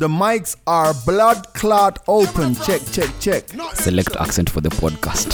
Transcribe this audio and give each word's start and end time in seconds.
The 0.00 0.08
mics 0.08 0.56
are 0.66 0.94
blood 1.04 1.52
clot 1.52 1.98
open. 2.08 2.54
Check, 2.54 2.80
check, 2.90 3.10
check. 3.20 3.50
Select 3.74 4.16
accent 4.16 4.48
for 4.48 4.62
the 4.62 4.70
podcast. 4.70 5.28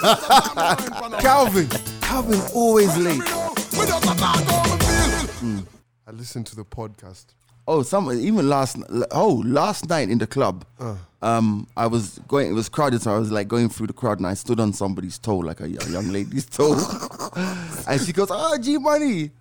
Calvin. 1.20 1.68
Calvin 2.02 2.40
always 2.54 2.96
late. 2.98 3.20
I 6.06 6.12
listened 6.12 6.46
to 6.46 6.54
the 6.54 6.64
podcast. 6.64 7.34
Oh, 7.66 7.82
some 7.82 8.08
even 8.12 8.48
last 8.48 8.76
oh 9.10 9.42
last 9.44 9.88
night 9.88 10.08
in 10.08 10.18
the 10.18 10.26
club, 10.28 10.64
um, 11.20 11.66
I 11.76 11.88
was 11.88 12.20
going. 12.28 12.48
It 12.48 12.54
was 12.54 12.68
crowded, 12.68 13.02
so 13.02 13.12
I 13.12 13.18
was 13.18 13.32
like 13.32 13.48
going 13.48 13.68
through 13.68 13.88
the 13.88 13.92
crowd, 13.92 14.18
and 14.18 14.28
I 14.28 14.34
stood 14.34 14.60
on 14.60 14.72
somebody's 14.72 15.18
toe, 15.18 15.38
like 15.38 15.58
a, 15.58 15.64
a 15.64 15.90
young 15.90 16.12
lady's 16.12 16.46
toe, 16.46 16.78
and 17.88 18.00
she 18.00 18.12
goes, 18.12 18.30
"Ah, 18.30 18.56
G 18.56 18.78
Money, 18.78 19.32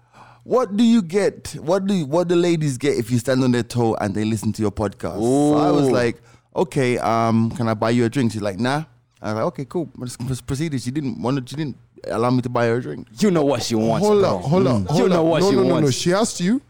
what 0.46 0.78
do 0.78 0.84
you 0.84 1.02
get? 1.02 1.56
What 1.60 1.86
do 1.88 1.94
you, 1.94 2.06
what 2.06 2.30
the 2.30 2.36
ladies 2.38 2.78
get 2.78 2.98
if 2.98 3.10
you 3.12 3.18
stand 3.20 3.44
on 3.44 3.52
their 3.52 3.64
toe 3.64 3.96
and 4.00 4.14
they 4.16 4.24
listen 4.24 4.54
to 4.54 4.62
your 4.62 4.72
podcast?" 4.72 5.20
So 5.20 5.58
I 5.58 5.72
was 5.72 5.90
like, 5.90 6.22
"Okay, 6.56 6.98
um, 7.00 7.52
can 7.52 7.68
I 7.68 7.74
buy 7.74 7.90
you 7.90 8.06
a 8.06 8.10
drink?" 8.10 8.32
She's 8.32 8.42
like, 8.42 8.60
"Nah." 8.60 8.84
I 9.22 9.34
was 9.34 9.36
like, 9.36 9.46
"Okay, 9.48 9.66
cool." 9.66 9.90
Let's 9.98 10.16
just 10.18 10.46
proceeded. 10.48 10.82
She 10.82 10.92
didn't 10.92 11.22
want 11.22 11.38
to. 11.38 11.50
She 11.50 11.56
didn't 11.56 11.78
allow 12.08 12.30
me 12.30 12.42
to 12.44 12.50
buy 12.50 12.68
her 12.68 12.76
a 12.76 12.82
drink. 12.82 13.08
You 13.20 13.32
know 13.32 13.44
what 13.44 13.64
she 13.64 13.74
wants. 13.76 14.06
Hold 14.06 14.22
bro. 14.22 14.36
on, 14.38 14.42
hold 14.44 14.68
on, 14.68 14.88
You 14.96 15.10
know 15.10 15.24
on. 15.24 15.30
what 15.30 15.42
no, 15.42 15.50
she 15.50 15.56
no, 15.56 15.64
no, 15.64 15.74
wants. 15.74 15.86
no. 15.88 15.92
She 15.92 16.14
asked 16.14 16.40
you. 16.40 16.62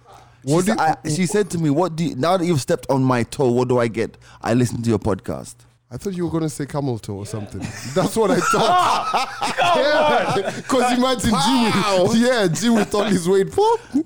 She, 0.48 0.54
What 0.54 0.66
said, 0.66 0.78
do 0.78 0.84
I, 0.84 0.96
she 1.10 1.26
said 1.26 1.50
to 1.52 1.58
me, 1.58 1.70
"What 1.70 1.96
do 1.98 2.06
you, 2.06 2.16
now 2.16 2.38
that 2.38 2.46
you've 2.46 2.62
stepped 2.62 2.86
on 2.90 3.04
my 3.04 3.24
toe? 3.24 3.52
What 3.52 3.68
do 3.68 3.80
I 3.80 3.88
get? 3.90 4.18
I 4.42 4.54
listen 4.54 4.82
to 4.84 4.90
your 4.90 5.00
podcast." 5.00 5.56
I 5.92 5.98
thought 5.98 6.14
you 6.14 6.26
were 6.26 6.32
gonna 6.32 6.50
say 6.50 6.66
camel 6.66 6.98
toe 6.98 7.14
or 7.18 7.26
something. 7.28 7.60
That's 7.94 8.16
what 8.18 8.32
I 8.32 8.40
thought. 8.40 9.30
yeah, 9.78 10.52
because 10.56 10.98
imagine 10.98 11.32
Wow. 11.32 12.08
Jimmy. 12.12 12.26
Yeah, 12.28 12.48
Jimmy 12.48 12.84
thought 12.86 13.12
his 13.12 13.30
weight. 13.30 13.54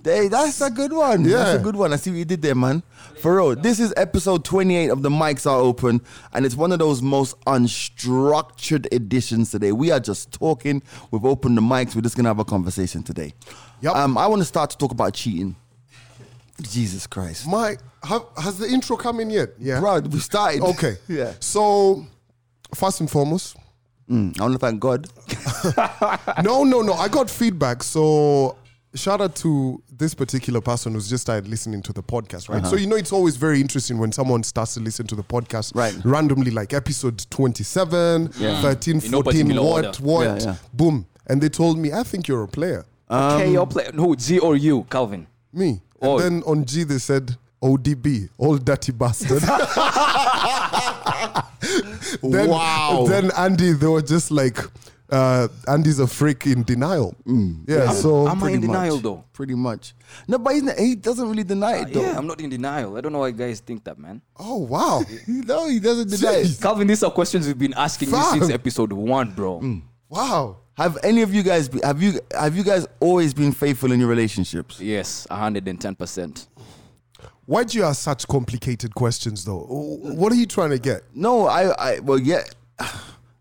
Hey, 0.03 0.27
that's 0.27 0.59
a 0.61 0.69
good 0.69 0.91
one. 0.91 1.23
That's 1.23 1.59
a 1.59 1.63
good 1.63 1.75
one. 1.77 1.93
I 1.93 1.95
see 1.95 2.09
what 2.11 2.17
you 2.17 2.25
did 2.25 2.41
there, 2.41 2.53
man. 2.53 2.83
For 3.21 3.37
real. 3.37 3.55
This 3.55 3.79
is 3.79 3.93
episode 3.97 4.43
28 4.45 4.89
of 4.89 5.01
The 5.01 5.09
Mics 5.09 5.49
Are 5.49 5.57
Open, 5.59 6.01
and 6.33 6.45
it's 6.45 6.55
one 6.55 6.71
of 6.73 6.79
those 6.79 7.01
most 7.01 7.39
unstructured 7.41 8.91
editions 8.93 9.51
today. 9.51 9.71
We 9.71 9.91
are 9.91 9.99
just 9.99 10.31
talking. 10.33 10.83
We've 11.11 11.25
opened 11.25 11.57
the 11.57 11.61
mics. 11.61 11.95
We're 11.95 12.01
just 12.01 12.15
going 12.15 12.25
to 12.25 12.29
have 12.29 12.39
a 12.39 12.45
conversation 12.45 13.03
today. 13.03 13.33
Yep. 13.81 13.95
Um, 13.95 14.17
I 14.17 14.27
want 14.27 14.41
to 14.41 14.45
start 14.45 14.69
to 14.71 14.77
talk 14.77 14.91
about 14.91 15.13
cheating. 15.13 15.55
Jesus 16.61 17.07
Christ. 17.07 17.47
My 17.47 17.77
have, 18.03 18.23
has 18.37 18.57
the 18.57 18.67
intro 18.67 18.97
come 18.97 19.19
in 19.19 19.29
yet? 19.29 19.49
Yeah. 19.59 19.79
Bro, 19.79 20.01
we 20.11 20.19
started. 20.19 20.61
Okay. 20.61 20.97
Yeah. 21.07 21.33
So, 21.39 22.05
first 22.75 22.99
and 22.99 23.09
foremost, 23.09 23.55
Mm, 24.09 24.39
I 24.39 24.41
want 24.43 24.53
to 24.53 24.57
thank 24.59 24.79
God. 24.79 25.07
no, 26.43 26.63
no, 26.63 26.81
no. 26.81 26.93
I 26.93 27.07
got 27.07 27.29
feedback. 27.29 27.83
So 27.83 28.57
shout 28.95 29.21
out 29.21 29.35
to 29.35 29.83
this 29.91 30.15
particular 30.15 30.61
person 30.61 30.93
who's 30.93 31.07
just 31.07 31.21
started 31.21 31.47
listening 31.47 31.83
to 31.83 31.93
the 31.93 32.01
podcast, 32.01 32.49
right? 32.49 32.65
So 32.65 32.75
you 32.75 32.87
know 32.87 32.95
it's 32.95 33.11
always 33.11 33.35
very 33.37 33.61
interesting 33.61 33.99
when 33.99 34.11
someone 34.11 34.41
starts 34.41 34.73
to 34.73 34.79
listen 34.79 35.05
to 35.07 35.15
the 35.15 35.21
podcast 35.23 35.75
Right. 35.75 35.93
randomly, 36.03 36.49
like 36.49 36.73
episode 36.73 37.23
27, 37.29 38.31
Yeah. 38.39 38.61
13, 38.63 38.95
In 39.05 39.11
no 39.11 39.21
14, 39.21 39.23
particular 39.23 39.61
what, 39.63 39.85
order. 39.85 39.97
what, 40.01 40.23
Yeah, 40.41 40.45
yeah. 40.45 40.55
boom. 40.73 41.05
And 41.27 41.39
they 41.39 41.49
told 41.49 41.77
me, 41.77 41.93
I 41.93 42.01
think 42.01 42.27
you're 42.27 42.41
a 42.43 42.47
player. 42.47 42.85
okay, 43.11 43.51
your 43.51 43.67
play. 43.67 43.91
Who? 43.93 44.15
G 44.15 44.39
or 44.39 44.55
you, 44.55 44.85
Calvin? 44.89 45.27
Me. 45.53 45.81
Oh. 46.01 46.19
And 46.19 46.41
then 46.41 46.43
on 46.45 46.65
G 46.65 46.83
they 46.83 46.97
said 46.99 47.35
ODB, 47.61 48.29
old 48.37 48.65
dirty 48.65 48.91
bastard. 48.91 49.41
then, 52.23 52.49
Wow. 52.49 53.05
Then 53.07 53.31
Andy, 53.37 53.73
they 53.73 53.87
were 53.87 54.01
just 54.01 54.31
like, 54.31 54.57
uh, 55.09 55.47
Andy's 55.67 55.99
a 55.99 56.07
freak 56.07 56.45
in 56.45 56.63
denial. 56.63 57.15
Mm. 57.25 57.63
Yeah. 57.67 57.91
so 57.91 58.27
I'm 58.27 58.39
Pretty 58.39 58.55
in 58.55 58.61
denial 58.61 58.95
much. 58.95 59.03
though. 59.03 59.23
Pretty 59.33 59.55
much. 59.55 59.93
No, 60.27 60.37
but 60.37 60.53
he's 60.53 60.63
not, 60.63 60.77
he 60.77 60.95
doesn't 60.95 61.27
really 61.27 61.43
deny 61.43 61.77
it, 61.79 61.87
uh, 61.87 61.93
though. 61.93 62.01
Yeah, 62.01 62.17
I'm 62.17 62.27
not 62.27 62.39
in 62.39 62.49
denial. 62.49 62.95
I 62.95 63.01
don't 63.01 63.11
know 63.11 63.19
why 63.19 63.31
guys 63.31 63.59
think 63.59 63.83
that, 63.85 63.97
man. 63.97 64.21
oh 64.37 64.57
wow. 64.57 65.01
No, 65.27 65.67
he 65.67 65.79
doesn't 65.79 66.09
deny 66.09 66.35
it. 66.35 66.57
Calvin, 66.61 66.87
these 66.87 67.03
are 67.03 67.11
questions 67.11 67.47
we've 67.47 67.57
been 67.57 67.73
asking 67.73 68.09
you 68.09 68.23
since 68.31 68.49
episode 68.49 68.93
one, 68.93 69.31
bro. 69.31 69.59
Mm. 69.59 69.81
Wow. 70.09 70.57
Have 70.79 70.97
any 71.03 71.23
of 71.23 71.33
you 71.33 71.43
guys 71.43 71.67
be, 71.67 71.81
have 71.83 72.01
you 72.01 72.21
have 72.31 72.55
you 72.55 72.63
guys 72.63 72.87
always 73.01 73.33
been 73.33 73.51
faithful 73.51 73.91
in 73.91 73.99
your 73.99 74.07
relationships? 74.07 74.79
Yes, 74.79 75.27
110 75.29 75.93
percent. 75.95 76.47
Why 77.45 77.65
do 77.65 77.77
you 77.77 77.83
ask 77.83 78.01
such 78.01 78.25
complicated 78.25 78.95
questions 78.95 79.43
though? 79.43 79.65
What 79.67 80.31
are 80.31 80.37
you 80.37 80.45
trying 80.45 80.69
to 80.69 80.79
get? 80.79 81.01
No, 81.13 81.47
I 81.47 81.63
I 81.71 81.99
well 81.99 82.17
yeah. 82.17 82.43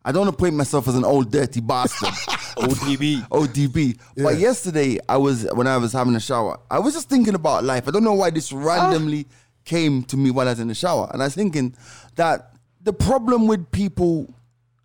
I 0.04 0.10
don't 0.10 0.24
want 0.24 0.36
to 0.36 0.36
point 0.36 0.56
myself 0.56 0.88
as 0.88 0.96
an 0.96 1.04
old 1.04 1.30
dirty 1.30 1.60
bastard. 1.60 2.08
ODB. 2.58 3.28
ODB. 3.28 4.00
But 4.16 4.38
yesterday 4.38 4.98
I 5.08 5.16
was 5.18 5.46
when 5.54 5.68
I 5.68 5.76
was 5.76 5.92
having 5.92 6.16
a 6.16 6.20
shower, 6.20 6.58
I 6.68 6.80
was 6.80 6.94
just 6.94 7.08
thinking 7.08 7.36
about 7.36 7.62
life. 7.62 7.86
I 7.86 7.92
don't 7.92 8.02
know 8.02 8.14
why 8.14 8.30
this 8.30 8.52
ah. 8.52 8.56
randomly 8.56 9.28
came 9.64 10.02
to 10.04 10.16
me 10.16 10.32
while 10.32 10.48
I 10.48 10.52
was 10.52 10.58
in 10.60 10.66
the 10.66 10.74
shower. 10.74 11.08
And 11.12 11.22
I 11.22 11.26
was 11.26 11.36
thinking 11.36 11.76
that 12.16 12.54
the 12.82 12.92
problem 12.92 13.46
with 13.46 13.70
people 13.70 14.34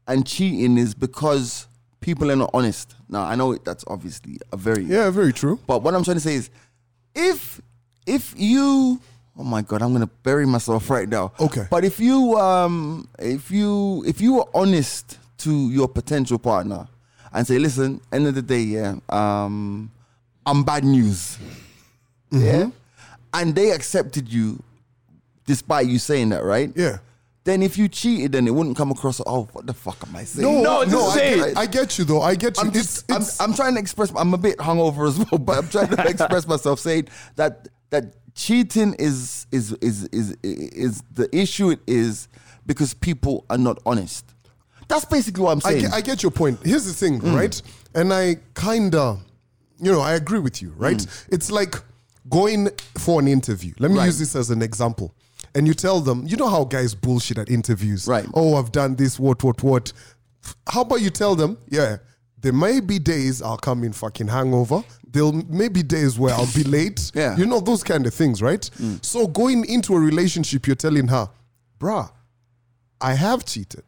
and 0.05 0.27
cheating 0.27 0.77
is 0.77 0.93
because 0.93 1.65
people 2.03 2.29
are 2.31 2.35
not 2.35 2.51
honest. 2.53 2.95
Now 3.09 3.23
I 3.23 3.35
know 3.35 3.55
that's 3.55 3.83
obviously 3.87 4.37
a 4.51 4.57
very 4.57 4.83
Yeah, 4.83 5.09
very 5.09 5.33
true. 5.33 5.59
But 5.65 5.81
what 5.81 5.95
I'm 5.95 6.03
trying 6.03 6.17
to 6.17 6.21
say 6.21 6.35
is, 6.35 6.49
if 7.15 7.61
if 8.05 8.33
you, 8.37 8.99
oh 9.37 9.43
my 9.43 9.61
god, 9.61 9.81
I'm 9.81 9.93
gonna 9.93 10.11
bury 10.23 10.45
myself 10.45 10.89
right 10.89 11.07
now. 11.09 11.31
Okay. 11.39 11.65
But 11.71 11.83
if 11.85 11.99
you 11.99 12.37
um 12.37 13.07
if 13.17 13.49
you 13.49 14.03
if 14.05 14.21
you 14.21 14.33
were 14.35 14.45
honest 14.53 15.17
to 15.39 15.69
your 15.71 15.87
potential 15.87 16.37
partner 16.37 16.87
and 17.31 17.47
say, 17.47 17.57
listen, 17.57 17.99
end 18.11 18.27
of 18.27 18.35
the 18.35 18.41
day, 18.41 18.61
yeah, 18.61 18.95
um, 19.09 19.89
I'm 20.45 20.63
bad 20.63 20.83
news. 20.83 21.37
Yeah. 22.31 22.69
And 23.33 23.55
they 23.55 23.71
accepted 23.71 24.29
you 24.31 24.61
despite 25.45 25.87
you 25.87 25.97
saying 25.99 26.29
that, 26.29 26.43
right? 26.43 26.71
Yeah. 26.75 26.97
Then 27.45 27.61
if 27.61 27.77
you 27.77 27.89
cheated, 27.89 28.31
then 28.31 28.47
it 28.47 28.51
wouldn't 28.51 28.77
come 28.77 28.91
across. 28.91 29.19
Oh, 29.25 29.49
what 29.51 29.67
the 29.67 29.73
fuck 29.73 29.97
am 30.07 30.15
I 30.15 30.23
saying? 30.23 30.63
No, 30.63 30.83
just 30.83 30.95
no, 30.95 31.07
I 31.07 31.15
say 31.15 31.35
get, 31.35 31.49
it. 31.49 31.57
I 31.57 31.65
get 31.65 31.97
you 31.99 32.05
though. 32.05 32.21
I 32.21 32.35
get 32.35 32.55
you. 32.57 32.61
I'm 32.63 32.69
it's, 32.69 33.03
just, 33.03 33.11
I'm, 33.41 33.49
I'm 33.49 33.55
trying 33.55 33.73
to 33.73 33.81
express. 33.81 34.13
I'm 34.15 34.33
a 34.33 34.37
bit 34.37 34.57
hungover 34.59 35.07
as 35.07 35.17
well, 35.19 35.39
but 35.39 35.57
I'm 35.57 35.67
trying 35.67 35.89
to 35.89 36.07
express 36.07 36.47
myself, 36.47 36.79
saying 36.79 37.09
that 37.35 37.67
that 37.89 38.15
cheating 38.33 38.95
is 38.97 39.45
is 39.51 39.73
is 39.81 40.05
is 40.05 40.37
is 40.41 41.03
the 41.11 41.27
issue. 41.35 41.71
It 41.71 41.81
is 41.85 42.29
because 42.65 42.93
people 42.93 43.45
are 43.49 43.57
not 43.57 43.79
honest. 43.85 44.33
That's 44.87 45.05
basically 45.05 45.43
what 45.43 45.51
I'm 45.51 45.61
I 45.65 45.71
saying. 45.71 45.81
get, 45.81 45.93
I 45.93 46.01
get 46.01 46.23
your 46.23 46.31
point. 46.31 46.59
Here's 46.63 46.85
the 46.85 46.93
thing, 46.93 47.19
mm. 47.19 47.35
right? 47.35 47.61
And 47.95 48.13
I 48.13 48.37
kinda, 48.55 49.17
you 49.79 49.91
know, 49.91 50.01
I 50.01 50.13
agree 50.13 50.39
with 50.39 50.61
you, 50.61 50.73
right? 50.77 50.97
Mm. 50.97 51.27
It's 51.31 51.51
like 51.51 51.75
going 52.29 52.69
for 52.97 53.19
an 53.19 53.27
interview. 53.27 53.73
Let 53.79 53.91
me 53.91 53.97
Right. 53.97 54.05
use 54.05 54.19
this 54.19 54.35
as 54.35 54.49
an 54.49 54.61
example. 54.61 55.13
And 55.55 55.67
you 55.67 55.73
tell 55.73 55.99
them, 55.99 56.25
you 56.25 56.35
know 56.35 56.49
how 56.49 56.63
guys 56.63 56.95
bullshit 56.95 57.37
at 57.37 57.49
interviews. 57.49 58.07
Right. 58.07 58.25
Oh, 58.33 58.55
I've 58.55 58.71
done 58.71 58.95
this, 58.95 59.19
what, 59.19 59.43
what, 59.43 59.61
what. 59.61 59.93
How 60.67 60.81
about 60.81 61.01
you 61.01 61.09
tell 61.09 61.35
them, 61.35 61.57
yeah, 61.69 61.97
there 62.39 62.53
may 62.53 62.79
be 62.79 62.99
days 62.99 63.41
I'll 63.41 63.57
come 63.57 63.83
in 63.83 63.93
fucking 63.93 64.27
hangover. 64.27 64.83
There'll 65.09 65.31
may 65.31 65.67
be 65.69 65.83
days 65.83 66.17
where 66.17 66.33
I'll 66.33 66.51
be 66.53 66.63
late. 66.77 67.11
Yeah. 67.13 67.37
You 67.37 67.45
know, 67.45 67.59
those 67.59 67.83
kind 67.83 68.05
of 68.07 68.13
things, 68.13 68.41
right? 68.41 68.61
Mm. 68.79 69.03
So 69.05 69.27
going 69.27 69.65
into 69.65 69.95
a 69.95 69.99
relationship, 69.99 70.65
you're 70.67 70.75
telling 70.75 71.07
her, 71.07 71.29
bruh, 71.79 72.11
I 72.99 73.13
have 73.13 73.45
cheated. 73.45 73.83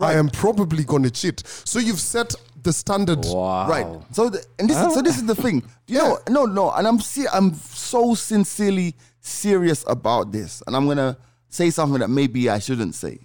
I 0.00 0.14
am 0.14 0.28
probably 0.28 0.82
going 0.84 1.04
to 1.04 1.10
cheat. 1.10 1.44
So 1.46 1.78
you've 1.78 2.00
set 2.00 2.34
the 2.62 2.72
standard. 2.72 3.24
Wow. 3.24 3.68
Right. 3.68 3.86
So 4.10 4.28
the, 4.28 4.44
and 4.58 4.68
this 4.68 4.76
is, 4.76 4.94
so 4.94 5.00
this 5.00 5.16
is 5.16 5.26
the 5.26 5.34
thing. 5.36 5.62
You 5.86 5.98
know, 5.98 6.18
no, 6.30 6.44
no, 6.46 6.70
and 6.70 6.88
I'm 6.88 6.98
se- 6.98 7.26
I'm 7.30 7.52
so 7.52 8.14
sincerely 8.14 8.94
serious 9.24 9.84
about 9.86 10.30
this, 10.32 10.62
and 10.66 10.76
I'm 10.76 10.86
gonna 10.86 11.16
say 11.48 11.70
something 11.70 12.00
that 12.00 12.10
maybe 12.10 12.48
I 12.48 12.58
shouldn't 12.58 12.94
say. 12.94 13.18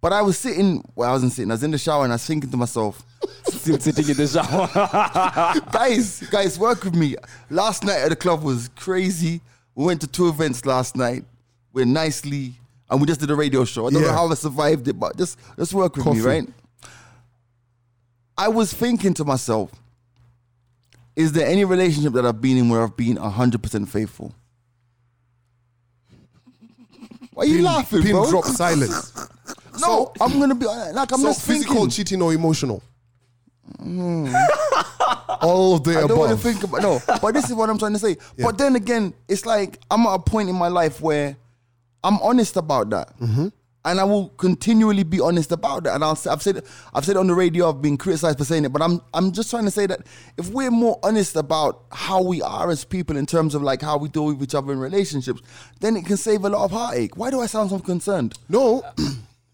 But 0.00 0.12
I 0.12 0.22
was 0.22 0.38
sitting, 0.38 0.82
well, 0.94 1.10
I 1.10 1.12
wasn't 1.12 1.32
sitting. 1.32 1.50
I 1.50 1.54
was 1.54 1.62
in 1.62 1.70
the 1.70 1.78
shower, 1.78 2.04
and 2.04 2.12
I 2.12 2.14
was 2.14 2.26
thinking 2.26 2.50
to 2.50 2.56
myself, 2.56 3.04
Still 3.44 3.78
sitting 3.78 4.08
in 4.08 4.16
the 4.16 4.26
shower. 4.26 5.60
guys, 5.72 6.20
guys, 6.30 6.58
work 6.58 6.84
with 6.84 6.94
me. 6.94 7.16
Last 7.50 7.84
night 7.84 7.98
at 7.98 8.08
the 8.08 8.16
club 8.16 8.42
was 8.42 8.68
crazy. 8.76 9.40
We 9.74 9.84
went 9.84 10.00
to 10.00 10.06
two 10.06 10.28
events 10.28 10.64
last 10.64 10.96
night. 10.96 11.24
We're 11.72 11.84
nicely, 11.84 12.54
and 12.88 13.00
we 13.00 13.06
just 13.06 13.20
did 13.20 13.30
a 13.30 13.36
radio 13.36 13.64
show. 13.64 13.86
I 13.86 13.90
don't 13.90 14.02
know 14.02 14.12
how 14.12 14.28
I 14.28 14.34
survived 14.34 14.88
it, 14.88 14.98
but 14.98 15.16
just 15.16 15.38
just 15.56 15.74
work 15.74 15.94
with 15.96 16.04
Coffee. 16.04 16.18
me, 16.18 16.24
right? 16.24 16.48
I 18.36 18.48
was 18.48 18.72
thinking 18.72 19.12
to 19.14 19.24
myself, 19.24 19.70
is 21.14 21.32
there 21.32 21.46
any 21.46 21.64
relationship 21.64 22.14
that 22.14 22.24
I've 22.24 22.40
been 22.40 22.56
in 22.56 22.68
where 22.68 22.82
I've 22.82 22.96
been 22.96 23.16
hundred 23.16 23.62
percent 23.62 23.88
faithful? 23.88 24.34
Why 27.32 27.44
are 27.44 27.46
you 27.46 27.62
laughing, 27.62 28.02
pin 28.02 28.12
bro? 28.12 28.28
drop 28.30 28.44
silence. 28.44 29.12
No, 29.80 30.12
I'm 30.20 30.38
gonna 30.38 30.54
be 30.54 30.66
uh, 30.66 30.92
like 30.92 31.12
I'm 31.12 31.20
so 31.20 31.28
not 31.28 31.36
physical 31.36 31.74
thinking. 31.76 31.90
cheating 31.90 32.22
or 32.22 32.32
emotional? 32.32 32.82
Hmm. 33.78 34.34
All 35.42 35.76
of 35.76 35.84
the 35.84 35.96
I 35.98 36.06
don't 36.06 36.18
want 36.18 36.32
to 36.32 36.36
think 36.36 36.62
about 36.64 36.82
no, 36.82 37.00
but 37.22 37.32
this 37.32 37.48
is 37.48 37.54
what 37.54 37.70
I'm 37.70 37.78
trying 37.78 37.92
to 37.94 37.98
say. 37.98 38.16
But 38.38 38.58
then 38.58 38.76
again, 38.76 39.14
it's 39.28 39.46
like 39.46 39.78
I'm 39.90 40.06
at 40.06 40.14
a 40.14 40.18
point 40.18 40.48
in 40.48 40.56
my 40.56 40.68
life 40.68 41.00
where 41.00 41.36
I'm 42.02 42.18
honest 42.20 42.56
about 42.56 42.90
that. 42.90 43.16
Mm-hmm. 43.18 43.48
And 43.82 43.98
I 43.98 44.04
will 44.04 44.28
continually 44.30 45.04
be 45.04 45.20
honest 45.20 45.52
about 45.52 45.84
that. 45.84 45.94
And 45.94 46.04
I'll, 46.04 46.14
say- 46.14 46.28
I've 46.30 46.42
said, 46.42 46.62
I've 46.92 47.04
said 47.04 47.16
it 47.16 47.18
on 47.18 47.26
the 47.28 47.34
radio. 47.34 47.70
I've 47.70 47.80
been 47.80 47.96
criticized 47.96 48.36
for 48.36 48.44
saying 48.44 48.66
it, 48.66 48.72
but 48.74 48.82
I'm, 48.82 49.00
I'm 49.14 49.32
just 49.32 49.48
trying 49.48 49.64
to 49.64 49.70
say 49.70 49.86
that 49.86 50.00
if 50.36 50.50
we're 50.50 50.70
more 50.70 50.98
honest 51.02 51.34
about 51.34 51.84
how 51.90 52.20
we 52.22 52.42
are 52.42 52.70
as 52.70 52.84
people 52.84 53.16
in 53.16 53.24
terms 53.24 53.54
of 53.54 53.62
like 53.62 53.80
how 53.80 53.96
we 53.96 54.10
deal 54.10 54.26
with 54.26 54.42
each 54.42 54.54
other 54.54 54.70
in 54.72 54.78
relationships, 54.78 55.40
then 55.80 55.96
it 55.96 56.04
can 56.04 56.18
save 56.18 56.44
a 56.44 56.50
lot 56.50 56.64
of 56.64 56.72
heartache. 56.72 57.16
Why 57.16 57.30
do 57.30 57.40
I 57.40 57.46
sound 57.46 57.70
so 57.70 57.78
concerned? 57.78 58.34
No, 58.50 58.82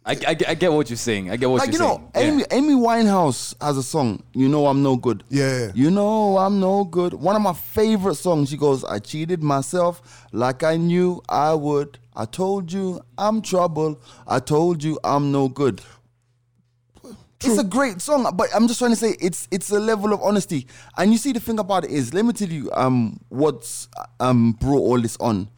I, 0.05 0.13
I, 0.27 0.37
I 0.49 0.55
get 0.55 0.73
what 0.73 0.91
you're 0.91 0.97
saying. 0.97 1.31
I 1.31 1.37
get 1.37 1.49
what 1.49 1.59
like 1.59 1.69
you 1.73 1.79
you're 1.79 1.83
know, 1.89 2.11
saying. 2.15 2.41
Yeah. 2.41 2.47
Amy 2.51 2.73
Amy 2.73 2.81
Winehouse 2.81 3.55
has 3.61 3.77
a 3.77 3.83
song. 3.83 4.23
You 4.35 4.49
know 4.49 4.67
I'm 4.67 4.83
no 4.83 4.97
good. 4.97 5.23
Yeah. 5.29 5.71
You 5.75 5.91
know 5.91 6.39
I'm 6.39 6.59
no 6.61 6.83
good. 6.85 7.13
One 7.15 7.37
of 7.37 7.43
my 7.43 7.53
favorite 7.53 8.15
songs. 8.17 8.49
She 8.51 8.57
goes, 8.57 8.83
"I 8.85 8.99
cheated 8.99 9.43
myself 9.43 10.27
like 10.33 10.63
I 10.65 10.77
knew 10.77 11.23
I 11.29 11.55
would. 11.55 11.99
I 12.17 12.25
told 12.25 12.73
you 12.73 13.01
I'm 13.19 13.43
trouble. 13.43 14.01
I 14.27 14.41
told 14.41 14.83
you 14.83 14.99
I'm 15.05 15.31
no 15.31 15.49
good." 15.49 15.83
It's 17.45 17.59
a 17.59 17.65
great 17.65 18.01
song, 18.01 18.27
but 18.35 18.49
I'm 18.55 18.67
just 18.67 18.79
trying 18.79 18.93
to 18.93 18.97
say 18.97 19.15
it's 19.21 19.47
it's 19.51 19.71
a 19.71 19.79
level 19.79 20.13
of 20.13 20.23
honesty. 20.23 20.67
And 20.97 21.13
you 21.13 21.19
see, 21.19 21.33
the 21.33 21.41
thing 21.41 21.59
about 21.59 21.85
it 21.85 21.91
is, 21.91 22.15
let 22.15 22.25
me 22.25 22.33
tell 22.33 22.49
you, 22.49 22.71
um, 22.73 23.21
what's 23.29 23.89
um 24.19 24.53
brought 24.53 24.81
all 24.81 25.01
this 25.01 25.17
on. 25.19 25.49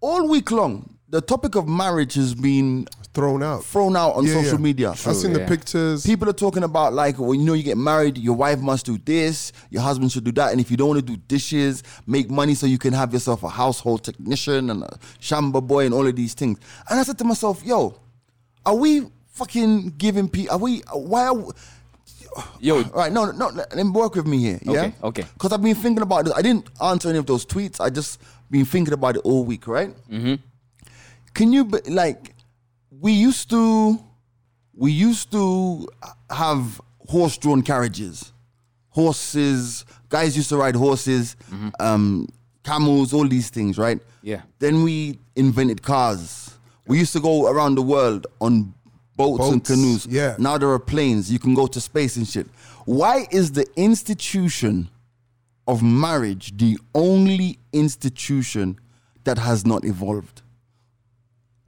All 0.00 0.28
week 0.28 0.50
long, 0.50 0.98
the 1.10 1.20
topic 1.20 1.56
of 1.56 1.66
marriage 1.68 2.14
has 2.14 2.34
been 2.34 2.86
thrown 3.12 3.42
out. 3.42 3.64
thrown 3.64 3.96
out 3.96 4.12
on 4.14 4.24
Yeah, 4.24 4.34
social 4.34 4.52
yeah. 4.58 4.58
media. 4.58 4.90
I've 4.90 5.16
seen 5.16 5.32
the 5.32 5.40
pictures. 5.46 6.06
People 6.06 6.28
are 6.28 6.32
talking 6.32 6.62
about 6.62 6.92
like 6.92 7.18
when 7.18 7.40
you 7.40 7.44
know 7.46 7.54
you 7.54 7.64
get 7.64 7.76
married, 7.76 8.16
your 8.16 8.36
wife 8.36 8.60
must 8.60 8.86
do 8.86 8.96
this, 8.98 9.52
your 9.70 9.82
husband 9.82 10.12
should 10.12 10.22
do 10.24 10.32
that, 10.32 10.52
and 10.52 10.60
if 10.60 10.70
you 10.70 10.76
don't 10.76 10.88
want 10.88 11.00
to 11.04 11.12
do 11.14 11.16
dishes, 11.26 11.82
make 12.06 12.30
money 12.30 12.54
so 12.54 12.66
you 12.66 12.78
can 12.78 12.92
have 12.92 13.12
yourself 13.12 13.42
a 13.42 13.48
household 13.48 14.04
technician 14.04 14.70
and 14.70 14.84
a 14.84 14.98
shamba 15.20 15.60
boy 15.66 15.84
and 15.86 15.92
all 15.94 16.06
of 16.06 16.14
these 16.14 16.34
things. 16.34 16.58
And 16.88 17.00
I 17.00 17.02
said 17.02 17.18
to 17.18 17.24
myself, 17.24 17.64
yo, 17.64 17.94
are 18.64 18.76
we 18.76 19.06
fucking 19.32 19.94
giving 19.98 20.28
people? 20.28 20.54
Are 20.54 20.58
we? 20.58 20.78
Why 20.92 21.26
are? 21.26 21.34
We, 21.34 21.52
Yo, 22.60 22.76
all 22.76 22.90
right, 22.94 23.12
no, 23.12 23.32
no, 23.32 23.48
let 23.50 23.74
me 23.74 23.90
work 23.90 24.14
with 24.14 24.26
me 24.28 24.38
here. 24.38 24.60
Yeah, 24.62 24.70
Okay, 24.72 24.94
okay. 25.02 25.24
Because 25.34 25.52
I've 25.52 25.62
been 25.62 25.74
thinking 25.74 26.02
about 26.02 26.26
this. 26.26 26.34
I 26.34 26.42
didn't 26.42 26.68
answer 26.80 27.08
any 27.08 27.18
of 27.18 27.26
those 27.26 27.44
tweets. 27.44 27.80
I 27.80 27.90
just 27.90 28.20
been 28.48 28.64
thinking 28.64 28.94
about 28.94 29.16
it 29.16 29.22
all 29.24 29.42
week. 29.44 29.66
Right? 29.66 29.92
Mm-hmm. 30.08 30.34
Can 31.34 31.52
you 31.52 31.64
be, 31.64 31.78
like? 31.88 32.34
We 32.90 33.12
used 33.12 33.48
to, 33.50 33.98
we 34.74 34.92
used 34.92 35.30
to 35.32 35.88
have 36.28 36.80
horse-drawn 37.08 37.62
carriages, 37.62 38.32
horses. 38.90 39.84
Guys 40.08 40.36
used 40.36 40.48
to 40.50 40.56
ride 40.56 40.74
horses, 40.76 41.36
um, 41.78 42.26
camels, 42.64 43.12
all 43.14 43.26
these 43.26 43.48
things. 43.50 43.78
Right? 43.78 44.00
Yeah. 44.22 44.42
Then 44.58 44.82
we 44.82 45.18
invented 45.36 45.82
cars. 45.82 46.58
We 46.86 46.98
used 46.98 47.12
to 47.12 47.20
go 47.20 47.48
around 47.48 47.76
the 47.76 47.82
world 47.82 48.26
on 48.40 48.74
boats, 49.16 49.48
and 49.48 49.64
canoes. 49.64 50.06
yeah. 50.06 50.34
Now 50.38 50.58
there 50.58 50.70
are 50.70 50.78
planes. 50.78 51.30
You 51.32 51.38
can 51.38 51.54
go 51.54 51.66
to 51.68 51.80
space 51.80 52.16
and 52.16 52.26
shit. 52.26 52.46
Why 52.84 53.26
is 53.30 53.52
the 53.52 53.66
institution 53.76 54.90
of 55.68 55.82
marriage 55.82 56.56
the 56.56 56.76
only 56.94 57.58
institution 57.72 58.78
that 59.24 59.38
has 59.38 59.64
not 59.64 59.84
evolved? 59.84 60.42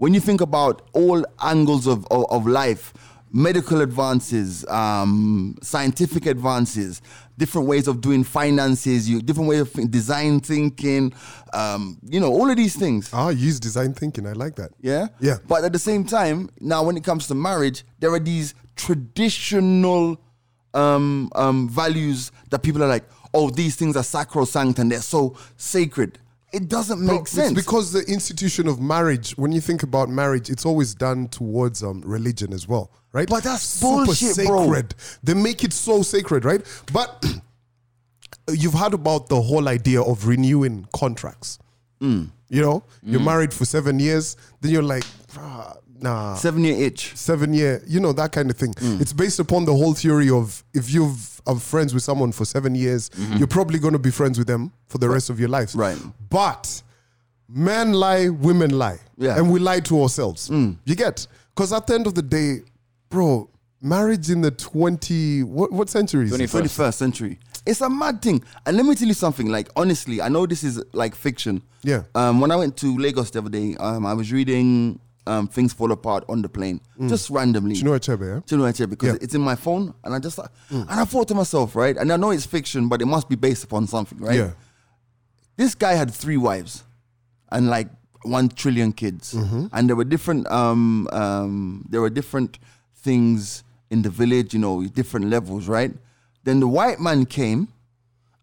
When 0.03 0.15
you 0.15 0.19
think 0.19 0.41
about 0.41 0.83
all 0.95 1.25
angles 1.41 1.87
of, 1.87 2.05
of, 2.11 2.27
of 2.29 2.45
life, 2.45 2.93
medical 3.33 3.83
advances, 3.83 4.67
um, 4.67 5.57
scientific 5.63 6.27
advances, 6.27 7.01
different 7.39 7.69
ways 7.69 7.87
of 7.87 8.01
doing 8.01 8.25
finances, 8.25 9.09
you 9.09 9.23
different 9.23 9.49
way 9.49 9.59
of 9.59 9.73
design 9.93 10.41
thinking, 10.41 11.13
um, 11.53 11.99
you 12.03 12.19
know, 12.19 12.33
all 12.33 12.51
of 12.51 12.57
these 12.57 12.75
things. 12.75 13.11
Ah, 13.13 13.29
use 13.29 13.61
design 13.61 13.95
thinking. 13.95 14.27
I 14.27 14.33
like 14.33 14.57
that. 14.57 14.73
Yeah? 14.81 15.07
Yeah. 15.21 15.37
But 15.47 15.63
at 15.63 15.73
the 15.73 15.79
same 15.79 16.03
time, 16.05 16.51
now 16.59 16.83
when 16.83 16.97
it 16.97 17.05
comes 17.05 17.29
to 17.29 17.37
marriage, 17.37 17.85
there 18.01 18.13
are 18.13 18.19
these 18.19 18.55
traditional 18.75 20.21
um, 20.75 21.31
um, 21.37 21.69
values 21.69 22.33
that 22.51 22.65
people 22.65 22.83
are 22.83 22.89
like, 22.89 23.05
oh, 23.33 23.51
these 23.51 23.77
things 23.77 23.97
are 23.97 24.03
sacrosanct 24.03 24.81
and 24.81 24.91
they're 24.91 25.01
so 25.01 25.37
sacred. 25.57 26.19
It 26.53 26.69
doesn't 26.69 27.01
make 27.01 27.23
It's 27.23 27.31
sense. 27.31 27.53
because 27.55 27.93
the 27.93 28.05
institution 28.05 28.69
of 28.69 28.81
marriage, 28.81 29.33
when 29.39 29.53
you 29.53 29.61
think 29.61 29.83
about 29.83 30.11
marriage, 30.11 30.51
it's 30.51 30.67
always 30.67 30.95
done 30.95 31.29
towards 31.29 31.83
um, 31.83 32.03
religion 32.05 32.53
as 32.53 32.69
well, 32.69 32.91
right? 33.13 33.27
But 33.29 33.45
that's 33.45 33.63
super 33.63 34.05
bullshit, 34.05 34.47
bro. 34.47 34.65
sacred. 34.67 34.95
They 35.23 35.35
make 35.35 35.65
it 35.65 35.73
so 35.73 36.03
sacred, 36.03 36.45
right? 36.45 36.61
But 36.93 37.25
you've 38.51 38.75
heard 38.75 38.95
about 38.95 39.29
the 39.29 39.41
whole 39.41 39.69
idea 39.69 40.03
of 40.03 40.27
renewing 40.27 40.87
contracts. 40.95 41.59
Mm. 42.01 42.31
You 42.49 42.61
know, 42.61 42.85
you're 43.03 43.21
married 43.21 43.55
for 43.55 43.65
seven 43.65 43.99
years, 43.99 44.37
then 44.61 44.73
you're 44.73 44.83
like, 44.83 45.05
"Ah, 45.39 45.75
nah, 46.03 46.35
Seven 46.35 46.65
year 46.65 46.87
itch. 46.87 47.17
seven 47.17 47.55
year, 47.55 47.83
you 47.87 48.01
know, 48.01 48.13
that 48.13 48.33
kind 48.33 48.51
of 48.51 48.57
thing. 48.57 48.75
Mm. 48.75 49.01
It's 49.01 49.13
based 49.13 49.39
upon 49.39 49.65
the 49.65 49.75
whole 49.75 49.95
theory 49.95 50.31
of 50.31 50.63
if 50.75 50.93
you've 50.93 51.33
are 51.47 51.59
friends 51.59 51.93
with 51.93 52.03
someone 52.03 52.31
for 52.33 52.45
seven 52.45 52.75
years, 52.75 53.11
you're 53.37 53.49
probably 53.49 53.79
going 53.79 53.93
to 53.95 53.99
be 53.99 54.11
friends 54.11 54.39
with 54.39 54.47
them 54.47 54.73
for 54.87 54.99
the 54.99 55.09
rest 55.09 55.29
of 55.31 55.41
your 55.41 55.49
lives. 55.49 55.73
Mm-hmm. 55.73 55.81
Right. 55.81 55.99
But 56.31 56.83
men 57.49 57.93
lie, 57.93 58.29
women 58.29 58.79
lie. 58.79 58.99
Yeah. 59.17 59.35
Mm. 59.35 59.39
And 59.39 59.53
we 59.53 59.59
lie 59.61 59.81
to 59.81 60.03
ourselves. 60.03 60.49
You 60.51 60.95
get? 60.95 61.27
Because 61.55 61.73
at 61.73 61.87
the 61.87 61.95
end 61.95 62.07
of 62.07 62.15
the 62.15 62.23
day, 62.23 62.61
bro, 63.11 63.49
marriage 63.81 64.31
in 64.31 64.41
the 64.41 64.51
20, 64.51 65.43
what, 65.43 65.73
what 65.73 65.91
century 65.91 66.27
is 66.27 66.33
21st. 66.33 66.63
21st 66.63 66.95
century. 66.95 67.39
It's 67.67 67.81
a 67.81 67.91
mad 67.91 68.23
thing. 68.23 68.43
And 68.67 68.77
let 68.77 68.87
me 68.87 68.95
tell 68.95 69.07
you 69.07 69.15
something. 69.15 69.49
Like, 69.49 69.69
honestly, 69.77 70.21
I 70.21 70.29
know 70.29 70.47
this 70.47 70.65
is 70.65 70.83
like 70.93 71.15
fiction. 71.15 71.63
Yeah. 71.85 72.03
Um, 72.15 72.41
when 72.41 72.51
I 72.51 72.57
went 72.57 72.77
to 72.79 72.97
Lagos 72.97 73.31
the 73.31 73.41
other 73.41 73.51
day, 73.51 73.77
um, 73.79 74.07
I 74.07 74.15
was 74.15 74.33
reading 74.33 74.99
um, 75.27 75.47
Things 75.47 75.73
Fall 75.73 75.93
Apart 75.93 76.25
on 76.29 76.43
the 76.43 76.49
plane, 76.49 76.81
just 77.09 77.31
randomly. 77.31 77.77
Chinua 77.77 77.99
Achebe, 78.01 78.27
yeah? 78.35 78.41
Chinua 78.41 78.73
Achebe, 78.73 78.91
because 78.91 79.11
Mm. 79.11 79.13
Yeah. 79.13 79.19
Mm. 79.19 79.23
it's 79.25 79.35
in 79.35 79.41
my 79.41 79.55
phone, 79.55 79.95
and 80.05 80.15
I 80.15 80.19
just 80.19 80.39
and 80.71 80.91
I 80.91 81.05
thought 81.05 81.29
to 81.29 81.35
myself, 81.35 81.77
right? 81.77 81.97
And 81.97 82.13
I 82.13 82.17
know 82.17 82.31
it's 82.31 82.47
fiction, 82.47 82.89
but 82.89 83.01
it 83.03 83.07
must 83.07 83.29
be 83.29 83.37
based 83.37 83.63
upon 83.65 83.87
something, 83.87 84.19
right? 84.19 84.37
Yeah. 84.37 84.51
This 85.57 85.75
guy 85.75 85.93
had 85.95 86.11
three 86.11 86.37
wives, 86.37 86.83
and 87.51 87.69
like 87.69 87.89
one 88.23 88.49
trillion 88.49 88.93
kids, 88.93 89.35
Mm-hmm. 89.35 89.67
and 89.73 89.89
there 89.89 89.97
were 89.97 90.05
different 90.05 90.47
um 90.51 91.09
um 91.13 91.85
there 91.91 92.01
were 92.01 92.11
different 92.11 92.59
things 92.97 93.65
in 93.91 94.03
the 94.03 94.11
village, 94.11 94.55
you 94.55 94.61
know, 94.61 94.83
different 94.85 95.27
levels, 95.27 95.69
right? 95.69 95.93
Then 96.45 96.61
the 96.61 96.69
white 96.69 96.99
man 97.01 97.27
came 97.27 97.69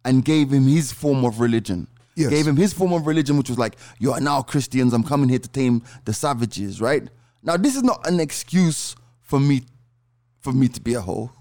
and 0.06 0.24
gave 0.24 0.52
him 0.52 0.64
his 0.68 0.92
form 0.94 1.26
of 1.26 1.40
religion. 1.40 1.88
Yes. 2.20 2.30
Gave 2.32 2.46
him 2.48 2.58
his 2.58 2.74
form 2.74 2.92
of 2.92 3.08
religion, 3.08 3.38
which 3.38 3.48
was 3.48 3.58
like, 3.58 3.78
you 3.98 4.12
are 4.12 4.20
now 4.20 4.42
Christians. 4.42 4.92
I'm 4.94 5.04
coming 5.04 5.30
here 5.30 5.40
to 5.40 5.48
tame 5.48 5.82
the 6.04 6.14
savages, 6.14 6.82
right? 6.82 7.08
Now, 7.42 7.56
this 7.56 7.78
is 7.78 7.84
not 7.84 8.06
an 8.06 8.20
excuse 8.20 8.96
for 9.22 9.40
me, 9.40 9.62
for 10.42 10.52
me 10.52 10.68
to 10.68 10.82
be 10.82 10.96
a 10.96 11.02
hoe, 11.02 11.32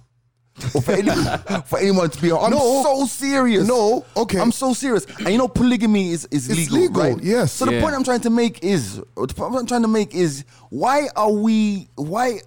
or 0.75 0.81
for 0.83 0.93
anyone, 0.93 1.39
for 1.67 1.79
anyone 1.81 2.11
to 2.11 2.23
be 2.23 2.31
a 2.31 2.37
hoe. 2.37 2.45
I'm 2.45 2.51
No. 2.53 2.83
so 2.85 3.07
serious. 3.07 3.67
No, 3.67 4.05
okay. 4.17 4.39
I'm 4.39 4.53
so 4.53 4.73
serious. 4.73 5.05
And 5.19 5.31
you 5.31 5.39
know, 5.39 5.49
polygamy 5.49 6.11
is, 6.13 6.29
is 6.31 6.49
It's 6.49 6.71
legal, 6.71 6.79
legal, 7.03 7.03
right? 7.17 7.25
yes. 7.25 7.53
So 7.53 7.65
the 7.65 7.81
point 7.81 7.97
I'm 7.97 8.05
trying 8.05 8.21
to 8.21 8.31
make 8.31 8.63
is, 8.63 8.97
the 9.17 9.35
point 9.35 9.57
I'm 9.57 9.67
trying 9.67 9.83
to 9.83 9.89
make 9.89 10.15
is, 10.15 10.45
why 10.71 11.09
are 11.17 11.33
we, 11.33 11.89
why, 11.97 12.39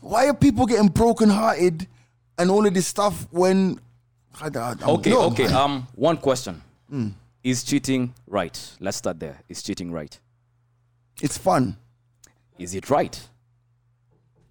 why 0.00 0.26
are 0.26 0.34
people 0.34 0.66
getting 0.66 0.88
broken 0.88 1.28
hearted 1.30 1.86
and 2.36 2.50
all 2.50 2.66
of 2.66 2.74
this 2.74 2.88
stuff 2.88 3.28
when? 3.30 3.78
I, 4.40 4.46
I, 4.48 4.58
I'm- 4.70 4.78
Okay, 4.82 5.10
No, 5.10 5.22
okay. 5.30 5.44
man. 5.44 5.54
Um, 5.54 5.86
one 5.94 6.16
question: 6.16 6.60
Hmm. 6.90 7.08
Is 7.46 7.62
cheating 7.62 8.12
right? 8.26 8.58
Let's 8.80 8.96
start 8.96 9.20
there. 9.20 9.40
Is 9.48 9.62
cheating 9.62 9.92
right? 9.92 10.18
It's 11.22 11.38
fun. 11.38 11.76
Is 12.58 12.74
it 12.74 12.90
right? 12.90 13.16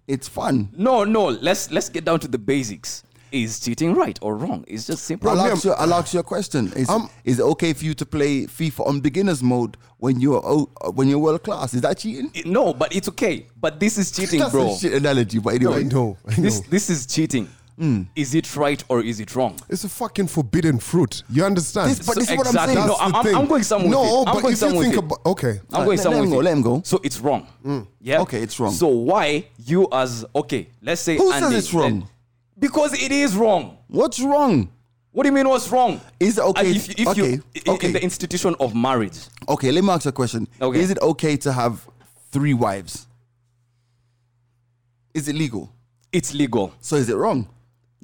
It's 0.08 0.26
fun. 0.26 0.70
No, 0.74 1.04
no. 1.04 1.26
Let's 1.26 1.70
let's 1.70 1.90
get 1.90 2.06
down 2.06 2.20
to 2.20 2.28
the 2.28 2.38
basics. 2.38 3.02
Is 3.32 3.60
cheating 3.60 3.92
right 3.94 4.18
or 4.22 4.34
wrong? 4.34 4.64
It's 4.66 4.86
just 4.86 5.04
simple. 5.04 5.28
I'll 5.28 5.36
Liam- 5.36 5.52
ask, 5.52 5.64
you, 5.66 5.72
I'll 5.72 5.92
ask 5.92 6.14
you 6.14 6.20
a 6.20 6.22
question. 6.22 6.72
Is, 6.72 6.88
Um, 6.88 7.10
is 7.22 7.38
it 7.38 7.42
okay 7.42 7.74
for 7.74 7.84
you 7.84 7.92
to 7.92 8.06
play 8.06 8.46
FIFA 8.46 8.86
on 8.86 9.00
beginners 9.00 9.42
mode 9.42 9.76
when 9.98 10.18
you're 10.18 10.40
oh, 10.42 10.70
when 10.92 11.06
you're 11.08 11.18
world 11.18 11.42
class? 11.42 11.74
Is 11.74 11.82
that 11.82 11.98
cheating? 11.98 12.30
no, 12.46 12.72
but 12.72 12.96
it's 12.96 13.08
okay. 13.10 13.46
But 13.60 13.78
this 13.78 13.98
is 13.98 14.10
cheating, 14.10 14.38
That's 14.40 14.52
bro. 14.52 14.72
a 14.72 14.78
shit 14.78 14.94
analogy, 14.94 15.38
but 15.38 15.52
anyway. 15.56 15.80
I 15.80 15.82
know. 15.82 16.16
I 16.26 16.36
know. 16.36 16.42
This 16.44 16.60
this 16.60 16.88
is 16.88 17.04
cheating. 17.06 17.46
Hmm. 17.78 18.02
Is 18.16 18.34
it 18.34 18.56
right 18.56 18.82
or 18.88 19.02
is 19.02 19.20
it 19.20 19.36
wrong? 19.36 19.58
It's 19.68 19.84
a 19.84 19.88
fucking 19.88 20.28
forbidden 20.28 20.78
fruit. 20.78 21.22
You 21.28 21.44
understand? 21.44 21.90
This- 21.90 21.98
but 21.98 22.14
So 22.14 22.20
this 22.20 22.30
is 22.30 22.36
what 22.38 22.46
I'm 22.46 22.68
saying. 22.68 22.86
No, 22.86 22.96
I'm, 22.98 23.14
I'm. 23.14 23.36
I'm 23.36 23.46
going 23.46 23.62
somewhere 23.62 23.90
No, 23.90 24.00
with 24.00 24.10
it. 24.10 24.16
I'm 24.16 24.24
but 24.34 24.40
going 24.42 24.54
if 24.54 24.62
you 24.62 24.82
think 24.82 24.96
about 24.96 25.18
okay, 25.26 25.48
I'm 25.48 25.54
Alright, 25.54 25.84
going 25.86 25.86
let- 25.88 25.98
somewhere 26.00 26.20
let 26.22 26.24
him 26.26 26.30
go, 26.30 26.38
let 26.38 26.52
him 26.54 26.62
go. 26.62 26.82
So 26.84 27.00
it's 27.04 27.20
wrong. 27.20 27.46
Yeah. 28.00 28.20
Okay, 28.22 28.40
it's 28.42 28.58
wrong. 28.58 28.72
So 28.72 28.88
why 28.88 29.46
you 29.66 29.88
as 29.92 30.24
okay? 30.34 30.68
Let's 30.80 31.02
say 31.02 31.18
Who 31.18 31.30
says 31.32 31.52
it's 31.52 31.74
wrong? 31.74 32.00
let- 32.00 32.10
because 32.58 32.94
it 32.94 33.12
is 33.12 33.36
wrong. 33.36 33.76
What's 33.88 34.20
wrong? 34.20 34.70
What 35.12 35.24
do 35.24 35.28
you 35.28 35.34
mean? 35.34 35.48
What's 35.48 35.70
wrong? 35.70 36.00
Is 36.18 36.38
it 36.38 36.44
okay- 36.44 36.70
Uh, 36.70 36.74
If, 36.74 37.00
if 37.00 37.08
okay, 37.08 37.30
you 37.32 37.42
okay. 37.68 37.86
in 37.88 37.92
the 37.92 38.02
institution 38.02 38.54
of 38.58 38.74
marriage, 38.74 39.18
Okay, 39.48 39.70
let 39.70 39.84
me 39.84 39.90
ask 39.90 40.04
you 40.06 40.08
a 40.08 40.12
question. 40.12 40.48
Okay. 40.60 40.80
Is 40.80 40.90
it 40.90 40.98
okay 41.02 41.36
to 41.38 41.52
have 41.52 41.86
three 42.32 42.54
wives? 42.54 43.06
Is 45.12 45.28
it 45.28 45.34
legal? 45.36 45.70
it's 46.12 46.32
legal. 46.32 46.72
So 46.80 46.96
is 46.96 47.10
it 47.10 47.14
wrong 47.16 47.46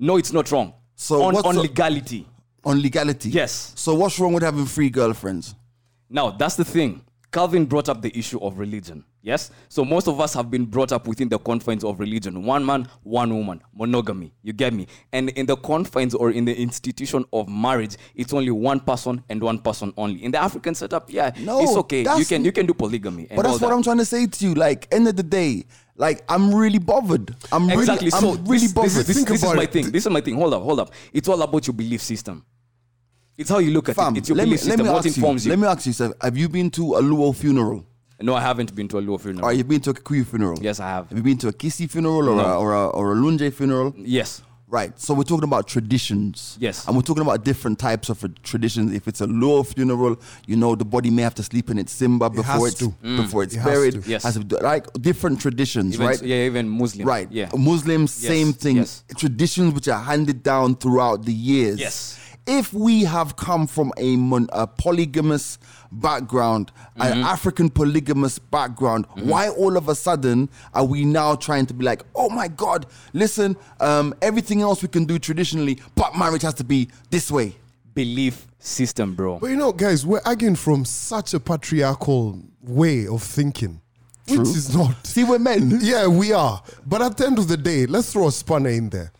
No, 0.02 0.16
it's 0.16 0.32
not 0.32 0.50
wrong. 0.50 0.74
So 0.96 1.22
on, 1.22 1.34
what's 1.34 1.46
on 1.46 1.56
legality. 1.56 2.26
on 2.64 2.82
legality? 2.82 3.30
Yes. 3.30 3.72
So 3.76 3.94
what's 3.94 4.18
wrong 4.18 4.32
with 4.32 4.42
having 4.42 4.66
three 4.66 4.90
girlfriends? 4.90 5.54
Now 6.10 6.30
that's 6.30 6.56
the 6.56 6.64
thing. 6.64 7.02
Calvin 7.30 7.64
brought 7.64 7.88
up 7.88 8.02
the 8.02 8.16
issue 8.18 8.38
of 8.40 8.58
religion. 8.58 9.04
Yes. 9.22 9.52
So 9.68 9.84
most 9.84 10.08
of 10.08 10.20
us 10.20 10.34
have 10.34 10.50
been 10.50 10.64
brought 10.66 10.90
up 10.90 11.06
within 11.06 11.28
the 11.28 11.38
confines 11.38 11.84
of 11.84 12.00
religion. 12.00 12.44
One 12.44 12.66
man, 12.66 12.88
one 13.04 13.34
woman, 13.34 13.62
monogamy. 13.72 14.34
You 14.42 14.52
get 14.52 14.74
me? 14.74 14.88
And 15.12 15.30
in 15.30 15.46
the 15.46 15.56
confines 15.56 16.14
or 16.14 16.32
in 16.32 16.44
the 16.44 16.54
institution 16.60 17.24
of 17.32 17.48
marriage, 17.48 17.96
it's 18.16 18.32
only 18.34 18.50
one 18.50 18.80
person 18.80 19.22
and 19.30 19.40
one 19.40 19.60
person 19.60 19.94
only. 19.96 20.24
In 20.24 20.32
the 20.32 20.42
African 20.42 20.74
setup, 20.74 21.10
yeah, 21.12 21.30
No, 21.38 21.62
it's 21.62 21.76
okay. 21.76 22.00
You 22.18 22.24
can 22.24 22.44
you 22.44 22.50
can 22.52 22.66
do 22.66 22.74
polygamy. 22.74 23.28
And 23.30 23.36
But 23.36 23.44
that's 23.44 23.60
what 23.60 23.68
that. 23.68 23.74
I'm 23.76 23.82
trying 23.84 23.98
to 23.98 24.04
say 24.04 24.26
to 24.26 24.44
you. 24.44 24.54
Like, 24.54 24.88
end 24.92 25.06
of 25.06 25.14
the 25.14 25.22
day, 25.22 25.64
like 25.96 26.24
I'm 26.28 26.54
really 26.54 26.78
bothered. 26.78 27.34
I'm 27.52 27.68
Exactly. 27.70 28.08
really, 28.08 28.10
so 28.10 28.30
I'm 28.32 28.44
really 28.44 28.58
this, 28.66 28.72
bothered. 28.72 28.90
this, 28.92 29.06
this, 29.06 29.16
Think 29.16 29.28
this 29.28 29.36
is 29.38 29.42
about 29.44 29.56
my 29.56 29.62
it. 29.64 29.72
thing. 29.72 29.90
This 29.90 30.06
is 30.06 30.12
my 30.12 30.20
thing. 30.20 30.34
Hold 30.36 30.54
up, 30.54 30.62
hold 30.62 30.80
up. 30.80 30.92
It's 31.12 31.28
all 31.28 31.40
about 31.42 31.66
your 31.66 31.74
belief 31.74 32.00
system. 32.02 32.44
It's 33.36 33.50
how 33.50 33.58
you 33.58 33.70
look 33.72 33.88
at 33.88 33.96
Fam, 33.96 34.14
it. 34.14 34.18
It's 34.18 34.28
your 34.28 34.36
let 34.36 34.44
me, 34.44 34.56
belief 34.56 34.66
let 34.66 34.78
me 34.78 34.84
What 34.88 35.06
ask 35.06 35.16
informs 35.16 35.44
you. 35.46 35.50
you. 35.52 35.56
Let 35.56 35.62
me 35.62 35.68
ask 35.72 35.86
you, 35.86 35.92
sir. 35.92 36.12
Have 36.20 36.36
you 36.36 36.48
been 36.48 36.70
to 36.72 36.94
a 36.96 37.02
Luo 37.02 37.34
funeral? 37.34 37.84
no, 38.20 38.34
I 38.36 38.40
haven't 38.40 38.72
been 38.74 38.86
to 38.88 38.98
a 38.98 39.02
Luo 39.02 39.20
funeral. 39.20 39.46
Or 39.46 39.52
you've 39.52 39.66
been 39.68 39.80
to 39.80 39.90
a 39.90 39.94
Kikuyu 39.94 40.24
funeral? 40.24 40.56
Yes, 40.62 40.78
I 40.78 40.88
have. 40.88 41.08
Have 41.08 41.18
you 41.18 41.24
been 41.24 41.38
to 41.38 41.48
a 41.48 41.52
Kisii 41.52 41.90
funeral 41.90 42.28
or, 42.28 42.38
a, 42.40 42.56
or, 42.58 42.72
a, 42.72 42.86
or 42.90 43.12
a 43.12 43.16
Lunje 43.16 43.52
funeral? 43.52 43.92
Yes. 43.96 44.42
Right. 44.72 44.98
So 44.98 45.12
we're 45.12 45.24
talking 45.24 45.44
about 45.44 45.68
traditions. 45.68 46.56
Yes. 46.58 46.86
And 46.86 46.96
we're 46.96 47.02
talking 47.02 47.20
about 47.20 47.44
different 47.44 47.78
types 47.78 48.08
of 48.08 48.24
traditions. 48.42 48.94
If 48.94 49.06
it's 49.06 49.20
a 49.20 49.26
Luo 49.26 49.66
funeral, 49.66 50.18
you 50.46 50.56
know, 50.56 50.74
the 50.74 50.84
body 50.86 51.10
may 51.10 51.20
have 51.20 51.34
to 51.34 51.42
sleep 51.42 51.68
in 51.68 51.78
its 51.78 51.92
simba 51.92 52.30
before 52.30 52.44
has 52.44 52.64
it's 52.68 52.78
to. 52.78 52.88
Mm. 53.04 53.16
before 53.18 53.42
it's 53.42 53.54
It 53.54 53.58
has 53.58 53.70
buried. 53.70 54.02
to. 54.02 54.10
Yes. 54.10 54.22
Has 54.22 54.38
to- 54.42 54.56
like 54.62 54.90
different 54.94 55.42
traditions, 55.42 55.96
Even, 55.96 56.06
right? 56.06 56.22
Yeah, 56.22 56.46
even 56.46 56.70
Muslim. 56.70 57.06
Right. 57.06 57.28
Yeah. 57.30 57.50
Muslims, 57.54 58.18
Yes, 58.22 58.32
same 58.32 58.54
thing. 58.54 58.76
yes. 58.76 59.04
Traditions 59.14 59.74
which 59.74 59.88
are 59.88 60.00
handed 60.02 60.42
down 60.42 60.76
throughout 60.76 61.26
the 61.26 61.34
years. 61.34 61.78
Yes. 61.78 62.18
If 62.46 62.72
we 62.74 63.04
have 63.04 63.36
come 63.36 63.66
from 63.68 63.92
a, 63.96 64.16
mon- 64.16 64.48
a 64.52 64.66
polygamous 64.66 65.58
background, 65.92 66.72
Mm-hmm. 66.98 67.12
an 67.12 67.18
African 67.24 67.70
polygamous 67.70 68.38
background, 68.38 69.06
why 69.14 69.48
all 69.48 69.76
of 69.78 69.88
a 69.88 69.94
sudden 69.94 70.50
are 70.74 70.84
we 70.84 71.04
now 71.06 71.34
trying 71.34 71.64
to 71.66 71.72
be 71.74 71.84
like, 71.84 72.02
oh 72.14 72.28
my 72.28 72.48
God, 72.48 72.84
listen, 73.14 73.56
um, 73.80 74.14
everything 74.20 74.60
else 74.60 74.82
we 74.82 74.88
can 74.88 75.06
do 75.06 75.18
traditionally, 75.18 75.80
but 75.94 76.14
marriage 76.16 76.42
has 76.42 76.52
to 76.54 76.64
be 76.64 76.88
this 77.10 77.30
way? 77.30 77.54
Belief 77.94 78.46
system, 78.58 79.14
bro. 79.14 79.38
But 79.38 79.48
you 79.50 79.56
know, 79.56 79.72
guys, 79.72 80.04
we're 80.04 80.20
arguing 80.26 80.56
from 80.56 80.84
such 80.84 81.32
a 81.34 81.40
patriarchal 81.40 82.40
way 82.62 83.06
of 83.06 83.22
thinking, 83.22 83.80
which 84.28 84.40
is 84.40 84.76
not. 84.76 85.06
See, 85.06 85.24
we're 85.24 85.38
men. 85.38 85.78
Yeah, 85.80 86.06
we 86.08 86.32
are. 86.32 86.62
But 86.86 87.00
at 87.02 87.16
the 87.16 87.26
end 87.26 87.38
of 87.38 87.48
the 87.48 87.56
day, 87.56 87.86
let's 87.86 88.12
throw 88.12 88.28
a 88.28 88.32
spanner 88.32 88.68
in 88.70 88.90
there. 88.90 89.12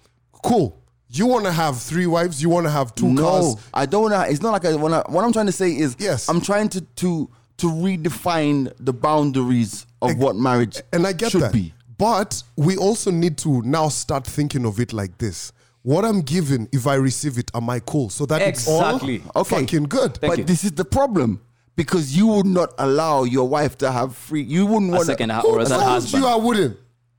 Cool. 0.43 0.79
You 1.15 1.27
want 1.27 1.45
to 1.45 1.53
have 1.53 1.79
three 1.81 2.07
wives? 2.07 2.43
You 2.43 2.49
want 2.49 2.65
to 2.67 2.71
have 2.71 2.95
two 2.95 3.09
no, 3.13 3.23
cars? 3.23 3.57
I 3.75 3.85
don't 3.87 4.03
want 4.11 4.15
to. 4.15 4.31
It's 4.33 4.41
not 4.41 4.53
like 4.53 4.65
I 4.65 4.75
want 4.77 4.95
to. 5.07 5.13
What 5.13 5.25
I'm 5.25 5.33
trying 5.33 5.47
to 5.47 5.53
say 5.53 5.71
is, 5.71 5.95
Yes. 5.99 6.29
I'm 6.29 6.41
trying 6.41 6.69
to 6.71 6.81
to 6.81 7.29
to 7.59 7.67
redefine 7.67 8.73
the 8.81 8.93
boundaries 8.93 9.87
of 10.01 10.17
what 10.19 10.37
marriage 10.37 10.81
And 10.93 11.07
I 11.07 11.13
get 11.13 11.31
should 11.33 11.43
that. 11.43 11.53
be. 11.53 11.75
But 11.99 12.43
we 12.57 12.77
also 12.77 13.11
need 13.11 13.37
to 13.39 13.63
now 13.63 13.89
start 13.89 14.27
thinking 14.27 14.65
of 14.65 14.81
it 14.81 14.93
like 14.93 15.19
this. 15.19 15.53
What 15.83 16.05
I'm 16.05 16.23
given, 16.23 16.69
if 16.73 16.87
I 16.87 16.95
receive 16.95 17.39
it, 17.39 17.51
am 17.55 17.69
I 17.69 17.81
cool? 17.81 18.09
So 18.09 18.25
that 18.27 18.41
Exactly. 18.41 19.17
it's 19.17 19.27
all 19.35 19.43
Okay. 19.43 19.61
fucking 19.61 19.85
good. 19.85 20.17
Thank 20.17 20.31
but 20.33 20.39
you. 20.39 20.45
this 20.45 20.65
is 20.65 20.73
the 20.73 20.85
problem 20.85 21.41
because 21.77 22.17
you 22.17 22.27
would 22.29 22.47
not 22.47 22.73
allow 22.79 23.25
your 23.25 23.49
wife 23.49 23.77
to 23.79 23.93
have 23.93 24.17
free. 24.17 24.43
You 24.43 24.67
wouldn't 24.67 24.91
A 24.93 24.95
want 24.95 25.07
second 25.07 25.31
ha- 25.31 25.43
Who 25.43 25.49
or 25.49 25.61
a 25.61 25.65
third 25.65 25.71
told 25.75 25.83
husband. 25.83 26.23
you 26.25 26.29
I 26.29 26.37
wouldn't? 26.37 26.77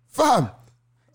Fam. 0.07 0.49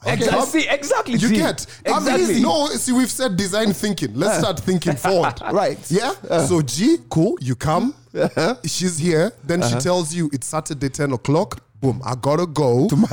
Exactly. 0.06 0.38
Okay. 0.38 0.46
See, 0.46 0.68
exactly. 0.68 1.12
You 1.14 1.28
see. 1.28 1.36
get 1.36 1.66
I'm 1.86 1.98
exactly. 1.98 2.22
easy. 2.24 2.42
No, 2.42 2.66
see, 2.68 2.92
we've 2.92 3.10
said 3.10 3.36
design 3.36 3.72
thinking. 3.72 4.14
Let's 4.14 4.36
uh. 4.36 4.40
start 4.40 4.60
thinking 4.60 4.94
forward. 5.06 5.34
Right. 5.52 5.78
Yeah. 5.90 6.12
Uh. 6.30 6.46
so 6.46 6.62
G, 6.62 6.98
cool. 7.10 7.36
You 7.40 7.56
come. 7.56 7.94
Uh-huh. 8.14 8.54
She's 8.64 8.98
here. 8.98 9.32
Then 9.44 9.60
she 9.62 9.68
uh-huh. 9.68 9.80
tells 9.80 10.14
you 10.14 10.30
it's 10.32 10.46
Saturday, 10.46 10.88
ten 10.88 11.12
o'clock. 11.12 11.60
Boom. 11.80 12.00
I 12.04 12.14
gotta 12.14 12.46
go 12.46 12.88
to 12.88 12.96
my 12.96 13.08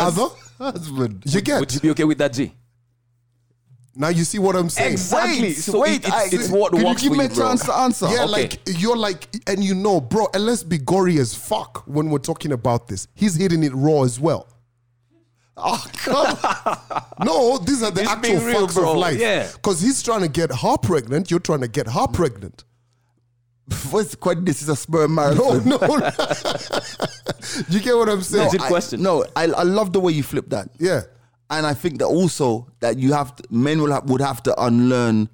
other. 0.00 0.26
husband. 0.58 1.22
You 1.26 1.40
get. 1.40 1.60
Would 1.60 1.72
you 1.74 1.80
be 1.80 1.90
okay 1.90 2.04
with 2.04 2.18
that, 2.18 2.32
G? 2.32 2.52
now 3.96 4.08
you 4.08 4.24
see 4.24 4.38
what 4.38 4.56
I'm 4.56 4.70
saying. 4.70 4.92
Exactly. 4.92 5.42
Wait, 5.48 5.56
So 5.56 5.80
wait. 5.80 5.92
it- 5.96 6.06
it's- 6.08 6.32
I- 6.32 6.34
it's 6.36 6.48
what 6.48 6.72
Can 6.72 6.84
works 6.84 7.02
you 7.02 7.10
give 7.10 7.16
for 7.16 7.22
me 7.22 7.28
you, 7.28 7.32
a 7.32 7.34
bro. 7.34 7.48
chance 7.48 7.64
to 7.66 7.74
answer? 7.74 8.06
Yeah, 8.06 8.22
Okay. 8.22 8.26
like 8.32 8.60
you're 8.80 8.96
like, 8.96 9.28
and 9.46 9.62
you 9.64 9.74
know, 9.74 10.00
bro, 10.00 10.26
and 10.32 10.46
let's 10.46 10.62
be 10.62 10.78
gory 10.78 11.18
as 11.18 11.34
fuck 11.34 11.82
when 11.86 12.08
we're 12.08 12.18
talking 12.18 12.52
about 12.52 12.88
this. 12.88 13.08
He's 13.14 13.34
hitting 13.34 13.62
it 13.62 13.72
raw 13.74 14.02
as 14.02 14.18
well. 14.20 14.46
Oh, 15.56 15.84
come 15.94 16.14
on. 16.16 17.26
No, 17.26 17.58
these 17.58 17.82
are 17.82 17.90
the 17.90 18.00
He's 18.02 18.10
actual 18.10 18.40
real, 18.40 18.60
facts 18.62 18.74
bro. 18.74 18.92
of 18.92 18.96
life. 18.96 19.18
Yeah. 19.20 19.50
Because 19.52 19.80
he's 19.80 20.02
trying 20.02 20.22
to 20.22 20.28
get 20.28 20.50
her 20.52 20.76
pregnant, 20.78 21.30
you're 21.30 21.40
trying 21.40 21.60
to 21.60 21.68
get 21.68 21.86
her 21.88 22.06
pregnant. 22.06 22.64
What's 23.90 24.14
quite 24.16 24.44
this 24.44 24.62
is 24.62 24.68
a 24.68 24.74
sperm 24.76 25.14
No, 25.14 25.22
marathon. 25.60 25.68
no. 25.68 25.78
Do 27.68 27.76
you 27.76 27.80
get 27.82 27.94
what 27.96 28.08
I'm 28.08 28.22
saying? 28.22 28.46
Legit 28.46 28.62
I- 28.62 28.68
question. 28.68 29.02
No, 29.02 29.24
I, 29.36 29.44
I 29.44 29.62
love 29.62 29.92
the 29.92 30.00
way 30.00 30.12
you 30.12 30.22
flip 30.22 30.48
that. 30.50 30.70
Yeah. 30.78 31.02
And 31.50 31.66
I 31.66 31.74
think 31.74 31.98
that 31.98 32.06
also 32.06 32.68
that 32.80 32.98
you 32.98 33.12
have 33.12 33.34
to, 33.36 33.44
men 33.50 33.80
will 33.82 33.92
have, 33.92 34.08
would 34.08 34.20
have 34.20 34.42
to 34.44 34.62
unlearn 34.64 35.28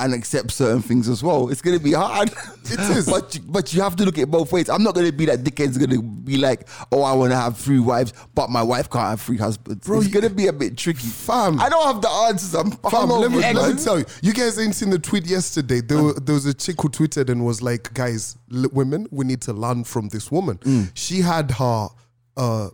and 0.00 0.14
accept 0.14 0.50
certain 0.50 0.80
things 0.82 1.08
as 1.08 1.22
well. 1.22 1.48
It's 1.50 1.60
going 1.62 1.76
to 1.78 1.82
be 1.84 1.92
hard. 1.92 2.30
It 2.64 2.78
is. 2.78 3.08
but 3.08 3.34
you, 3.34 3.40
but 3.42 3.72
you 3.74 3.82
have 3.82 3.96
to 3.96 4.04
look 4.04 4.16
at 4.18 4.30
both 4.30 4.52
ways. 4.52 4.68
I'm 4.68 4.82
not 4.82 4.94
going 4.94 5.06
to 5.06 5.12
be 5.12 5.26
that 5.26 5.40
dickhead's 5.40 5.76
going 5.78 5.90
to 5.90 6.02
be 6.02 6.36
like, 6.38 6.68
oh, 6.92 7.02
I 7.02 7.12
want 7.12 7.32
to 7.32 7.36
have 7.36 7.56
three 7.56 7.78
wives, 7.80 8.12
but 8.34 8.48
my 8.50 8.62
wife 8.62 8.88
can't 8.88 9.08
have 9.10 9.20
three 9.20 9.36
husbands. 9.38 9.86
Bro, 9.86 9.98
it's 9.98 10.06
you- 10.06 10.12
going 10.12 10.28
to 10.28 10.34
be 10.34 10.46
a 10.46 10.52
bit 10.52 10.76
tricky. 10.76 11.06
Fam. 11.06 11.60
I 11.60 11.68
don't 11.68 11.84
have 11.84 12.00
the 12.02 12.08
answers. 12.08 12.54
I'm, 12.54 12.70
Fam, 12.70 13.08
let, 13.10 13.30
me, 13.30 13.38
let 13.38 13.74
me 13.76 13.82
tell 13.82 13.98
you. 13.98 14.04
You 14.22 14.32
guys 14.32 14.58
ain't 14.58 14.74
seen 14.74 14.90
the 14.90 14.98
tweet 14.98 15.26
yesterday. 15.26 15.80
There, 15.80 16.02
wa- 16.02 16.12
there 16.22 16.34
was 16.34 16.46
a 16.46 16.54
chick 16.54 16.80
who 16.80 16.88
tweeted 16.88 17.28
and 17.28 17.44
was 17.44 17.60
like, 17.62 17.92
guys, 17.94 18.36
l- 18.54 18.70
women, 18.72 19.06
we 19.10 19.24
need 19.24 19.40
to 19.42 19.52
learn 19.52 19.84
from 19.84 20.08
this 20.08 20.30
woman. 20.30 20.58
Mm. 20.58 20.90
She 20.94 21.20
had 21.20 21.50
her, 21.52 21.88
uh, 22.36 22.66
uh, 22.66 22.70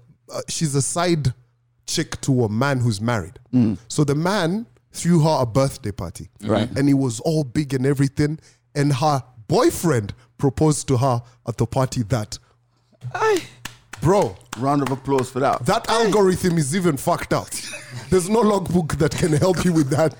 she's 0.48 0.74
a 0.74 0.82
side 0.82 1.32
chick 1.86 2.20
to 2.22 2.44
a 2.44 2.48
man 2.48 2.80
who's 2.80 3.00
married. 3.00 3.38
Mm. 3.54 3.78
So 3.88 4.04
the 4.04 4.14
man 4.14 4.66
threw 4.96 5.20
her 5.20 5.42
a 5.42 5.46
birthday 5.46 5.92
party. 5.92 6.28
Mm-hmm. 6.40 6.50
Right. 6.50 6.78
And 6.78 6.88
it 6.88 6.94
was 6.94 7.20
all 7.20 7.44
big 7.44 7.74
and 7.74 7.86
everything. 7.86 8.38
And 8.74 8.92
her 8.94 9.22
boyfriend 9.48 10.14
proposed 10.38 10.88
to 10.88 10.96
her 10.98 11.22
at 11.46 11.56
the 11.56 11.66
party 11.66 12.02
that, 12.04 12.38
bro, 14.00 14.36
Round 14.58 14.82
of 14.82 14.90
applause 14.90 15.30
for 15.30 15.40
that. 15.40 15.66
that 15.66 15.88
algorithm 15.88 16.56
is 16.56 16.74
even 16.74 16.96
fucked 16.96 17.32
up. 17.34 17.48
There's 18.08 18.28
no 18.28 18.40
logbook 18.40 18.96
that 18.96 19.12
can 19.12 19.32
help 19.32 19.64
you 19.64 19.72
with 19.72 19.90
that. 19.90 20.14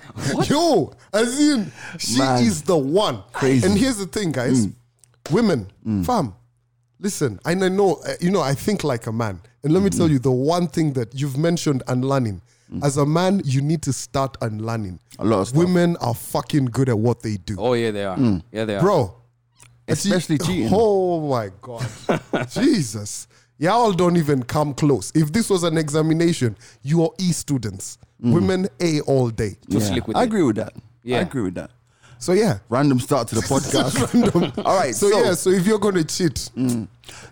Yo, 0.48 0.92
as 1.12 1.40
in, 1.40 1.72
she 1.98 2.18
Man. 2.18 2.42
is 2.42 2.62
the 2.62 2.76
one. 2.76 3.22
Crazy. 3.32 3.66
And 3.66 3.78
here's 3.78 3.96
the 3.96 4.06
thing, 4.06 4.32
guys. 4.32 4.66
Mm. 4.66 4.72
Women, 5.30 5.70
mm. 5.86 6.04
fam, 6.04 6.34
listen, 7.00 7.40
and 7.44 7.64
I 7.64 7.68
know, 7.68 7.94
uh, 8.06 8.12
you 8.20 8.30
know, 8.30 8.42
I 8.42 8.54
think 8.54 8.84
like 8.84 9.06
a 9.06 9.12
man. 9.12 9.40
And 9.64 9.72
let 9.72 9.82
me 9.82 9.88
mm-hmm. 9.88 9.98
tell 9.98 10.10
you 10.10 10.18
the 10.18 10.30
one 10.30 10.68
thing 10.68 10.92
that 10.92 11.14
you've 11.14 11.36
mentioned 11.36 11.82
unlearning. 11.88 12.42
Mm. 12.72 12.84
As 12.84 12.96
a 12.96 13.06
man, 13.06 13.40
you 13.44 13.60
need 13.60 13.82
to 13.82 13.92
start 13.92 14.36
unlearning. 14.40 14.98
A 15.18 15.24
lot 15.24 15.40
of 15.40 15.48
stuff. 15.48 15.58
Women 15.58 15.96
are 15.98 16.14
fucking 16.14 16.66
good 16.66 16.88
at 16.88 16.98
what 16.98 17.22
they 17.22 17.36
do. 17.36 17.56
Oh 17.58 17.74
yeah, 17.74 17.90
they 17.92 18.04
are. 18.04 18.16
Mm. 18.16 18.42
Yeah, 18.50 18.64
they 18.64 18.76
are. 18.76 18.80
Bro. 18.80 19.14
Especially 19.88 20.36
cheating. 20.38 20.70
Oh 20.72 21.28
my 21.30 21.50
God. 21.62 21.86
Jesus. 22.50 23.28
Y'all 23.58 23.92
don't 23.92 24.16
even 24.16 24.42
come 24.42 24.74
close. 24.74 25.12
If 25.14 25.32
this 25.32 25.48
was 25.48 25.62
an 25.62 25.78
examination, 25.78 26.56
you 26.82 27.04
are 27.04 27.10
E 27.18 27.32
students. 27.32 27.98
Mm. 28.22 28.32
Women 28.34 28.68
A 28.80 29.00
all 29.02 29.30
day. 29.30 29.56
Too 29.70 29.80
slick 29.80 30.06
with 30.08 30.16
I 30.16 30.22
it. 30.22 30.26
agree 30.26 30.42
with 30.42 30.56
that. 30.56 30.72
Yeah. 31.04 31.18
I 31.18 31.20
agree 31.20 31.42
with 31.42 31.54
that. 31.54 31.70
So 32.18 32.32
yeah. 32.32 32.58
Random 32.68 32.98
start 32.98 33.28
to 33.28 33.34
the 33.36 33.40
podcast. 33.52 34.12
Random. 34.12 34.52
All 34.66 34.76
right. 34.76 34.94
So, 34.94 35.06
yeah, 35.08 35.34
so 35.34 35.50
if 35.50 35.66
you're 35.66 35.78
gonna 35.78 36.02
cheat, 36.02 36.50
Did 36.56 36.88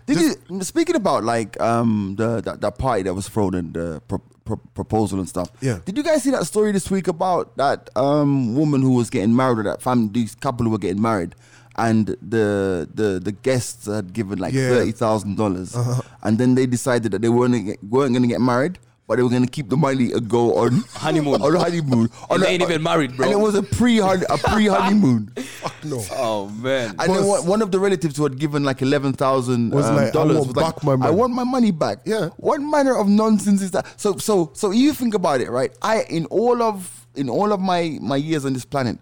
you 0.07 0.61
speaking 0.61 0.95
about 0.95 1.23
like 1.23 1.59
um 1.59 2.15
the 2.17 2.39
that, 2.41 2.61
that 2.61 2.77
party 2.77 3.03
that 3.03 3.13
was 3.13 3.27
thrown 3.27 3.55
in 3.55 3.73
the 3.73 4.01
pro, 4.07 4.21
pro, 4.45 4.57
proposal 4.73 5.19
and 5.19 5.27
stuff? 5.27 5.49
Yeah. 5.61 5.79
Did 5.85 5.97
you 5.97 6.03
guys 6.03 6.23
see 6.23 6.31
that 6.31 6.45
story 6.45 6.71
this 6.71 6.89
week 6.89 7.07
about 7.07 7.55
that 7.57 7.89
um 7.95 8.55
woman 8.55 8.81
who 8.81 8.91
was 8.93 9.09
getting 9.09 9.35
married 9.35 9.59
or 9.59 9.63
that 9.63 9.81
family 9.81 10.09
these 10.13 10.35
couple 10.35 10.65
who 10.65 10.71
were 10.71 10.77
getting 10.77 11.01
married 11.01 11.35
and 11.77 12.07
the 12.21 12.87
the 12.93 13.19
the 13.21 13.31
guests 13.33 13.85
had 13.87 14.13
given 14.13 14.39
like 14.39 14.53
Yeah. 14.53 14.69
thirty 14.69 14.91
thousand 14.93 15.35
dollars 15.37 15.75
and 16.23 16.37
then 16.37 16.55
they 16.55 16.65
decided 16.65 17.11
that 17.11 17.21
they 17.21 17.29
weren't 17.29 17.53
weren't 17.83 18.13
going 18.13 18.21
to 18.21 18.27
get 18.29 18.39
married. 18.41 18.79
But 19.07 19.17
they 19.17 19.23
were 19.23 19.29
gonna 19.29 19.45
keep 19.45 19.69
the 19.69 19.77
money 19.77 20.11
and 20.13 20.27
go 20.27 20.55
on 20.55 20.83
Honeymoon. 20.95 21.39
on 21.41 21.55
honeymoon. 21.55 22.09
on 22.29 22.31
And 22.31 22.41
a- 22.41 22.45
they 22.45 22.51
ain't 22.53 22.63
even 22.63 22.81
married, 22.81 23.15
bro. 23.15 23.27
And 23.27 23.33
it 23.33 23.39
was 23.39 23.53
a 23.53 23.61
pre 23.61 23.99
a 23.99 24.17
pre 24.43 24.65
honeymoon. 24.67 25.27
Fuck 25.37 25.85
no. 25.85 26.01
Oh 26.13 26.49
man. 26.49 26.95
And 26.97 27.13
then 27.13 27.25
one, 27.25 27.45
one 27.45 27.61
of 27.61 27.71
the 27.71 27.79
relatives 27.79 28.17
who 28.17 28.23
had 28.23 28.39
given 28.39 28.63
like 28.63 28.81
eleven 28.81 29.13
thousand 29.13 29.69
Was 29.71 29.85
um, 29.85 29.95
like, 29.95 30.07
I 30.07 30.11
dollars 30.11 30.37
want 30.37 30.47
was 30.47 30.55
like, 30.55 30.75
back 30.75 30.83
my 30.83 31.07
I 31.07 31.11
want 31.11 31.33
my 31.33 31.43
money 31.43 31.69
back. 31.71 31.99
Yeah. 32.05 32.29
What 32.37 32.61
manner 32.61 32.97
of 32.97 33.07
nonsense 33.07 33.61
is 33.61 33.71
that? 33.71 33.85
So 33.99 34.17
so 34.17 34.49
so 34.53 34.71
you 34.71 34.91
think 34.93 35.13
about 35.13 35.39
it, 35.39 35.51
right? 35.51 35.71
I 35.83 36.01
in 36.09 36.25
all 36.27 36.63
of 36.63 37.05
in 37.15 37.29
all 37.29 37.53
of 37.53 37.59
my 37.59 37.99
my 38.01 38.15
years 38.15 38.43
on 38.43 38.53
this 38.53 38.65
planet, 38.65 38.97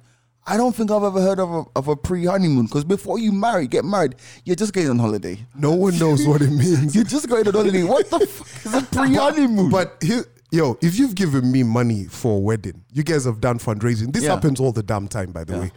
I 0.46 0.58
don't 0.58 0.76
think 0.76 0.92
I've 0.92 1.04
ever 1.04 1.22
heard 1.22 1.40
of 1.40 1.52
a, 1.52 1.64
of 1.76 1.88
a 1.88 1.96
pre 1.96 2.26
honeymoon 2.26 2.66
because 2.66 2.84
before 2.84 3.18
you 3.18 3.32
marry, 3.32 3.68
get 3.68 3.86
married, 3.86 4.16
you're 4.44 4.56
just 4.56 4.74
going 4.74 4.90
on 4.90 5.00
holiday. 5.00 5.40
No 5.56 5.72
one 5.74 5.98
knows 5.98 6.26
what 6.28 6.42
it 6.42 6.50
means. 6.52 6.94
You're 6.96 7.06
just 7.06 7.30
going 7.30 7.48
on 7.48 7.54
holiday. 7.54 7.84
What 7.84 8.10
the 8.10 8.20
fuck 8.28 8.66
is 8.66 8.74
a 8.74 8.82
pre 8.86 9.16
honeymoon? 9.16 9.70
But 9.70 9.98
here, 10.02 10.26
yo, 10.52 10.78
if 10.82 11.00
you've 11.00 11.16
given 11.16 11.50
me 11.52 11.64
money 11.64 12.06
for 12.06 12.36
a 12.38 12.40
wedding, 12.40 12.84
you 12.92 13.04
guys 13.04 13.24
have 13.26 13.40
done 13.40 13.58
fundraising. 13.58 14.12
This 14.12 14.24
Yeah. 14.24 14.36
happens 14.36 14.60
all 14.60 14.72
the 14.74 14.84
damn 14.84 15.08
time, 15.08 15.32
by 15.32 15.44
the 15.46 15.58
way. 15.60 15.72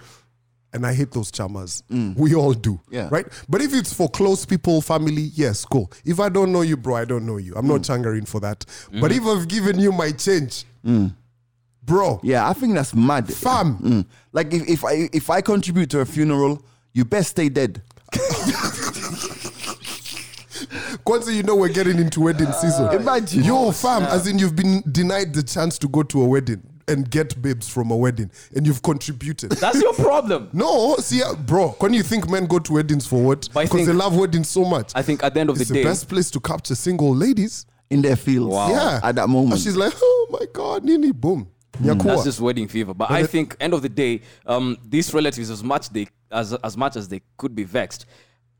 And 0.72 0.84
I 0.84 0.92
hate 0.92 1.12
those 1.12 1.30
chamas. 1.30 1.82
Mm. 1.90 2.16
We 2.16 2.34
all 2.34 2.52
do. 2.52 2.78
Yeah. 2.90 3.08
Right? 3.10 3.24
But 3.48 3.62
if 3.62 3.72
it's 3.72 3.94
for 3.94 4.08
close 4.10 4.44
people, 4.44 4.82
family, 4.82 5.30
yes, 5.34 5.64
cool. 5.64 5.90
If 6.04 6.20
I 6.20 6.28
don't 6.28 6.52
know 6.52 6.60
you, 6.60 6.76
bro, 6.76 6.96
I 6.96 7.04
don't 7.06 7.24
know 7.24 7.38
you. 7.38 7.54
I'm 7.56 7.66
not 7.66 7.80
mm. 7.80 7.86
changering 7.86 8.26
for 8.26 8.40
that. 8.40 8.66
Mm. 8.92 9.00
But 9.00 9.12
if 9.12 9.24
I've 9.24 9.48
given 9.48 9.78
you 9.78 9.92
my 9.92 10.10
change, 10.10 10.64
bro, 11.82 12.20
Yeah, 12.22 12.46
I 12.48 12.52
think 12.52 12.74
that's 12.74 12.94
mad. 12.94 13.32
Fam. 13.32 14.04
Like 14.36 14.52
if, 14.52 14.68
if 14.68 14.84
I 14.84 15.08
if 15.14 15.30
I 15.30 15.40
contribute 15.40 15.88
to 15.90 16.00
a 16.00 16.04
funeral, 16.04 16.62
you 16.92 17.06
best 17.06 17.30
stay 17.30 17.48
dead. 17.48 17.80
Kwanzaa, 21.06 21.34
you 21.34 21.42
know 21.42 21.56
we're 21.56 21.72
getting 21.72 21.98
into 21.98 22.20
wedding 22.20 22.52
season. 22.52 22.92
Imagine. 22.92 23.44
Yo, 23.44 23.72
fam, 23.72 24.02
as 24.02 24.26
in 24.26 24.38
you've 24.38 24.54
been 24.54 24.82
denied 24.92 25.32
the 25.32 25.42
chance 25.42 25.78
to 25.78 25.88
go 25.88 26.02
to 26.02 26.20
a 26.20 26.26
wedding 26.26 26.62
and 26.86 27.10
get 27.10 27.40
babes 27.40 27.66
from 27.66 27.90
a 27.90 27.96
wedding, 27.96 28.30
and 28.54 28.66
you've 28.66 28.82
contributed. 28.82 29.52
That's 29.52 29.80
your 29.80 29.94
problem. 29.94 30.50
No, 30.52 30.96
see, 30.98 31.22
uh, 31.22 31.34
bro, 31.34 31.68
when 31.80 31.94
you 31.94 32.02
think 32.02 32.28
men 32.28 32.44
go 32.46 32.58
to 32.58 32.74
weddings 32.74 33.06
for 33.06 33.22
what? 33.22 33.48
But 33.54 33.60
I 33.60 33.62
Because 33.64 33.76
think- 33.78 33.88
they 33.88 33.94
love 33.94 34.14
weddings 34.16 34.48
so 34.48 34.66
much. 34.66 34.92
I 34.94 35.00
think 35.00 35.24
at 35.24 35.32
the 35.32 35.40
end 35.40 35.48
of 35.48 35.56
the 35.56 35.60
day, 35.60 35.62
it's 35.62 35.68
the 35.70 35.74
the 35.76 35.82
day, 35.82 35.88
best 35.88 36.08
place 36.10 36.30
to 36.32 36.40
capture 36.40 36.74
single 36.74 37.14
ladies. 37.16 37.64
in 37.88 38.02
their 38.02 38.16
fields. 38.16 38.54
Yeah. 38.70 39.00
At 39.02 39.14
that 39.14 39.28
moment. 39.28 39.52
And 39.54 39.60
she's 39.62 39.76
like, 39.76 39.94
oh 39.96 40.26
my 40.30 40.44
God, 40.52 40.84
Nini, 40.84 41.12
boom. 41.12 41.48
Nyakua. 41.80 42.04
That's 42.04 42.24
just 42.24 42.40
wedding 42.40 42.68
fever. 42.68 42.94
But 42.94 43.10
I 43.10 43.24
think 43.24 43.56
end 43.60 43.74
of 43.74 43.82
the 43.82 43.88
day, 43.88 44.22
um, 44.46 44.76
these 44.84 45.12
relatives, 45.12 45.50
as 45.50 45.62
much 45.62 45.90
they 45.90 46.08
as 46.30 46.52
as 46.54 46.76
much 46.76 46.96
as 46.96 47.08
they 47.08 47.22
could 47.36 47.54
be 47.54 47.64
vexed, 47.64 48.06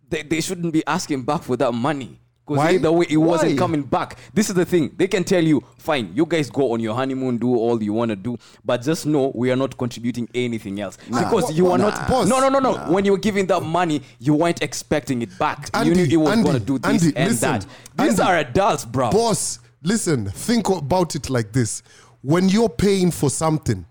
they, 0.08 0.22
they 0.22 0.40
shouldn't 0.40 0.72
be 0.72 0.86
asking 0.86 1.22
back 1.22 1.42
for 1.42 1.56
that 1.56 1.72
money. 1.72 2.20
Because 2.46 2.58
Why? 2.58 2.70
either 2.74 2.92
way, 2.92 3.06
it 3.10 3.16
wasn't 3.16 3.58
coming 3.58 3.82
back. 3.82 4.18
This 4.32 4.48
is 4.48 4.54
the 4.54 4.64
thing. 4.64 4.94
They 4.96 5.08
can 5.08 5.24
tell 5.24 5.42
you, 5.42 5.64
fine, 5.78 6.12
you 6.14 6.24
guys 6.24 6.48
go 6.48 6.72
on 6.74 6.78
your 6.78 6.94
honeymoon, 6.94 7.38
do 7.38 7.56
all 7.56 7.82
you 7.82 7.92
want 7.92 8.10
to 8.10 8.16
do, 8.16 8.38
but 8.64 8.82
just 8.82 9.04
know 9.04 9.32
we 9.34 9.50
are 9.50 9.56
not 9.56 9.76
contributing 9.76 10.28
anything 10.32 10.80
else. 10.80 10.96
Because 11.08 11.58
you 11.58 11.72
are 11.72 11.78
not. 11.78 12.08
Boss. 12.08 12.28
No, 12.28 12.38
no, 12.38 12.48
no, 12.48 12.60
no. 12.60 12.74
When 12.92 13.04
you 13.04 13.12
were 13.12 13.18
giving 13.18 13.46
that 13.46 13.64
money, 13.64 14.00
you 14.20 14.34
weren't 14.34 14.62
expecting 14.62 15.22
it 15.22 15.36
back. 15.40 15.70
you 15.74 15.80
Andy, 15.80 15.94
knew 15.94 16.04
it 16.04 16.16
was 16.16 16.30
Andy, 16.30 16.44
going 16.44 16.58
to 16.60 16.64
do 16.64 16.78
this 16.78 17.02
Andy, 17.02 17.16
and 17.16 17.30
listen. 17.30 17.50
that. 17.50 17.66
These 17.96 18.20
Andy. 18.20 18.22
are 18.22 18.38
adults, 18.38 18.84
bro. 18.84 19.10
Boss, 19.10 19.58
listen, 19.82 20.26
think 20.30 20.68
about 20.68 21.16
it 21.16 21.28
like 21.28 21.50
this. 21.52 21.82
When 22.26 22.48
you're 22.48 22.68
paying 22.68 23.12
for 23.12 23.30
something, 23.30 23.86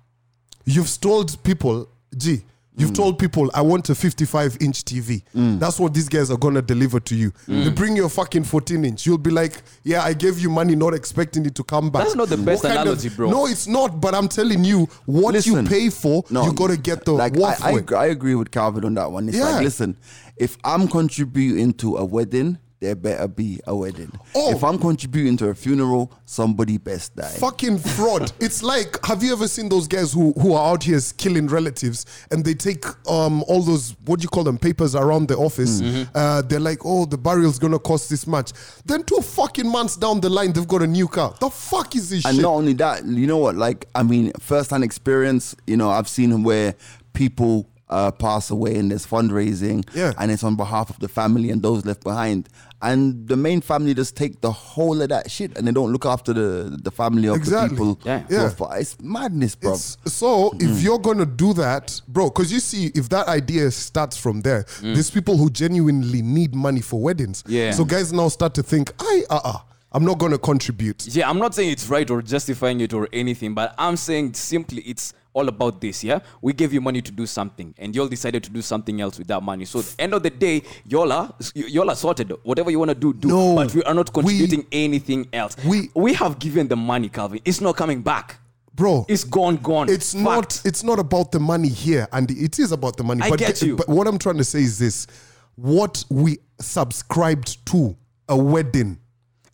you've 0.65 0.99
told 0.99 1.41
people, 1.43 1.87
gee, 2.17 2.43
you've 2.77 2.91
Mm. 2.91 2.95
told 2.95 3.17
people, 3.17 3.49
I 3.53 3.61
want 3.61 3.89
a 3.89 3.95
55 3.95 4.57
inch 4.59 4.83
TV. 4.83 5.23
That's 5.33 5.79
what 5.79 5.93
these 5.93 6.09
guys 6.09 6.29
are 6.29 6.37
going 6.37 6.55
to 6.55 6.61
deliver 6.61 6.99
to 6.99 7.15
you. 7.15 7.31
Mm. 7.47 7.63
They 7.63 7.69
bring 7.69 7.95
you 7.95 8.03
a 8.03 8.09
fucking 8.09 8.43
14 8.43 8.83
inch. 8.83 9.05
You'll 9.05 9.17
be 9.19 9.31
like, 9.31 9.63
yeah, 9.85 10.03
I 10.03 10.11
gave 10.11 10.37
you 10.37 10.49
money 10.49 10.75
not 10.75 10.93
expecting 10.93 11.45
it 11.45 11.55
to 11.55 11.63
come 11.63 11.89
back. 11.89 12.03
That's 12.03 12.15
not 12.15 12.27
the 12.27 12.35
best 12.35 12.65
What 12.65 12.71
kind 12.75 12.79
of- 12.89 12.93
analogy, 12.97 13.07
bro. 13.15 13.29
No, 13.31 13.45
it's 13.47 13.67
not, 13.67 14.01
but 14.01 14.13
I'm 14.13 14.27
telling 14.27 14.65
you, 14.65 14.89
what 15.05 15.45
you 15.45 15.63
pay 15.63 15.89
for, 15.89 16.25
you 16.29 16.51
got 16.51 16.71
to 16.71 16.77
get 16.77 17.05
the 17.05 17.13
like 17.13 17.35
worth 17.35 17.63
I, 17.63 17.69
I, 17.69 17.71
for 17.71 17.77
it. 17.77 17.81
agree- 17.83 17.97
I 17.97 18.05
agree 18.07 18.35
with 18.35 18.51
Calvin 18.51 18.83
on 18.83 18.95
that 18.95 19.09
one. 19.13 19.29
It's 19.29 19.37
Yeah. 19.37 19.45
like, 19.51 19.63
listen, 19.63 19.95
if 20.35 20.57
I'm 20.65 20.89
contributing 20.89 21.71
to 21.75 21.95
a 21.95 22.03
wedding, 22.03 22.57
there 22.85 22.95
better 22.95 23.27
be 23.27 23.59
a 23.65 23.75
wedding. 23.75 24.11
Oh. 24.35 24.51
If 24.55 24.63
I'm 24.63 24.77
contributing 24.77 25.37
to 25.37 25.49
a 25.49 25.55
funeral, 25.55 26.11
somebody 26.25 26.77
best 26.77 27.15
die. 27.15 27.23
fucking 27.39 27.79
fraud. 27.79 28.31
it's 28.39 28.61
like, 28.61 29.03
have 29.05 29.23
you 29.23 29.33
ever 29.33 29.47
seen 29.47 29.69
those 29.69 29.87
guys 29.87 30.13
who, 30.13 30.33
who 30.33 30.53
are 30.53 30.71
out 30.71 30.83
here 30.83 30.99
killing 31.17 31.47
relatives 31.47 32.05
and 32.29 32.45
they 32.45 32.53
take 32.53 32.85
um 33.09 33.43
all 33.47 33.61
those 33.63 33.95
what 34.05 34.19
do 34.19 34.23
you 34.23 34.29
call 34.29 34.43
them 34.43 34.57
papers 34.59 34.93
around 34.95 35.27
the 35.27 35.35
office? 35.37 35.81
Mm-hmm. 35.81 36.11
Uh, 36.15 36.41
they're 36.43 36.59
like, 36.59 36.79
oh, 36.85 37.05
the 37.05 37.17
burial's 37.17 37.57
gonna 37.57 37.79
cost 37.79 38.09
this 38.09 38.27
much. 38.27 38.53
Then 38.85 39.03
two 39.03 39.21
fucking 39.21 39.67
months 39.67 39.95
down 39.97 40.21
the 40.21 40.29
line, 40.29 40.53
they've 40.53 40.67
got 40.67 40.83
a 40.83 40.87
new 40.87 41.07
car. 41.07 41.33
The 41.39 41.49
fuck 41.49 41.95
is 41.95 42.09
this 42.11 42.23
And 42.25 42.35
shit? 42.35 42.43
not 42.43 42.51
only 42.53 42.73
that, 42.73 43.03
you 43.05 43.25
know 43.25 43.37
what? 43.39 43.55
Like, 43.55 43.87
I 43.95 44.03
mean, 44.03 44.31
first-hand 44.39 44.83
experience. 44.83 45.55
You 45.65 45.77
know, 45.77 45.89
I've 45.89 46.07
seen 46.07 46.43
where 46.43 46.75
people 47.13 47.67
uh, 47.89 48.11
pass 48.11 48.49
away 48.49 48.75
and 48.77 48.89
there's 48.91 49.05
fundraising, 49.05 49.87
Yeah. 49.93 50.11
and 50.17 50.31
it's 50.31 50.43
on 50.43 50.55
behalf 50.55 50.89
of 50.89 50.99
the 50.99 51.07
family 51.07 51.49
and 51.51 51.61
those 51.61 51.85
left 51.85 52.03
behind. 52.03 52.49
And 52.91 53.27
the 53.27 53.35
main 53.35 53.61
family 53.61 53.93
just 53.95 54.15
take 54.15 54.41
the 54.41 54.51
whole 54.51 55.01
of 55.01 55.09
that 55.09 55.31
shit, 55.31 55.57
and 55.57 55.67
they 55.67 55.71
don't 55.71 55.91
look 55.91 56.05
after 56.05 56.33
the 56.33 56.49
the 56.83 56.91
family 56.91 57.27
of 57.27 57.35
Exactly. 57.35 57.69
the 57.69 57.95
people. 57.95 57.99
Yeah. 58.05 58.19
who 58.29 58.35
are 58.35 58.73
Yeah. 58.73 58.79
it's 58.81 58.95
madness, 59.01 59.55
bro. 59.55 59.71
It's- 59.73 59.97
so 60.05 60.53
if 60.59 60.81
you're 60.83 60.99
gonna 60.99 61.25
do 61.25 61.53
that, 61.53 61.99
bro, 62.07 62.29
because 62.29 62.51
you 62.53 62.59
see, 62.59 62.91
if 62.93 63.09
that 63.09 63.27
idea 63.27 63.71
starts 63.71 64.15
from 64.17 64.41
there, 64.41 64.65
there's 64.81 65.09
people 65.09 65.35
who 65.37 65.49
genuinely 65.49 66.21
need 66.21 66.53
money 66.53 66.81
for 66.81 66.99
weddings. 67.01 67.43
Yeah. 67.47 67.71
So 67.71 67.85
guys 67.85 68.13
now 68.13 68.27
start 68.29 68.53
to 68.55 68.63
think, 68.63 68.93
I 68.99 69.23
uh 69.29 69.39
uh, 69.43 69.57
I'm 69.91 70.03
not 70.05 70.17
gonna 70.19 70.37
contribute. 70.37 71.07
Yeah, 71.15 71.29
I'm 71.29 71.39
not 71.39 71.55
saying 71.55 71.71
it's 71.71 71.87
right 71.89 72.09
or 72.11 72.21
justifying 72.21 72.81
it 72.81 72.93
or 72.93 73.07
anything, 73.13 73.53
but 73.55 73.73
I'm 73.79 73.97
saying 73.97 74.33
simply 74.35 74.81
it's 74.83 75.13
all 75.35 75.49
about 75.49 75.81
this. 75.81 76.03
Yeah, 76.03 76.19
we 76.41 76.53
gave 76.53 76.73
you 76.73 76.81
money 76.81 77.01
to 77.01 77.11
do 77.11 77.25
something, 77.27 77.75
and 77.77 77.93
y'all 77.95 78.07
decided 78.07 78.43
to 78.45 78.49
do 78.49 78.61
something 78.61 78.99
else 79.01 79.19
with 79.19 79.27
that 79.27 79.43
money. 79.43 79.65
So, 79.65 79.79
at 79.79 79.85
the 79.85 80.01
end 80.01 80.13
of 80.13 80.23
the 80.23 80.29
day, 80.29 80.63
y'all 80.87 81.11
are 81.11 81.33
y'all 81.53 81.89
are 81.91 81.95
sorted. 81.95 82.31
Whatever 82.43 82.71
you 82.71 82.79
want 82.79 82.89
to 82.89 82.95
do, 82.95 83.13
do. 83.13 83.27
No, 83.27 83.55
but 83.55 83.75
we 83.75 83.83
are 83.83 83.93
not 83.93 84.09
we- 84.15 84.23
contributing 84.23 84.65
anything 84.71 85.27
else. 85.33 85.55
we- 85.65 85.89
we 85.93 86.13
have 86.13 86.39
given 86.39 86.67
the 86.69 86.75
money, 86.77 87.09
Calvin. 87.09 87.41
It's 87.45 87.61
not 87.61 87.75
coming 87.75 88.01
back. 88.01 88.37
Bro, 88.73 89.05
It's 89.07 89.23
gone, 89.23 89.55
gone. 89.57 89.87
it's 89.89 90.11
Fact. 90.13 90.23
not 90.25 90.61
it's 90.65 90.83
not 90.83 90.99
about 90.99 91.31
the 91.31 91.39
money 91.39 91.69
here 91.69 92.09
and 92.11 92.29
it 92.29 92.59
is 92.59 92.73
about 92.73 92.97
the 92.97 93.05
money 93.05 93.21
I 93.21 93.29
but, 93.29 93.39
get 93.39 93.61
you. 93.61 93.77
but 93.77 93.87
what 93.87 94.05
i'm 94.05 94.17
trying 94.17 94.35
to 94.37 94.43
say 94.43 94.59
is 94.63 94.77
this 94.77 95.07
what 95.55 96.03
we 96.09 96.39
subscribed 96.59 97.65
to 97.67 97.95
a 98.27 98.35
wedding 98.37 98.99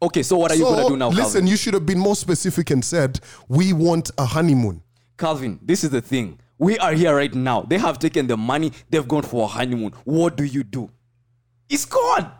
Okay, 0.01 0.23
so 0.23 0.35
what 0.37 0.49
are 0.51 0.55
you 0.55 0.63
gonna 0.63 0.87
do 0.87 0.97
now, 0.97 1.09
listen 1.09 1.23
Calvin? 1.41 1.47
you 1.47 1.55
should 1.55 1.75
have 1.75 1.85
been 1.85 1.99
more 1.99 2.15
specific 2.15 2.71
and 2.71 2.83
said 2.83 3.19
we 3.47 3.73
want 3.73 4.09
a 4.17 4.25
honeymoon 4.25 4.81
Calvin, 5.21 5.59
this 5.61 5.83
is 5.83 5.91
the 5.91 6.01
thing. 6.01 6.39
We 6.57 6.77
are 6.79 6.93
here 6.93 7.15
right 7.15 7.33
now. 7.33 7.61
They 7.61 7.77
have 7.77 7.97
taken 7.99 8.27
the 8.27 8.37
money. 8.37 8.71
They've 8.89 9.07
gone 9.07 9.23
for 9.23 9.43
a 9.45 9.47
honeymoon. 9.47 9.93
What 10.03 10.35
do 10.35 10.43
you 10.43 10.63
do? 10.63 10.89
It's 11.69 11.85
gone. 11.85 12.31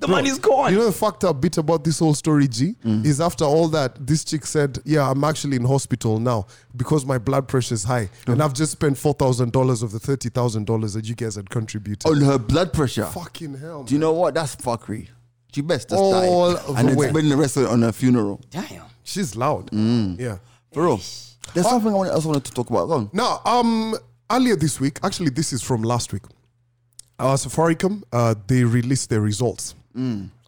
The 0.00 0.06
money's 0.06 0.38
gone. 0.38 0.70
you 0.72 0.78
know 0.78 0.84
the 0.86 0.92
fucked 0.92 1.24
up 1.24 1.40
bit 1.40 1.58
about 1.58 1.82
this 1.82 1.98
whole 1.98 2.14
story 2.14 2.46
g 2.46 2.76
is 2.84 3.20
after 3.20 3.44
all 3.44 3.66
that 3.68 3.96
this 4.06 4.22
chick 4.22 4.46
said 4.46 4.78
yeah 4.84 5.10
i'm 5.10 5.24
actually 5.24 5.56
in 5.56 5.64
hospital 5.64 6.20
now 6.20 6.46
because 6.76 7.04
my 7.04 7.18
blood 7.18 7.48
pressure 7.48 7.74
is 7.74 7.82
high 7.82 8.08
and 8.28 8.40
i've 8.40 8.54
just 8.54 8.70
spent 8.70 8.94
$4000 8.94 9.82
of 9.82 9.90
the 9.90 9.98
$30000 9.98 10.94
that 10.94 11.08
you 11.08 11.16
guys 11.16 11.34
had 11.34 11.50
contributed 11.50 12.08
on 12.08 12.20
her 12.20 12.38
blood 12.38 12.72
pressure. 12.72 13.06
fucking 13.06 13.54
hell 13.58 13.82
Do 13.82 13.92
you 13.94 13.98
know 13.98 14.12
what? 14.12 14.34
That's 14.34 14.54
fuckery. 14.54 15.08
She 15.52 15.62
best 15.62 15.88
just 15.88 16.00
All 16.00 16.12
die 16.52 16.62
the 16.62 16.72
and 16.74 16.88
then 16.90 16.96
way. 16.96 17.08
spend 17.08 17.30
the 17.32 17.36
rest 17.36 17.56
of 17.56 17.64
it 17.64 17.68
on 17.70 17.82
her 17.82 17.90
funeral. 17.90 18.40
Damn. 18.50 18.84
she's 19.02 19.34
loud 19.34 19.68
Mm. 19.72 20.20
yeah 20.20 20.38
For 20.72 20.84
real. 20.84 21.00
There's 21.54 21.66
something 21.68 21.92
I 21.94 22.08
else 22.08 22.24
wanted 22.24 22.44
to 22.44 22.52
talk 22.52 22.70
about. 22.70 22.86
Go 22.86 22.92
on. 22.94 23.10
Now, 23.12 23.40
um, 23.44 23.96
earlier 24.30 24.56
this 24.56 24.80
week, 24.80 24.98
actually, 25.02 25.30
this 25.30 25.52
is 25.52 25.62
from 25.62 25.82
last 25.82 26.12
week. 26.12 26.22
Uh, 27.18 27.34
Safaricom, 27.34 28.02
uh, 28.12 28.34
they 28.46 28.62
released 28.64 29.10
their 29.10 29.20
results. 29.20 29.74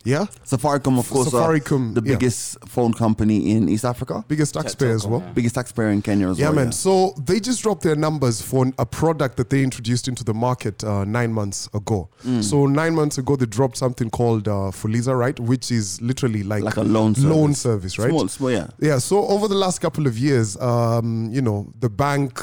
Yeah, 0.04 0.26
Safaricom, 0.46 0.98
of 0.98 1.08
course, 1.10 1.28
Safaricom, 1.28 1.94
the 1.94 2.02
yeah. 2.02 2.14
biggest 2.14 2.58
phone 2.66 2.94
company 2.94 3.50
in 3.52 3.68
East 3.68 3.84
Africa, 3.84 4.24
biggest 4.28 4.54
taxpayer 4.54 4.94
as 4.94 5.06
well. 5.06 5.20
biggest 5.34 5.54
taxpayer 5.54 5.90
in 5.90 6.00
Kenya 6.00 6.28
as 6.30 6.38
well. 6.38 6.50
Yeah, 6.50 6.56
well. 6.56 6.64
man. 6.64 6.72
So 6.72 7.12
they 7.18 7.38
just 7.38 7.62
dropped 7.62 7.82
their 7.82 7.96
numbers 7.96 8.40
for 8.40 8.66
a 8.78 8.86
product 8.86 9.36
that 9.36 9.50
they 9.50 9.62
introduced 9.62 10.08
into 10.08 10.24
the 10.24 10.32
market 10.32 10.82
uh, 10.84 11.04
nine 11.04 11.32
months 11.32 11.68
ago. 11.74 12.08
Mm. 12.24 12.42
So 12.42 12.66
nine 12.66 12.94
months 12.94 13.18
ago, 13.18 13.36
they 13.36 13.46
dropped 13.46 13.76
something 13.76 14.08
called 14.08 14.48
uh, 14.48 14.70
Fuliza, 14.72 15.16
right? 15.18 15.38
Which 15.38 15.70
is 15.70 16.00
literally 16.00 16.42
like, 16.44 16.62
Like 16.62 16.76
a 16.76 16.82
loan 16.82 17.12
loan 17.18 17.54
service. 17.54 17.92
service, 17.94 17.98
right? 17.98 18.08
Small, 18.10 18.28
small, 18.28 18.50
yeah. 18.50 18.68
Yeah. 18.80 18.98
So 18.98 19.26
over 19.26 19.48
the 19.48 19.54
last 19.54 19.80
couple 19.80 20.06
of 20.06 20.16
years, 20.16 20.56
um, 20.60 21.30
you 21.30 21.42
know, 21.42 21.70
the 21.78 21.90
bank, 21.90 22.38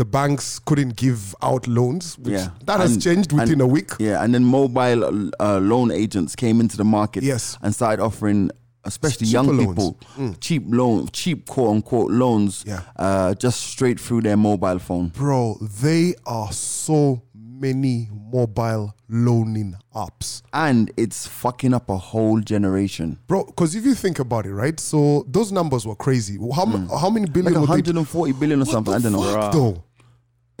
the 0.00 0.04
banks 0.06 0.58
couldn't 0.58 0.96
give 0.96 1.34
out 1.42 1.66
loans. 1.68 2.16
Which 2.18 2.32
Yeah. 2.34 2.48
That 2.64 2.80
has 2.80 2.92
And- 2.92 3.02
changed 3.02 3.32
within 3.32 3.60
and- 3.60 3.62
a 3.62 3.66
week. 3.76 3.90
Yeah, 3.98 4.22
and 4.24 4.32
then 4.34 4.44
mobile 4.44 5.30
uh, 5.38 5.58
loan 5.72 5.90
agents 5.90 6.34
came 6.34 6.58
into 6.60 6.76
the 6.78 6.84
market 6.98 7.22
Yes. 7.22 7.58
and 7.62 7.74
started 7.74 8.02
offering, 8.02 8.50
especially 8.84 9.26
Cheaper 9.26 9.36
young 9.36 9.46
loans. 9.58 9.66
Mm. 9.66 9.96
people, 10.16 10.34
cheap 10.40 10.62
loan, 10.68 11.08
cheap 11.12 11.46
quote 11.52 11.70
unquote 11.76 12.10
loans, 12.10 12.64
Yeah. 12.66 12.80
uh, 12.96 13.34
just 13.34 13.60
straight 13.60 14.00
through 14.00 14.22
their 14.22 14.38
mobile 14.38 14.78
phone. 14.78 15.08
Bro, 15.14 15.58
they 15.82 16.14
are 16.24 16.50
so 16.52 17.20
many 17.34 18.08
mobile 18.32 18.94
loaning 19.08 19.74
apps. 19.94 20.40
And 20.52 20.90
it's 20.96 21.26
fucking 21.26 21.74
up 21.74 21.90
a 21.90 21.96
whole 21.98 22.40
generation. 22.40 23.18
Bro, 23.26 23.44
because 23.46 23.74
if 23.74 23.84
you 23.84 23.94
think 23.94 24.18
about 24.18 24.46
it, 24.46 24.54
right? 24.54 24.78
So 24.80 25.26
those 25.28 25.52
numbers 25.52 25.84
were 25.86 25.96
crazy. 25.96 26.38
How, 26.54 26.62
m- 26.62 26.88
how 26.88 27.10
many 27.10 27.26
billion. 27.26 27.52
Like 27.52 27.60
were 27.60 27.66
140 27.76 28.32
billion 28.32 28.62
or 28.62 28.64
something. 28.64 28.94
I 28.94 28.98
don't 28.98 29.12
know. 29.12 29.22
Fuck 29.22 29.52
though. 29.52 29.84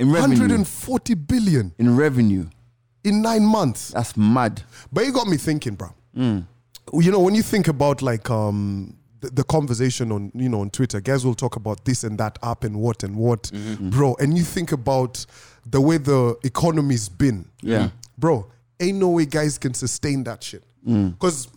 In 0.00 0.10
revenue. 0.12 0.38
140 0.38 1.14
billion 1.14 1.72
In 1.78 1.96
revenue. 1.96 2.46
in 3.04 3.22
nine 3.22 3.44
months. 3.44 3.90
That's 3.92 4.16
mad. 4.16 4.62
But 4.92 5.04
it 5.04 5.14
got 5.14 5.26
me 5.28 5.36
thinking, 5.36 5.74
bro. 5.74 5.88
Hmm. 6.14 6.38
You 6.92 7.12
know, 7.12 7.20
when 7.20 7.34
you 7.34 7.42
think 7.42 7.68
about 7.68 8.02
like 8.02 8.28
um 8.30 8.96
the, 9.20 9.30
the 9.30 9.44
conversation 9.44 10.10
on 10.12 10.32
you 10.34 10.48
know 10.48 10.60
on 10.60 10.70
Twitter, 10.70 11.00
guys 11.00 11.24
will 11.24 11.34
talk 11.34 11.56
about 11.56 11.84
this 11.84 12.04
and 12.04 12.18
that 12.18 12.38
app 12.42 12.64
and 12.64 12.76
what 12.80 13.02
and 13.04 13.16
what, 13.16 13.42
Mm-hmm. 13.52 13.90
bro. 13.90 14.16
And 14.18 14.36
you 14.36 14.42
think 14.44 14.72
about 14.72 15.24
the 15.70 15.80
way 15.80 15.98
the 15.98 16.36
economy's 16.44 17.08
been, 17.08 17.44
Yeah. 17.62 17.90
bro. 18.18 18.46
Ain't 18.80 18.98
no 18.98 19.08
way 19.10 19.26
guys 19.26 19.58
can 19.58 19.74
sustain 19.74 20.24
that 20.24 20.42
shit. 20.42 20.64
Mm. 20.88 21.12
Because 21.12 21.48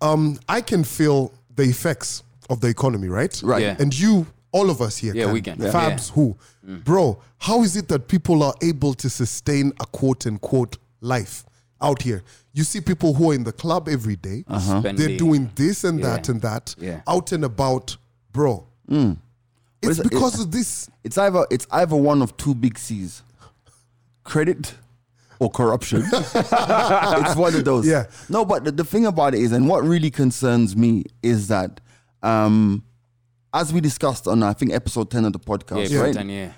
um, 0.00 0.38
I 0.48 0.60
can 0.60 0.84
feel 0.84 1.32
the 1.56 1.64
effects 1.64 2.22
of 2.48 2.60
the 2.60 2.68
economy, 2.68 3.08
right? 3.08 3.38
Right. 3.44 3.62
Yeah. 3.62 3.76
And 3.80 3.92
you, 3.98 4.24
All 4.52 4.70
of 4.70 4.80
us 4.80 4.96
here 4.96 5.14
Yeah, 5.14 5.24
can. 5.24 5.32
we 5.34 5.42
can. 5.42 5.60
Yeah. 5.60 5.70
Fabs, 5.72 6.10
who? 6.12 6.36
Mm. 6.70 6.84
Bro, 6.84 7.20
how 7.38 7.62
is 7.62 7.76
it 7.76 7.88
that 7.88 8.06
people 8.08 8.42
are 8.42 8.54
able 8.62 8.94
to 8.94 9.10
sustain 9.10 9.72
a 9.80 9.86
quote 9.86 10.26
unquote 10.26 10.78
life 11.00 11.44
out 11.82 12.02
here? 12.02 12.22
You 12.52 12.64
see 12.64 12.80
people 12.80 13.14
who 13.14 13.30
are 13.30 13.34
in 13.34 13.44
the 13.44 13.52
club 13.52 13.88
every 13.88 14.16
day. 14.16 14.44
Uh-huh. 14.48 14.80
They're 14.80 15.16
doing 15.16 15.50
this 15.54 15.84
and 15.84 16.02
that 16.04 16.28
and 16.28 16.40
that. 16.42 16.74
Yeah. 16.78 17.00
Out 17.06 17.32
and 17.32 17.44
about. 17.44 17.96
Bro. 18.32 18.66
Mm. 18.88 19.16
It's 19.82 19.98
But 19.98 20.06
it's- 20.06 20.08
because 20.08 20.40
of 20.40 20.50
this. 20.50 20.88
It's 21.04 21.16
either 21.18 21.46
it's 21.50 21.66
either 21.70 21.96
one 21.96 22.22
of 22.22 22.36
two 22.36 22.54
big 22.54 22.76
C's, 22.78 23.22
credit 24.24 24.74
or 25.38 25.48
corruption. 25.50 26.02
it's 26.12 27.36
one 27.36 27.54
of 27.54 27.64
those. 27.64 27.86
Yeah. 27.86 28.06
No, 28.28 28.44
but 28.44 28.64
the, 28.64 28.72
the 28.72 28.84
thing 28.84 29.06
about 29.06 29.34
it 29.34 29.40
is, 29.40 29.52
and 29.52 29.66
what 29.68 29.82
really 29.82 30.10
concerns 30.10 30.76
me 30.76 31.04
is 31.22 31.48
that, 31.48 31.80
um, 32.22 32.84
as 33.54 33.72
we 33.72 33.80
discussed 33.80 34.28
on 34.28 34.42
I 34.42 34.52
think 34.52 34.72
episode 34.72 35.10
ten 35.10 35.24
of 35.24 35.32
the 35.32 35.38
podcast, 35.38 35.88
Yeah, 35.90 35.98
right? 36.00 36.12
Britain, 36.12 36.28
yeah. 36.28 36.52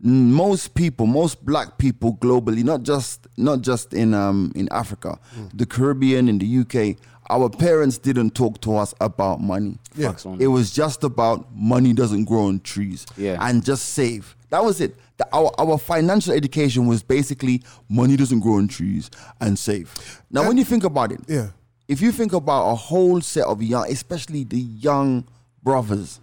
Most 0.00 0.74
people, 0.74 1.06
most 1.06 1.44
black 1.44 1.78
people 1.78 2.14
globally, 2.16 2.62
not 2.62 2.82
just 2.82 3.26
not 3.36 3.62
just 3.62 3.92
in 3.92 4.14
um 4.14 4.52
in 4.54 4.68
Africa, 4.70 5.18
the 5.54 5.66
Caribbean, 5.66 6.28
in 6.28 6.38
the 6.38 6.58
UK, 6.60 6.96
our 7.30 7.48
parents 7.50 7.98
didn't 7.98 8.34
talk 8.34 8.60
to 8.62 8.76
us 8.76 8.94
about 9.00 9.40
money. 9.40 9.78
Yeah. 9.94 10.14
It 10.38 10.48
was 10.48 10.70
just 10.70 11.04
about 11.04 11.46
money 11.54 11.92
doesn't 11.92 12.24
grow 12.24 12.46
on 12.46 12.60
trees. 12.60 13.06
Yeah. 13.16 13.36
And 13.40 13.64
just 13.64 13.90
save. 13.90 14.34
That 14.50 14.64
was 14.64 14.80
it. 14.80 14.96
The- 15.18 15.28
our 15.32 15.50
our 15.58 15.78
financial 15.78 16.32
education 16.32 16.86
was 16.86 17.02
basically 17.02 17.62
money 17.88 18.16
doesn't 18.16 18.40
grow 18.40 18.54
on 18.54 18.68
trees 18.68 19.10
and 19.40 19.58
save. 19.58 20.22
Now 20.30 20.46
when 20.46 20.56
you 20.56 20.64
think 20.64 20.84
about 20.84 21.12
it, 21.12 21.20
Yeah. 21.26 21.48
if 21.88 22.00
you 22.00 22.12
think 22.12 22.32
about 22.32 22.70
a 22.70 22.74
whole 22.76 23.20
set 23.20 23.44
of 23.44 23.62
young, 23.62 23.90
especially 23.90 24.44
the 24.44 24.60
young 24.60 25.24
brothers, 25.62 26.20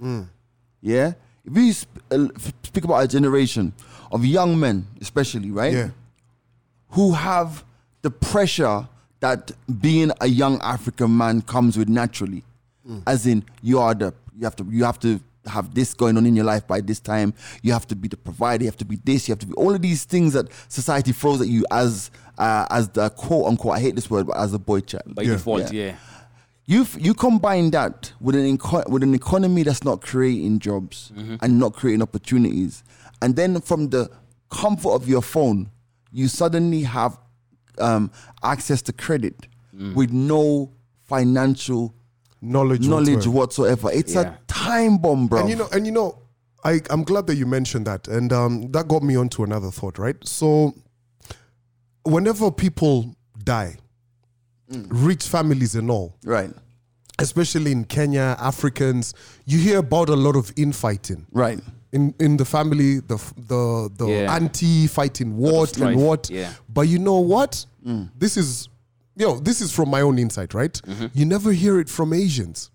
yeah. 0.82 1.14
If 1.46 1.56
you 1.58 1.74
sp- 1.74 2.02
uh, 2.12 2.28
speak 2.64 2.84
about 2.84 3.04
a 3.04 3.08
generation 3.08 3.74
of 4.12 4.26
young 4.26 4.60
men, 4.60 4.88
especially 5.02 5.52
right, 5.52 5.74
Yeah. 5.74 5.90
who 6.90 7.12
have 7.14 7.64
the 8.02 8.12
pressure 8.12 8.88
that 9.20 9.52
being 9.82 10.12
a 10.22 10.28
young 10.28 10.60
African 10.62 11.16
man 11.16 11.42
comes 11.42 11.78
with 11.78 11.90
naturally, 11.90 12.44
as 13.08 13.26
in 13.26 13.44
you 13.64 13.80
are 13.80 13.96
the 13.96 14.14
you 14.38 14.44
have 14.44 14.56
to 14.58 14.64
you 14.70 14.84
have 14.84 15.00
to 15.00 15.20
have 15.48 15.74
this 15.76 15.94
going 15.94 16.18
on 16.18 16.26
in 16.26 16.36
your 16.36 16.46
life 16.46 16.68
by 16.68 16.82
this 16.82 17.00
time. 17.00 17.34
You 17.64 17.72
have 17.74 17.88
to 17.88 17.96
be 17.96 18.08
the 18.08 18.18
provider. 18.18 18.64
You 18.64 18.70
have 18.70 18.78
to 18.78 18.86
be 18.86 18.98
this. 19.04 19.28
You 19.28 19.32
have 19.34 19.40
to 19.40 19.48
be 19.48 19.54
all 19.54 19.74
of 19.74 19.82
these 19.82 20.04
things 20.04 20.34
that 20.34 20.48
society 20.68 21.12
throws 21.12 21.42
at 21.42 21.48
you 21.48 21.66
as 21.72 22.12
uh, 22.38 22.66
as 22.70 22.90
the 22.90 23.10
quote 23.12 23.46
unquote. 23.48 23.76
I 23.76 23.80
hate 23.80 23.96
this 23.96 24.10
word, 24.10 24.28
but 24.28 24.38
as 24.38 24.54
a 24.54 24.60
boy 24.60 24.82
child. 24.82 25.16
By 25.16 25.24
default, 25.38 25.72
yeah. 25.74 25.96
You 26.68 26.88
you 26.98 27.14
combine 27.14 27.70
that 27.72 28.12
with 28.20 28.36
an 28.36 28.46
eco- 28.46 28.84
with 28.90 29.04
an 29.04 29.14
economy 29.14 29.64
that's 29.64 29.84
not 29.84 30.02
creating 30.02 30.60
jobs 30.60 31.12
and 31.16 31.60
not 31.60 31.74
creating 31.74 32.02
opportunities, 32.02 32.84
and 33.22 33.36
then 33.36 33.62
from 33.62 33.90
the 33.90 34.10
comfort 34.50 34.94
of 34.94 35.08
your 35.08 35.22
phone, 35.22 35.70
you 36.12 36.28
suddenly 36.28 36.82
have 36.84 37.18
um, 37.78 38.10
access 38.44 38.82
to 38.84 38.94
credit 38.94 39.48
with 39.94 40.12
no 40.12 40.72
financial 41.04 41.94
Knowledge. 42.42 42.88
knowledge 42.88 43.28
whatsoever. 43.28 43.88
whatsoever. 43.88 43.92
It's 43.92 44.14
Yeah. 44.16 44.22
a 44.22 44.38
time 44.48 44.98
bomb, 44.98 45.28
bro. 45.28 45.42
And 45.42 45.50
you 45.50 45.56
know, 45.58 45.68
and 45.72 45.86
you 45.86 45.92
know, 45.92 46.18
I, 46.64 46.80
I'm 46.90 47.04
glad 47.04 47.28
that 47.28 47.36
you 47.36 47.46
mentioned 47.46 47.86
that. 47.88 48.08
And 48.08 48.32
um, 48.34 48.72
that 48.72 48.88
got 48.88 49.04
me 49.04 49.16
onto 49.16 49.44
another 49.44 49.70
thought, 49.72 49.98
right? 50.00 50.16
So 50.24 50.74
whenever 52.04 52.52
people 52.52 53.16
die, 53.44 53.78
rich 54.70 55.28
families 55.28 55.76
and 55.76 55.90
all, 55.92 56.16
right, 56.24 56.52
especially 57.20 57.72
in 57.72 57.86
Kenya, 57.86 58.36
Africans, 58.40 59.14
you 59.46 59.60
hear 59.60 59.80
about 59.80 60.10
a 60.10 60.16
lot 60.16 60.36
of 60.36 60.52
infighting. 60.56 61.26
right. 61.32 61.60
In, 61.92 62.14
in 62.20 62.36
the 62.36 62.44
family, 62.44 63.00
the 63.00 63.16
the 63.48 63.90
the 63.98 64.08
Yeah. 64.08 64.36
auntie 64.36 64.86
fighting 64.88 65.38
what 65.38 65.78
and 65.78 65.96
what. 66.02 66.30
yeah. 66.30 66.52
But 66.68 66.90
you 66.90 67.00
know 67.00 67.20
what? 67.22 67.66
This 68.20 68.36
is, 68.36 68.68
you 69.16 69.26
know, 69.26 69.40
this 69.40 69.62
is 69.62 69.72
from 69.72 69.90
my 69.90 70.02
own 70.02 70.20
insight, 70.20 70.54
right? 70.54 70.74
Mm-hmm. 70.74 71.06
You 71.14 71.26
never 71.26 71.54
hear 71.54 71.80
it 71.80 71.88
from 71.88 72.12
Asians. 72.12 72.70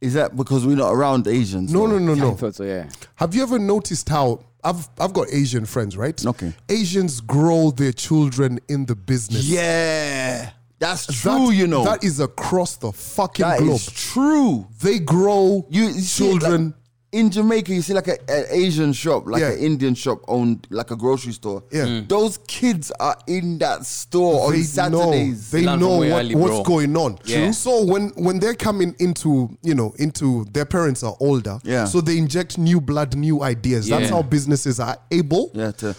Is 0.00 0.14
that 0.14 0.36
because 0.36 0.64
we're 0.64 0.76
not 0.76 0.92
around 0.92 1.26
Asians? 1.26 1.72
No, 1.72 1.88
though? 1.88 1.98
no, 1.98 1.98
no, 1.98 2.12
I 2.12 2.28
no. 2.30 2.34
thought 2.36 2.54
so, 2.54 2.62
yeah. 2.64 2.88
Have 3.16 3.34
you 3.34 3.42
ever 3.42 3.58
noticed 3.58 4.08
how 4.08 4.44
I've 4.68 4.88
I've 4.98 5.12
got 5.12 5.26
Asian 5.32 5.64
friends, 5.66 5.96
right? 5.96 6.18
Okay. 6.26 6.52
Asians 6.68 7.20
grow 7.20 7.70
their 7.70 7.92
children 7.92 8.58
in 8.68 8.86
the 8.86 8.94
business. 8.96 9.44
Yeah, 9.44 10.50
that's 10.78 11.06
That- 11.06 11.14
true. 11.14 11.50
you 11.50 11.66
know, 11.66 11.84
that 11.84 12.04
is 12.04 12.20
across 12.20 12.76
the 12.76 12.92
fucking 12.92 13.46
that 13.46 13.58
globe. 13.60 13.74
is 13.76 13.86
true. 13.86 14.66
They 14.80 14.98
grow 14.98 15.66
You, 15.70 15.88
you 15.88 16.02
children. 16.02 16.74
Like, 17.12 17.20
in 17.20 17.30
Jamaica, 17.30 17.72
you 17.72 17.82
see 17.82 17.94
like 17.94 18.08
an 18.08 18.18
Asian 18.50 18.92
shop, 18.92 19.26
like 19.26 19.40
Yeah. 19.40 19.50
an 19.52 19.58
Indian 19.58 19.94
shop 19.94 20.20
owned 20.28 20.66
like 20.70 20.90
a 20.90 20.96
grocery 20.96 21.32
store. 21.32 21.62
Yeah. 21.72 21.84
Mm. 21.86 22.08
Those 22.08 22.38
kids 22.46 22.92
are 23.00 23.16
in 23.26 23.58
that 23.58 23.86
store 23.86 24.50
they 24.52 24.58
on 24.58 24.64
Saturdays. 24.64 25.52
know 25.52 25.58
they 25.58 25.64
Learn 25.66 25.80
know 25.80 25.88
from 25.90 25.98
Way 26.00 26.10
what, 26.10 26.18
Ali, 26.18 26.34
what's 26.34 26.68
going 26.68 26.96
on. 26.96 27.18
True. 27.18 27.52
So 27.52 27.84
when 27.84 28.10
when 28.16 28.38
they're 28.40 28.54
coming 28.54 28.94
into 28.98 29.48
you 29.62 29.74
know 29.74 29.94
into 29.98 30.44
their 30.52 30.66
parents 30.66 31.02
are 31.02 31.16
older. 31.20 31.58
Yeah. 31.64 31.84
So 31.86 32.00
they 32.00 32.18
inject 32.18 32.58
new 32.58 32.80
blood, 32.80 33.14
new 33.16 33.42
ideas. 33.42 33.88
That's 33.88 34.04
Yeah. 34.04 34.16
how 34.16 34.22
businesses 34.22 34.78
are 34.80 34.98
able. 35.10 35.50
yeah, 35.54 35.70
to, 35.72 35.94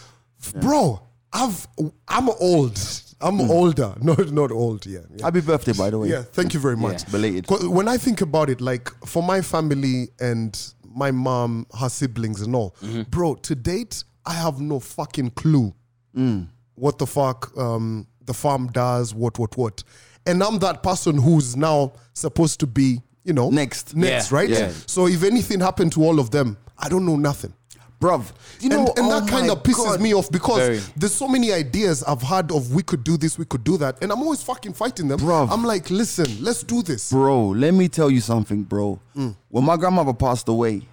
Bro, 0.62 1.02
I've 1.34 1.68
I'm 2.08 2.30
old. 2.40 2.80
I'm 3.22 3.38
Mm. 3.38 3.50
older. 3.50 3.94
Not 4.02 4.32
not 4.32 4.52
old. 4.52 4.86
Yeah. 4.86 5.00
yeah. 5.16 5.26
happy 5.26 5.42
birthday, 5.42 5.74
by 5.74 5.90
the 5.90 6.00
way. 6.00 6.10
Yeah, 6.10 6.24
thank 6.24 6.54
you 6.54 6.60
very 6.60 6.78
much. 6.78 7.04
Yeah. 7.04 7.10
Belated. 7.12 7.46
When 7.70 7.88
I 7.88 7.98
think 7.98 8.22
about 8.22 8.50
it, 8.50 8.62
like 8.62 8.90
for 9.06 9.22
my 9.22 9.42
family 9.42 10.10
and 10.20 10.58
my 10.96 11.12
mom, 11.12 11.66
her 11.80 11.90
siblings 11.90 12.42
and 12.42 12.56
all, 12.56 12.76
Mm-hmm. 12.82 13.04
bro, 13.10 13.36
to 13.36 13.56
date, 13.56 14.04
I 14.26 14.34
have 14.34 14.60
no 14.62 14.80
fucking 14.80 15.32
clue 15.32 15.74
Mm. 16.18 16.48
what 16.76 16.98
the 16.98 17.06
fuck 17.06 17.52
um, 17.58 18.08
the 18.26 18.34
farm 18.34 18.68
does, 18.68 19.14
what, 19.14 19.38
what, 19.38 19.56
what. 19.58 19.84
And 20.26 20.42
I'm 20.44 20.60
that 20.60 20.82
person 20.84 21.18
who's 21.22 21.56
now 21.56 21.94
supposed 22.14 22.60
to 22.62 22.68
be, 22.68 23.02
you 23.24 23.34
know, 23.34 23.50
Next. 23.50 23.96
next, 23.96 24.32
Yeah, 24.32 24.38
right? 24.38 24.50
yeah. 24.50 24.72
So 24.88 25.08
if 25.08 25.24
anything 25.24 25.60
happened 25.60 25.92
to 25.94 26.04
all 26.04 26.20
of 26.20 26.32
them, 26.32 26.58
I 26.78 26.90
don't 26.90 27.06
know 27.06 27.16
nothing. 27.18 27.54
Bruv, 28.00 28.32
you 28.62 28.70
know, 28.70 28.80
and 28.80 28.98
and 28.98 29.08
oh 29.08 29.20
that 29.20 29.30
kind 29.30 29.52
of 29.52 29.62
pisses 29.62 29.84
God. 29.84 30.02
me 30.02 30.14
off 30.14 30.32
because 30.32 30.60
Very. 30.60 30.80
there's 30.96 31.14
so 31.14 31.28
many 31.28 31.52
ideas 31.52 32.02
I've 32.04 32.22
had 32.22 32.50
of 32.52 32.74
we 32.74 32.82
could 32.82 33.04
do 33.04 33.18
this, 33.18 33.38
we 33.38 33.44
could 33.44 33.66
do 33.66 33.78
that, 33.78 34.02
and 34.02 34.12
I'm 34.12 34.22
always 34.22 34.42
fucking 34.42 34.74
fighting 34.74 35.10
them. 35.10 35.20
Bruv. 35.20 35.52
I'm 35.52 35.66
like, 35.66 35.90
listen, 35.90 36.42
let's 36.42 36.64
do 36.64 36.82
this. 36.82 37.12
Bro, 37.12 37.50
let 37.50 37.74
me 37.74 37.90
tell 37.90 38.10
you 38.10 38.22
something, 38.22 38.64
bro. 38.64 39.02
Mm. 39.18 39.36
When 39.50 39.66
my 39.66 39.76
grandmother 39.76 40.14
passed 40.14 40.48
away, 40.48 40.84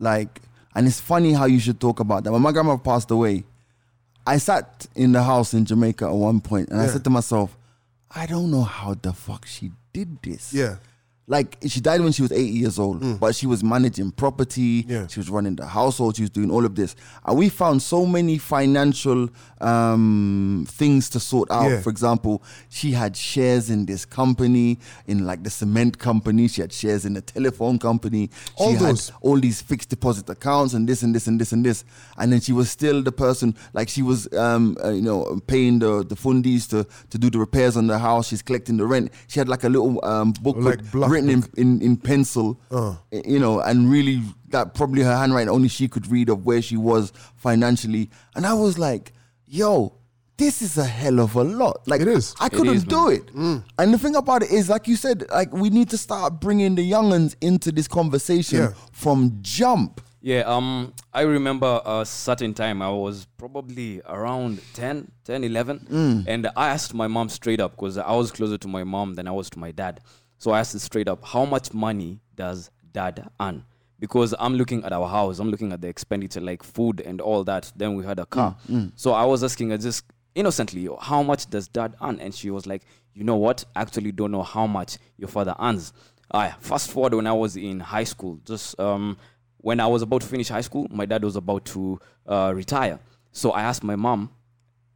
like, 0.00 0.40
and 0.74 0.88
it's 0.88 1.00
funny 1.00 1.32
how 1.32 1.44
you 1.44 1.60
should 1.60 1.78
talk 1.78 2.00
about 2.00 2.24
that. 2.24 2.32
When 2.32 2.42
my 2.42 2.50
grandmother 2.50 2.82
passed 2.82 3.12
away, 3.12 3.44
I 4.26 4.38
sat 4.38 4.86
in 4.96 5.12
the 5.12 5.22
house 5.22 5.54
in 5.54 5.64
Jamaica 5.64 6.06
at 6.06 6.12
one 6.12 6.40
point 6.40 6.68
and 6.70 6.80
I 6.80 6.86
said 6.86 7.04
to 7.04 7.10
myself, 7.10 7.56
I 8.10 8.26
don't 8.26 8.50
know 8.50 8.62
how 8.62 8.94
the 8.94 9.12
fuck 9.12 9.46
she 9.46 9.70
did 9.92 10.20
this. 10.22 10.52
Yeah. 10.52 10.76
Like 11.30 11.58
she 11.68 11.80
died 11.80 12.00
when 12.00 12.10
she 12.10 12.22
was 12.22 12.32
80 12.32 12.42
years 12.50 12.76
old, 12.76 13.20
but 13.20 13.36
she 13.36 13.46
was 13.46 13.62
managing 13.62 14.10
property. 14.10 14.82
Mm. 14.82 14.90
Yeah. 14.90 15.06
She 15.06 15.20
was 15.20 15.30
running 15.30 15.54
the 15.54 15.64
household. 15.64 16.16
She 16.16 16.22
was 16.22 16.30
doing 16.30 16.50
all 16.50 16.64
of 16.64 16.74
this, 16.74 16.96
and 17.24 17.38
we 17.38 17.48
found 17.48 17.82
so 17.82 18.04
many 18.04 18.36
financial 18.36 19.28
um, 19.60 20.66
things 20.68 21.08
to 21.10 21.20
sort 21.20 21.48
out. 21.52 21.70
Yeah. 21.70 21.80
For 21.82 21.90
example, 21.90 22.42
she 22.68 22.90
had 22.90 23.16
shares 23.16 23.70
in 23.70 23.86
this 23.86 24.04
company, 24.04 24.80
in 25.06 25.24
like 25.24 25.44
the 25.44 25.50
cement 25.50 26.00
company. 26.00 26.48
She 26.48 26.62
had 26.62 26.72
shares 26.72 27.04
in 27.04 27.14
the 27.14 27.20
telephone 27.20 27.78
company. 27.78 28.28
All 28.56 28.72
she 28.72 28.78
those. 28.78 29.10
had 29.10 29.16
all 29.20 29.38
these 29.38 29.62
fixed 29.62 29.88
deposit 29.90 30.28
accounts 30.28 30.74
and 30.74 30.88
this 30.88 31.02
and 31.04 31.14
this 31.14 31.28
and 31.28 31.40
this 31.40 31.52
and 31.52 31.64
this. 31.64 31.84
And 32.18 32.32
then 32.32 32.40
she 32.40 32.52
was 32.52 32.70
still 32.70 33.02
the 33.02 33.12
person, 33.12 33.54
like 33.72 33.88
she 33.88 34.02
was, 34.02 34.32
um, 34.32 34.76
uh, 34.84 34.90
you 34.90 35.02
know, 35.02 35.40
paying 35.46 35.78
the 35.78 36.04
the 36.04 36.16
fundies 36.16 36.68
to 36.70 36.84
to 37.10 37.18
do 37.18 37.30
the 37.30 37.38
repairs 37.38 37.76
on 37.76 37.86
the 37.86 38.00
house. 38.00 38.26
She's 38.28 38.42
collecting 38.42 38.78
the 38.78 38.86
rent. 38.86 39.12
She 39.28 39.38
had 39.38 39.48
like 39.48 39.62
a 39.62 39.68
little 39.68 40.04
um, 40.04 40.32
book 40.32 40.56
Like 41.02 41.19
written 41.26 41.50
in, 41.56 41.78
in 41.78 41.82
in 41.82 41.96
pencil, 41.96 42.60
Uh. 42.70 42.94
you 43.10 43.38
know, 43.38 43.60
and 43.60 43.90
really 43.90 44.22
that 44.48 44.74
probably 44.74 45.02
her 45.02 45.16
handwriting 45.16 45.48
only 45.48 45.68
she 45.68 45.88
could 45.88 46.06
read 46.10 46.28
of 46.28 46.44
where 46.44 46.60
she 46.62 46.76
was 46.76 47.12
financially. 47.36 48.10
And 48.34 48.46
I 48.46 48.54
was 48.54 48.78
like, 48.78 49.12
yo. 49.46 49.96
This 50.36 50.62
is 50.62 50.78
a 50.78 50.84
hell 50.86 51.20
of 51.20 51.36
a 51.36 51.44
lot. 51.44 51.86
Like 51.86 52.00
It 52.00 52.08
is. 52.08 52.34
I 52.40 52.48
couldn't 52.48 52.74
is, 52.74 52.84
do 52.84 53.10
it. 53.10 53.26
Mm. 53.34 53.62
And 53.78 53.92
the 53.92 53.98
thing 53.98 54.16
about 54.16 54.42
it 54.42 54.50
is, 54.50 54.70
like 54.70 54.88
you 54.88 54.96
said, 54.96 55.26
like 55.30 55.52
we 55.52 55.68
need 55.68 55.90
to 55.90 55.98
start 55.98 56.40
bringing 56.40 56.76
the 56.76 56.90
younguns 56.90 57.36
into 57.42 57.70
this 57.70 57.86
conversation 57.86 58.58
Yeah. 58.60 58.72
from 58.90 59.36
jump. 59.42 60.00
Yeah, 60.22 60.40
um, 60.46 60.94
I 61.12 61.22
remember 61.22 61.82
a 61.84 62.06
certain 62.06 62.54
time 62.54 62.80
I 62.80 62.88
was 62.88 63.26
probably 63.36 64.00
around 64.06 64.62
10, 64.72 65.12
10, 65.24 65.44
11. 65.44 66.24
And 66.26 66.46
I 66.56 66.68
asked 66.70 66.94
my 66.94 67.06
mom 67.06 67.28
straight 67.28 67.60
up 67.60 67.72
because 67.72 67.98
I 67.98 68.12
was 68.12 68.30
closer 68.32 68.56
to 68.56 68.68
my 68.68 68.82
mom 68.82 69.16
than 69.16 69.28
I 69.28 69.32
was 69.32 69.50
to 69.50 69.58
my 69.58 69.72
dad. 69.72 70.00
So 70.40 70.52
I 70.52 70.60
asked 70.60 70.80
straight 70.80 71.06
up, 71.06 71.22
how 71.22 71.44
much 71.44 71.74
money 71.74 72.18
does 72.34 72.70
dad 72.92 73.28
earn? 73.38 73.62
Because 73.98 74.34
I'm 74.38 74.54
looking 74.54 74.82
at 74.86 74.92
our 74.92 75.06
house, 75.06 75.38
I'm 75.38 75.50
looking 75.50 75.70
at 75.70 75.82
the 75.82 75.88
expenditure 75.88 76.40
like 76.40 76.62
food 76.62 77.02
and 77.02 77.20
all 77.20 77.44
that. 77.44 77.70
Then 77.76 77.94
we 77.94 78.06
had 78.06 78.18
a 78.18 78.24
car. 78.24 78.56
So 78.96 79.12
I 79.12 79.26
was 79.26 79.44
asking 79.44 79.68
her 79.68 79.76
just 79.76 80.02
innocently, 80.34 80.88
how 80.98 81.22
much 81.22 81.50
does 81.50 81.68
dad 81.68 81.94
earn? 82.00 82.18
And 82.20 82.34
she 82.34 82.50
was 82.50 82.66
like, 82.66 82.82
you 83.12 83.22
know 83.22 83.36
what? 83.36 83.66
I 83.76 83.82
actually 83.82 84.12
don't 84.12 84.30
know 84.30 84.42
how 84.42 84.66
much 84.66 84.96
your 85.18 85.28
father 85.28 85.54
earns. 85.60 85.92
Ah, 86.32 86.56
fast 86.60 86.90
forward 86.90 87.12
when 87.12 87.26
I 87.26 87.34
was 87.34 87.56
in 87.58 87.80
high 87.80 88.04
school, 88.04 88.40
just 88.46 88.80
um, 88.80 89.18
when 89.58 89.78
I 89.78 89.88
was 89.88 90.00
about 90.00 90.22
to 90.22 90.26
finish 90.26 90.48
high 90.48 90.62
school, 90.62 90.86
my 90.90 91.04
dad 91.04 91.22
was 91.22 91.36
about 91.36 91.66
to 91.66 92.00
uh, 92.26 92.52
retire. 92.54 92.98
So 93.32 93.50
I 93.50 93.60
asked 93.60 93.84
my 93.84 93.96
mom, 93.96 94.30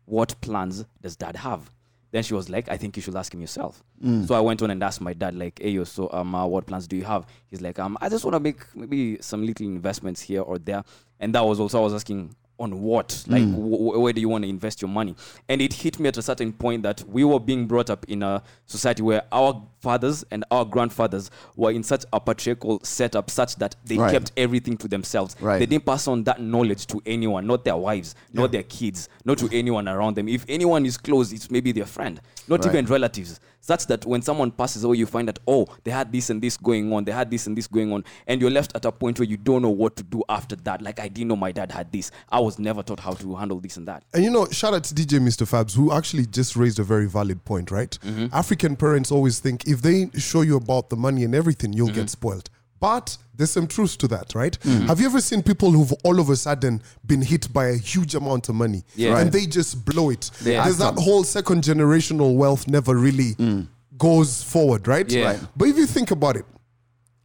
what 0.07 0.41
plans 0.41 0.87
does 1.03 1.17
dad 1.17 1.37
have? 1.37 1.71
Then 2.15 2.23
she 2.23 2.33
was 2.33 2.49
like, 2.49 2.69
I 2.71 2.77
think 2.77 2.95
you 2.97 3.03
should 3.03 3.17
ask 3.17 3.35
him 3.35 3.41
yourself. 3.41 3.83
So 4.27 4.37
I 4.37 4.41
went 4.41 4.63
on 4.63 4.71
and 4.71 4.81
asked 4.85 5.01
my 5.01 5.15
dad, 5.15 5.35
like, 5.35 5.59
hey, 5.61 5.71
yo, 5.71 5.83
so 5.83 6.09
um, 6.13 6.33
uh, 6.33 6.47
what 6.47 6.65
plans 6.65 6.87
do 6.87 6.97
you 6.97 7.03
have? 7.03 7.27
He's 7.51 7.61
like, 7.61 7.81
um, 7.81 7.99
I 8.01 8.09
just 8.09 8.25
want 8.25 8.35
to 8.37 8.41
make 8.41 8.61
maybe 8.77 9.19
some 9.21 9.45
little 9.45 9.67
investments 9.67 10.21
here 10.21 10.43
or 10.43 10.61
there. 10.61 10.85
And 11.19 11.35
that 11.35 11.45
was 11.45 11.59
also, 11.59 11.81
I 11.81 11.83
was 11.83 11.93
asking, 11.93 12.37
on 12.59 12.81
what? 12.83 13.25
Like, 13.27 13.43
mm. 13.43 13.53
wh- 13.55 13.97
wh- 13.97 14.01
where 14.01 14.13
do 14.13 14.21
you 14.21 14.29
want 14.29 14.45
to 14.45 14.49
invest 14.49 14.81
your 14.81 14.89
money? 14.89 15.15
And 15.49 15.61
it 15.61 15.73
hit 15.73 15.99
me 15.99 16.09
at 16.09 16.17
a 16.17 16.23
certain 16.23 16.53
point 16.53 16.83
that 16.85 17.03
we 17.09 17.25
were 17.25 17.41
being 17.41 17.67
brought 17.67 17.91
up 17.91 18.05
in 18.09 18.23
a 18.23 18.43
society 18.67 19.03
where 19.03 19.23
our 19.33 19.63
fathers 19.81 20.25
and 20.31 20.45
our 20.51 20.65
grandfathers 20.65 21.31
were 21.57 21.71
in 21.71 21.83
such 21.83 22.05
a 22.13 22.21
patriarchal 22.21 22.81
setup 22.83 23.31
such 23.31 23.57
that 23.57 23.77
they 23.85 23.99
Right. 23.99 24.13
kept 24.13 24.33
everything 24.37 24.77
to 24.79 24.89
themselves. 24.89 25.37
Right. 25.41 25.59
They 25.59 25.67
didn't 25.67 25.85
pass 25.85 26.09
on 26.09 26.25
that 26.25 26.41
knowledge 26.41 26.87
to 26.89 27.03
anyone, 27.05 27.47
not 27.47 27.65
their 27.65 27.77
wives, 27.77 28.15
not 28.33 28.53
their 28.53 28.63
kids, 28.63 29.09
not 29.25 29.39
to 29.39 29.49
anyone 29.53 29.89
around 29.89 30.17
them. 30.17 30.29
If 30.29 30.45
anyone 30.49 30.87
is 30.87 30.97
close, 30.97 31.33
it's 31.33 31.51
maybe 31.51 31.73
their 31.73 31.87
friend, 31.87 32.21
not 32.49 32.65
Right. 32.65 32.75
even 32.75 32.87
relatives. 32.87 33.41
Such 33.61 33.87
that 33.87 34.05
when 34.05 34.21
someone 34.21 34.51
passes 34.51 34.85
away, 34.85 34.99
you 34.99 35.07
find 35.07 35.27
that, 35.27 35.39
oh, 35.49 35.67
they 35.85 35.91
had 35.91 36.13
this 36.13 36.29
and 36.29 36.43
this 36.43 36.59
going 36.59 36.93
on, 36.93 37.05
they 37.05 37.13
had 37.13 37.31
this 37.31 37.47
and 37.47 37.57
this 37.57 37.67
going 37.67 37.93
on, 37.95 38.05
and 38.27 38.39
you're 38.41 38.51
left 38.51 38.77
at 38.77 38.85
a 38.85 38.93
point 38.93 39.19
where 39.19 39.27
you 39.27 39.39
don't 39.39 39.63
know 39.63 39.71
what 39.71 39.97
to 39.97 40.03
do 40.03 40.23
after 40.29 40.55
that. 40.57 40.83
Like, 40.83 41.01
I 41.01 41.09
didn't 41.09 41.29
know 41.29 41.37
my 41.37 41.51
dad 41.51 41.73
had 41.73 41.91
this. 41.91 42.11
I 42.31 42.41
was 42.45 42.59
never 42.59 42.83
taught 42.83 43.01
how 43.01 43.15
to 43.15 43.35
handle 43.35 43.61
this 43.61 43.77
and 43.77 43.89
that. 43.89 44.05
And 44.13 44.23
you 44.23 44.31
know, 44.31 44.47
shout 44.51 44.75
out 44.75 44.85
to 44.85 44.95
DJ 44.95 45.21
Mr. 45.21 45.47
Fabs, 45.47 45.75
who 45.75 45.93
actually 45.93 46.27
just 46.27 46.57
raised 46.57 46.79
a 46.79 46.85
very 46.85 47.07
valid 47.07 47.45
point, 47.45 47.71
right? 47.71 47.99
Mm-hmm. 48.05 48.27
African 48.33 48.77
parents 48.77 49.11
always 49.11 49.39
think 49.39 49.67
if 49.67 49.83
they 49.83 50.11
show 50.19 50.43
you 50.43 50.57
about 50.57 50.91
the 50.91 50.97
money 50.97 51.25
and 51.25 51.35
everything, 51.35 51.73
you'll 51.73 51.89
get 51.89 51.97
mm-hmm. 51.97 52.07
spoiled. 52.07 52.51
But 52.81 53.17
there's 53.35 53.51
some 53.51 53.67
truth 53.67 53.97
to 53.99 54.09
that, 54.09 54.35
right? 54.35 54.59
Mm-hmm. 54.61 54.87
Have 54.87 55.01
you 55.01 55.07
ever 55.07 55.21
seen 55.21 55.43
people 55.43 55.71
who've 55.71 55.93
all 56.05 56.21
of 56.21 56.29
a 56.29 56.37
sudden 56.37 56.83
been 57.07 57.23
hit 57.23 57.53
by 57.53 57.69
a 57.69 57.77
huge 57.77 58.15
amount 58.15 58.49
of 58.49 58.55
money 58.55 58.85
Yeah. 58.95 59.19
and 59.19 59.33
they 59.33 59.47
just 59.47 59.85
blow 59.85 60.11
it? 60.11 60.31
Yeah. 60.43 60.65
There's 60.65 60.79
that 60.79 60.95
whole 60.95 61.25
second 61.25 61.65
generational 61.65 62.37
wealth 62.37 62.69
never 62.69 62.95
really 62.95 63.35
mm. 63.37 63.67
goes 63.97 64.43
forward, 64.43 64.87
right? 64.87 65.11
Yeah. 65.11 65.25
Right. 65.25 65.41
But 65.57 65.69
if 65.69 65.77
you 65.79 65.87
think 65.87 66.11
about 66.11 66.37
it, 66.37 66.45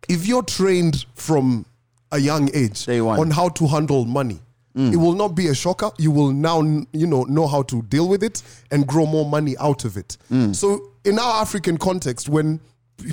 if 0.08 0.25
you're 0.25 0.43
trained 0.43 1.05
from 1.15 1.65
a 2.12 2.19
young 2.19 2.49
age 2.55 2.88
on 2.89 3.32
how 3.32 3.49
to 3.49 3.67
handle 3.67 4.05
money, 4.05 4.39
Mm. 4.75 4.93
it 4.93 4.97
will 4.97 5.13
not 5.15 5.29
be 5.29 5.47
a 5.47 5.55
shocker. 5.55 5.89
You 5.97 6.12
will 6.12 6.32
now, 6.32 6.62
you 6.93 7.08
know, 7.08 7.23
know 7.23 7.47
how 7.47 7.63
to 7.63 7.82
deal 7.84 8.08
with 8.08 8.23
it 8.23 8.43
and 8.71 8.86
grow 8.86 9.05
more 9.05 9.25
money 9.25 9.58
out 9.60 9.84
of 9.84 9.97
it. 9.97 10.17
Mm. 10.32 10.55
So, 10.55 10.91
in 11.03 11.17
our 11.17 11.41
African 11.41 11.77
context, 11.77 12.29
when 12.29 12.60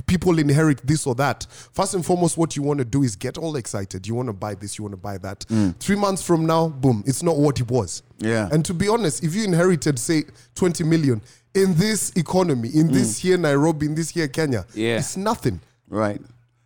people 0.06 0.38
inherit 0.38 0.86
this 0.86 1.06
or 1.06 1.14
that, 1.14 1.46
first 1.72 1.94
and 1.94 2.04
foremost, 2.04 2.36
what 2.36 2.56
you 2.56 2.62
want 2.62 2.78
to 2.78 2.84
do 2.84 3.02
is 3.02 3.16
get 3.16 3.38
all 3.38 3.56
excited. 3.56 4.06
You 4.06 4.14
want 4.14 4.28
to 4.28 4.32
buy 4.32 4.54
this, 4.54 4.76
you 4.76 4.84
want 4.84 4.92
to 4.92 4.98
buy 4.98 5.16
that. 5.18 5.40
Mm. 5.48 5.78
Three 5.78 5.96
months 5.96 6.22
from 6.22 6.44
now, 6.44 6.68
boom, 6.68 7.02
it's 7.06 7.22
not 7.22 7.36
what 7.38 7.58
it 7.60 7.70
was. 7.70 8.02
Yeah. 8.18 8.48
And 8.52 8.64
to 8.66 8.74
be 8.74 8.88
honest, 8.88 9.24
if 9.24 9.34
you 9.34 9.44
inherited, 9.44 9.98
say, 9.98 10.24
20 10.56 10.84
million 10.84 11.22
in 11.54 11.74
this 11.76 12.10
economy, 12.16 12.68
in 12.74 12.88
this 12.92 13.18
here 13.18 13.38
Nairobi, 13.38 13.86
in 13.86 13.94
this 13.94 14.10
here 14.10 14.28
Kenya, 14.28 14.66
Yeah. 14.74 14.98
it's 14.98 15.16
nothing. 15.16 15.60
Right. 15.88 16.20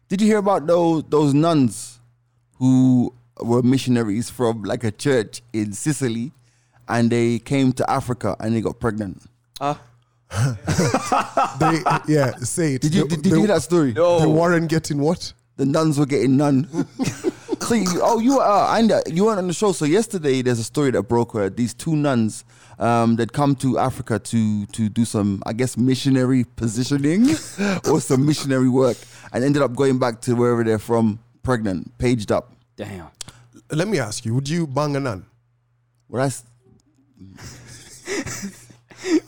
Did 0.08 0.20
you 0.20 0.26
hear 0.26 0.38
about 0.38 0.66
those 0.66 1.04
those 1.08 1.32
nuns 1.34 2.00
who 2.58 3.14
were 3.42 3.62
missionaries 3.62 4.30
from 4.30 4.62
like 4.64 4.84
a 4.84 4.90
church 4.90 5.42
in 5.52 5.72
Sicily, 5.72 6.32
and 6.88 7.10
they 7.10 7.38
came 7.38 7.72
to 7.74 7.90
Africa 7.90 8.36
and 8.40 8.54
they 8.54 8.60
got 8.60 8.78
pregnant? 8.80 9.22
Ah, 9.60 9.80
They, 11.58 11.80
yeah, 12.14 12.36
say 12.38 12.74
it. 12.74 12.82
Did 12.82 12.94
you 12.94 13.02
The- 13.02 13.08
did, 13.08 13.22
did 13.22 13.32
you 13.32 13.38
hear 13.40 13.48
that 13.48 13.62
story? 13.62 13.92
The 13.92 14.28
Warren 14.28 14.66
getting 14.66 14.98
what? 14.98 15.32
The 15.56 15.66
nuns 15.66 15.98
were 15.98 16.06
getting 16.06 16.36
none. 16.36 16.66
so 17.60 17.74
you, 17.74 18.00
oh, 18.02 18.18
you 18.18 18.36
were 18.36 18.42
uh, 18.42 18.78
and 18.78 18.92
uh, 18.92 19.00
you 19.06 19.24
weren't 19.26 19.38
on 19.38 19.46
the 19.46 19.52
show. 19.52 19.72
So 19.72 19.84
yesterday, 19.84 20.40
there's 20.40 20.58
a 20.58 20.64
story 20.64 20.90
that 20.92 21.02
broke 21.02 21.34
where 21.34 21.50
these 21.50 21.74
two 21.74 21.94
nuns 21.96 22.44
um, 22.78 23.16
that 23.16 23.32
come 23.32 23.54
to 23.56 23.76
Africa 23.78 24.18
to 24.18 24.66
to 24.66 24.88
do 24.88 25.04
some, 25.04 25.42
I 25.44 25.52
guess, 25.52 25.76
missionary 25.76 26.44
positioning 26.56 27.28
or 27.90 28.00
some 28.00 28.24
missionary 28.24 28.70
work, 28.70 28.96
and 29.32 29.44
ended 29.44 29.60
up 29.60 29.74
going 29.74 29.98
back 29.98 30.22
to 30.22 30.34
wherever 30.34 30.64
they're 30.64 30.78
from, 30.78 31.18
pregnant, 31.42 31.96
paged 31.98 32.32
up. 32.32 32.52
Damn. 32.76 33.08
Let 33.72 33.88
me 33.88 33.98
ask 33.98 34.24
you: 34.24 34.34
Would 34.34 34.48
you 34.48 34.66
bang 34.66 34.96
a 34.96 35.00
nun? 35.00 35.26
Well, 36.08 36.22
that's 36.24 36.44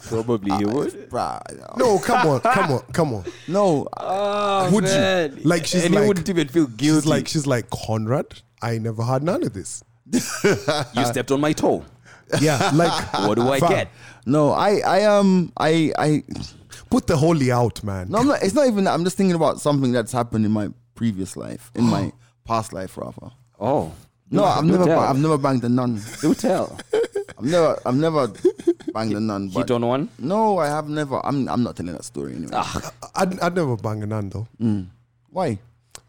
Probably 0.08 0.54
you 0.58 0.68
would. 0.68 1.08
bruh, 1.08 1.76
No, 1.78 1.98
come 1.98 2.28
on, 2.28 2.40
come 2.40 2.72
on, 2.72 2.80
come 2.92 3.14
on. 3.14 3.24
no. 3.48 3.88
Oh, 3.96 4.70
Would 4.72 4.84
you? 4.84 5.44
Like 5.48 5.66
she's 5.66 5.84
and 5.84 5.94
like, 5.94 6.06
wouldn't 6.06 6.28
even 6.28 6.48
feel 6.48 6.66
she's 6.66 6.76
guilty. 6.76 7.08
like, 7.08 7.28
she's 7.28 7.46
like 7.46 7.70
Conrad. 7.70 8.40
I 8.60 8.78
never 8.78 9.02
had 9.02 9.22
none 9.22 9.42
of 9.42 9.52
this. 9.54 9.82
you 10.12 11.04
stepped 11.06 11.30
on 11.30 11.40
my 11.40 11.52
toe. 11.52 11.84
Yeah, 12.40 12.70
like 12.74 13.12
What 13.26 13.36
do 13.36 13.48
I 13.50 13.60
fam, 13.60 13.70
get? 13.70 13.88
No, 14.26 14.50
I, 14.52 14.78
I, 14.86 15.04
um, 15.04 15.52
I, 15.56 15.92
I. 15.98 16.22
Put 16.90 17.06
the 17.06 17.16
holy 17.16 17.50
out, 17.50 17.82
man. 17.82 18.10
No, 18.10 18.18
I'm 18.18 18.26
not, 18.26 18.42
it's 18.42 18.54
not 18.54 18.66
even. 18.66 18.84
that. 18.84 18.92
I'm 18.92 19.04
just 19.04 19.16
thinking 19.16 19.34
about 19.34 19.60
something 19.60 19.92
that's 19.92 20.12
happened 20.12 20.44
in 20.44 20.52
my 20.52 20.68
previous 20.94 21.36
life, 21.36 21.70
in 21.74 21.84
my 21.84 22.12
past 22.44 22.72
life, 22.74 22.98
rather. 22.98 23.30
Oh. 23.58 23.92
No, 24.32 24.44
I've 24.44 24.64
never, 24.64 24.84
ba- 24.86 24.98
I've 24.98 25.18
never 25.18 25.38
banged 25.38 25.64
a 25.64 25.68
nun. 25.68 26.00
Do 26.20 26.34
tell. 26.34 26.78
I've 27.38 27.44
never, 27.44 27.78
I've 27.84 27.94
never 27.96 28.28
banged 28.92 29.12
a 29.12 29.20
nun. 29.20 29.48
But 29.48 29.68
Hit 29.68 29.70
on 29.72 29.86
one. 29.86 30.08
no, 30.18 30.58
I 30.58 30.68
have 30.68 30.88
never. 30.88 31.24
I'm, 31.24 31.48
I'm 31.48 31.62
not 31.62 31.76
telling 31.76 31.92
that 31.92 32.04
story 32.04 32.34
anyway. 32.36 32.52
Ah. 32.54 32.92
I'd, 33.14 33.38
I'd 33.40 33.54
never 33.54 33.76
bang 33.76 34.02
a 34.02 34.06
nun 34.06 34.30
though, 34.30 34.48
mm. 34.60 34.86
Why? 35.30 35.58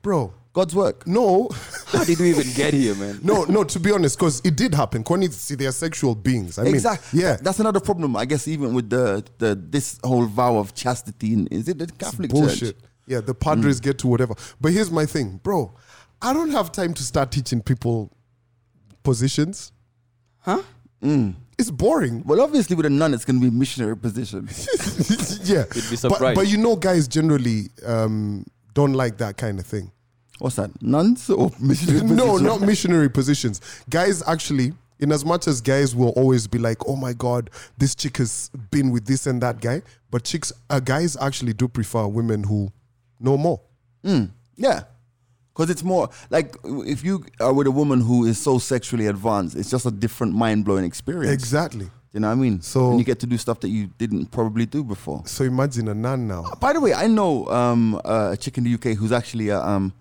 bro. 0.01 0.33
God's 0.53 0.75
work. 0.75 1.07
No, 1.07 1.49
How 1.87 2.03
did 2.03 2.19
we 2.19 2.29
even 2.29 2.45
get 2.53 2.75
here, 2.75 2.93
man? 2.93 3.19
no, 3.23 3.43
no. 3.45 3.63
To 3.63 3.79
be 3.79 3.91
honest, 3.91 4.19
because 4.19 4.39
it 4.45 4.55
did 4.55 4.75
happen. 4.75 5.03
Kwani, 5.03 5.31
see, 5.31 5.55
they're 5.55 5.71
sexual 5.71 6.13
beings. 6.13 6.59
I 6.59 6.63
mean, 6.63 6.75
exactly. 6.75 7.21
yeah, 7.21 7.37
That's 7.41 7.59
another 7.59 7.79
problem, 7.79 8.15
I 8.15 8.25
guess. 8.25 8.47
Even 8.47 8.75
with 8.75 8.87
the, 8.87 9.25
the 9.39 9.55
this 9.55 9.99
whole 10.03 10.27
vow 10.27 10.57
of 10.57 10.75
chastity, 10.75 11.33
in, 11.33 11.47
is 11.47 11.67
it 11.67 11.79
the 11.79 11.87
Catholic 11.87 12.29
Church? 12.29 12.39
bullshit. 12.39 12.79
Church? 12.79 12.89
Yeah, 13.07 13.21
the 13.21 13.33
padres 13.33 13.81
mm. 13.81 13.85
get 13.85 13.97
to 13.99 14.07
whatever. 14.07 14.35
But 14.61 14.73
here's 14.73 14.91
my 14.91 15.07
thing, 15.07 15.39
bro. 15.41 15.73
I 16.23 16.33
don't 16.33 16.51
have 16.51 16.71
time 16.71 16.93
to 16.95 17.03
start 17.03 17.31
teaching 17.31 17.61
people 17.61 18.11
positions. 19.03 19.71
Huh? 20.39 20.61
It's 21.59 21.69
boring. 21.69 22.23
Well, 22.25 22.41
obviously, 22.41 22.75
with 22.75 22.85
a 22.85 22.89
nun, 22.89 23.13
it's 23.13 23.25
going 23.25 23.39
to 23.41 23.49
be 23.51 23.55
missionary 23.55 23.97
position. 23.97 24.47
yeah. 25.43 25.65
You'd 25.65 25.73
be 25.73 25.89
But, 25.91 25.97
surprised. 25.99 26.35
but 26.35 26.47
you 26.47 26.57
know, 26.57 26.75
guys 26.77 27.07
generally 27.07 27.69
um, 27.85 28.45
don't 28.73 28.93
like 28.93 29.17
that 29.17 29.37
kind 29.37 29.59
of 29.59 29.65
thing. 29.65 29.91
What's 30.39 30.55
that? 30.55 30.81
Nuns 30.81 31.29
or 31.29 31.51
missionary 31.59 32.05
no, 32.07 32.37
not 32.37 32.61
missionary 32.61 33.09
positions. 33.09 33.61
Guys 33.89 34.23
actually, 34.27 34.73
in 34.99 35.11
as 35.11 35.23
much 35.25 35.47
as 35.47 35.61
guys 35.61 35.95
will 35.95 36.09
always 36.11 36.47
be 36.47 36.57
like, 36.57 36.77
"Oh 36.87 36.95
my 36.95 37.13
god, 37.13 37.49
this 37.77 37.93
chick 37.95 38.17
has 38.17 38.49
been 38.71 38.89
with 38.91 39.05
this 39.05 39.27
and 39.27 39.41
that 39.41 39.61
guy," 39.61 39.81
but 40.09 40.23
chicks, 40.23 40.51
uh, 40.69 40.79
guys 40.79 41.15
actually 41.21 41.53
do 41.53 41.67
prefer 41.67 42.07
women 42.07 42.43
who 42.43 42.71
know 43.19 43.37
more. 43.37 43.61
Yeah. 44.55 44.83
Because 45.53 45.69
it's 45.69 45.83
more 45.83 46.09
like 46.31 46.55
if 46.63 47.03
you 47.03 47.23
are 47.39 47.53
with 47.53 47.67
a 47.67 47.71
woman 47.71 48.01
who 48.01 48.25
is 48.25 48.39
so 48.39 48.57
sexually 48.57 49.05
advanced, 49.07 49.55
it's 49.55 49.69
just 49.69 49.85
a 49.85 49.91
different 49.91 50.33
mind 50.33 50.65
blowing 50.65 50.83
experience. 50.83 51.31
Exactly. 51.31 51.89
You 52.11 52.19
know 52.19 52.27
what 52.27 52.33
I 52.33 52.35
mean? 52.37 52.61
So- 52.61 52.89
and 52.91 52.99
you 52.99 53.05
get 53.05 53.19
to 53.19 53.27
do 53.27 53.37
stuff 53.37 53.59
that 53.61 53.69
you 53.69 53.87
didn't 53.97 54.27
probably 54.31 54.65
do 54.65 54.83
before. 54.83 55.23
So 55.25 55.43
imagine 55.43 55.87
a 55.87 55.93
nun 55.93 56.27
now. 56.27 56.43
By 56.59 56.73
the 56.73 56.79
way, 56.79 56.93
I 56.93 57.07
know 57.07 57.47
um, 57.49 57.95
uh, 58.03 58.31
a 58.33 58.37
chick 58.37 58.57
in 58.57 58.63
the 58.63 58.73
UK 58.73 58.97
who's 58.97 59.11
actually 59.11 59.49
a, 59.49 59.59
um, 59.59 59.93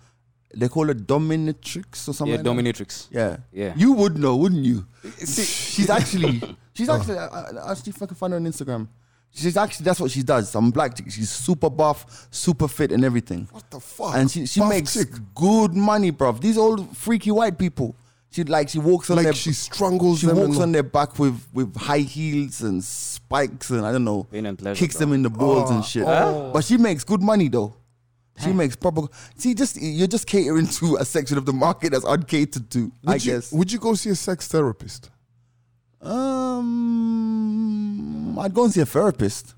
they 0.54 0.68
call 0.68 0.86
her 0.88 0.94
dominatrix 0.94 2.08
or 2.08 2.12
something. 2.12 2.28
Yeah, 2.28 2.36
like 2.36 2.44
that. 2.44 2.50
dominatrix. 2.50 3.08
Yeah, 3.10 3.36
Yeah. 3.52 3.72
You 3.76 3.92
would 3.92 4.18
know, 4.18 4.36
wouldn't 4.36 4.64
you? 4.64 4.86
she's 5.18 5.88
actually, 5.90 6.42
she's 6.74 6.88
actually. 6.88 7.18
I, 7.18 7.26
I, 7.26 7.70
I 7.70 7.74
see 7.74 7.90
if 7.90 8.02
I 8.02 8.06
can 8.06 8.16
find 8.16 8.32
her 8.32 8.38
on 8.38 8.44
Instagram. 8.44 8.88
She's 9.34 9.56
actually 9.56 9.84
that's 9.84 9.98
what 9.98 10.10
she 10.10 10.22
does. 10.22 10.50
Some 10.50 10.70
black 10.70 10.94
chick. 10.94 11.10
She's 11.10 11.30
super 11.30 11.70
buff, 11.70 12.28
super 12.30 12.68
fit, 12.68 12.92
and 12.92 13.02
everything. 13.04 13.48
What 13.50 13.70
the 13.70 13.80
fuck? 13.80 14.14
And 14.14 14.30
she 14.30 14.44
she 14.46 14.60
Buff 14.60 14.68
makes 14.68 14.92
chick. 14.94 15.08
good 15.34 15.74
money, 15.74 16.12
bruv. 16.12 16.40
These 16.40 16.58
old 16.58 16.94
freaky 16.96 17.30
white 17.30 17.58
people. 17.58 17.96
She 18.30 18.44
like 18.44 18.68
she 18.68 18.78
walks 18.78 19.10
on 19.10 19.16
like 19.16 19.24
their 19.24 19.32
she 19.34 19.52
strangles 19.52 20.20
she 20.20 20.26
them. 20.26 20.36
walks 20.38 20.54
and- 20.54 20.62
on 20.62 20.72
their 20.72 20.82
back 20.82 21.18
with 21.18 21.46
with 21.52 21.74
high 21.76 21.98
heels 21.98 22.62
and 22.62 22.82
spikes 22.82 23.70
and 23.70 23.84
I 23.86 23.92
don't 23.92 24.04
know, 24.04 24.24
Pain 24.24 24.46
and 24.46 24.58
pleasure, 24.58 24.78
kicks 24.78 24.96
bro. 24.96 25.06
them 25.06 25.12
in 25.14 25.22
the 25.22 25.30
balls 25.30 25.70
and 25.70 25.80
oh. 25.80 25.82
shit. 25.82 26.04
But 26.04 26.64
she 26.64 26.76
makes 26.78 27.04
good 27.04 27.22
money 27.22 27.48
though. 27.48 27.74
She 28.42 28.52
makes 28.52 28.74
proper. 28.76 29.02
See, 29.36 29.54
just 29.54 29.80
you're 29.80 30.08
just 30.08 30.26
catering 30.26 30.66
to 30.78 30.96
a 30.96 31.04
section 31.04 31.36
of 31.38 31.44
the 31.46 31.52
market 31.52 31.92
that's 31.92 32.04
uncatered 32.04 32.70
to. 32.70 32.90
I 33.06 33.12
would 33.12 33.24
you, 33.24 33.32
guess. 33.32 33.52
Would 33.52 33.70
you 33.70 33.78
go 33.78 33.94
see 33.94 34.10
a 34.10 34.14
sex 34.14 34.48
therapist? 34.48 35.10
Um, 37.02 38.38
I'd 38.38 38.54
go 38.54 38.64
and 38.64 38.72
see 38.72 38.80
a 38.80 38.86
therapist. 38.86 39.54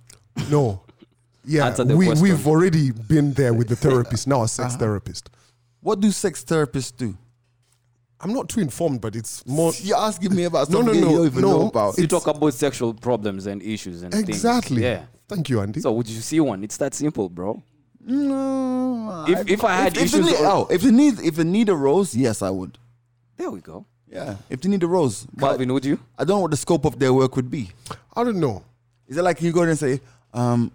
No. 0.51 0.81
Yeah, 1.45 1.67
Answer 1.67 1.85
the 1.85 1.97
we, 1.97 2.07
question. 2.07 2.23
we've 2.23 2.47
already 2.47 2.91
been 2.91 3.33
there 3.35 3.53
with 3.53 3.69
the 3.69 3.77
therapist, 3.87 4.27
now 4.27 4.43
a 4.43 4.49
sex 4.49 4.71
Uh-huh. 4.71 4.79
therapist. 4.79 5.29
What 5.81 6.01
do 6.01 6.11
sex 6.11 6.43
therapists 6.45 6.97
do? 6.97 7.17
I'm 8.21 8.33
not 8.33 8.49
too 8.49 8.61
informed, 8.61 9.01
but 9.03 9.15
it's 9.15 9.45
more. 9.47 9.73
You're 9.83 9.99
asking 9.99 10.35
me 10.35 10.45
about 10.45 10.71
No, 10.71 10.81
no, 10.81 10.87
something 10.87 11.01
no, 11.03 11.11
you 11.11 11.17
don't 11.19 11.27
even 11.27 11.43
no. 11.43 11.51
know 11.61 11.67
about. 11.69 11.99
You 11.99 12.07
talk 12.07 12.27
about 12.27 12.55
sexual 12.55 12.95
problems 12.95 13.47
and 13.47 13.63
issues 13.63 14.03
and 14.03 14.13
things. 14.13 14.29
Exactly. 14.29 14.83
Yeah. 14.83 15.03
Thank 15.29 15.51
you, 15.51 15.61
Andy. 15.61 15.81
So 15.81 15.93
would 15.93 16.09
you 16.09 16.21
see 16.23 16.41
one? 16.41 16.65
It's 16.65 16.79
that 16.79 16.95
simple, 16.95 17.29
bro. 17.29 17.63
No, 18.07 19.25
If- 19.29 19.49
if 19.49 19.65
I 19.65 19.75
had 19.77 19.97
if, 19.97 20.05
issues 20.05 20.25
they 20.27 20.33
need, 20.33 20.41
or- 20.41 20.47
oh, 20.47 20.67
if 20.71 20.81
they 20.83 20.91
need 20.91 21.21
if 21.21 21.37
they 21.37 21.45
need 21.45 21.69
a 21.69 21.75
rose, 21.75 22.15
yes, 22.15 22.41
I 22.43 22.51
would. 22.51 22.79
There 23.37 23.51
we 23.51 23.61
go. 23.61 23.85
Yeah, 24.15 24.37
if 24.49 24.61
they 24.61 24.69
need 24.69 24.83
a 24.85 24.87
rose, 24.87 25.27
but 25.35 25.49
Calvin, 25.49 25.73
would 25.73 25.85
you? 25.85 25.99
I 26.17 26.23
don't 26.23 26.37
know 26.37 26.43
what 26.43 26.53
the 26.53 26.57
scope 26.57 26.85
of 26.85 27.01
their 27.01 27.13
work 27.13 27.35
would 27.35 27.51
be. 27.51 27.73
I 28.15 28.23
don't 28.23 28.39
know. 28.39 28.63
Is 29.09 29.17
it 29.17 29.23
like 29.23 29.43
you 29.43 29.51
go 29.51 29.61
there 29.63 29.71
and 29.71 29.79
say, 29.79 30.01
um, 30.33 30.71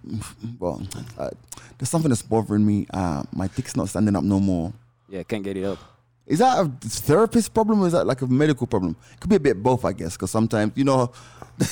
well, 0.59 0.85
uh, 1.17 1.29
there's 1.77 1.89
something 1.89 2.09
that's 2.09 2.21
bothering 2.21 2.65
me. 2.65 2.85
Uh, 2.93 3.23
my 3.31 3.47
dick's 3.47 3.77
not 3.77 3.87
standing 3.87 4.13
up 4.17 4.25
no 4.25 4.41
more. 4.41 4.73
Yeah, 5.07 5.23
can't 5.23 5.41
get 5.41 5.55
it 5.55 5.63
up. 5.63 5.79
Is 6.27 6.39
that 6.39 6.59
a 6.59 6.69
therapist 6.85 7.53
problem 7.53 7.81
or 7.81 7.87
is 7.87 7.93
that 7.93 8.05
like 8.05 8.21
a 8.21 8.27
medical 8.27 8.67
problem? 8.67 8.97
It 9.13 9.21
could 9.21 9.29
be 9.29 9.37
a 9.37 9.39
bit 9.39 9.63
both, 9.63 9.85
I 9.85 9.93
guess, 9.93 10.17
because 10.17 10.31
sometimes, 10.31 10.73
you 10.75 10.83
know, 10.83 11.11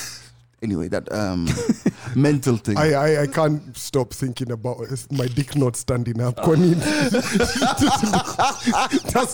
anyway, 0.62 0.88
that 0.88 1.12
um, 1.12 1.46
mental 2.16 2.56
thing. 2.56 2.76
I, 2.76 2.92
I 2.92 3.22
I 3.22 3.26
can't 3.26 3.76
stop 3.76 4.12
thinking 4.12 4.50
about 4.50 4.78
my 5.10 5.26
dick 5.26 5.56
not 5.56 5.76
standing 5.76 6.20
up. 6.20 6.36
That's 6.46 6.54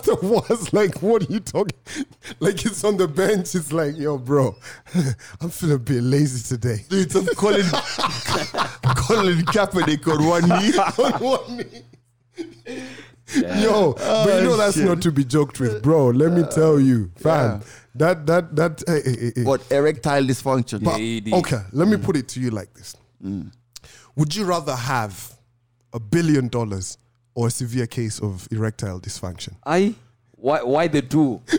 the 0.01 0.17
worst. 0.23 0.73
Like, 0.73 1.03
what 1.03 1.29
are 1.29 1.33
you 1.33 1.41
talking? 1.41 1.79
Like, 2.41 2.65
it's 2.65 2.85
on 2.85 2.97
the 2.97 3.09
bench. 3.09 3.55
It's 3.55 3.73
like, 3.73 3.97
yo, 3.97 4.19
bro, 4.19 4.57
I'm 5.41 5.51
feeling 5.51 5.77
a 5.77 5.79
bit 5.79 6.03
lazy 6.03 6.43
today. 6.57 6.85
Dude, 6.89 7.11
some 7.13 7.27
Colin, 7.27 7.67
Colin 8.97 9.41
Kaepernick 9.47 10.07
on 10.09 10.27
one 10.27 10.49
knee. 10.49 10.79
on 10.79 11.13
one 11.21 11.57
knee. 11.59 11.83
Yo, 13.35 13.95
but 13.95 14.39
you 14.43 14.45
know 14.45 14.57
that's 14.57 14.77
shit. 14.77 14.85
not 14.85 15.03
to 15.03 15.13
be 15.13 15.25
joked 15.25 15.61
with, 15.61 15.83
bro. 15.83 16.09
Let 16.09 16.33
me 16.33 16.45
tell 16.51 16.79
you, 16.79 17.11
fam. 17.17 17.63
That 17.95 18.27
that 18.27 18.57
that. 18.57 18.83
Hey, 18.87 19.03
hey, 19.05 19.17
hey, 19.21 19.33
hey. 19.37 19.43
What, 19.45 19.71
erectile 19.71 20.23
dysfunction? 20.25 20.83
But, 20.83 21.39
okay, 21.39 21.63
let 21.73 21.89
me 21.89 21.97
put 21.97 22.17
it 22.17 22.29
to 22.29 22.41
you 22.41 22.51
like 22.51 22.73
this: 22.75 22.97
mm. 23.25 23.53
Would 24.17 24.35
you 24.35 24.45
rather 24.45 24.75
have 24.75 25.33
a 25.93 26.01
billion 26.01 26.49
dollars 26.49 26.99
or 27.35 27.49
a 27.49 27.51
severe 27.51 27.87
case 27.87 28.21
of 28.21 28.49
erectile 28.51 29.01
dysfunction? 29.01 29.55
I 29.65 29.95
why 30.33 30.63
why 30.63 30.89
the 30.89 31.03
two? 31.03 31.41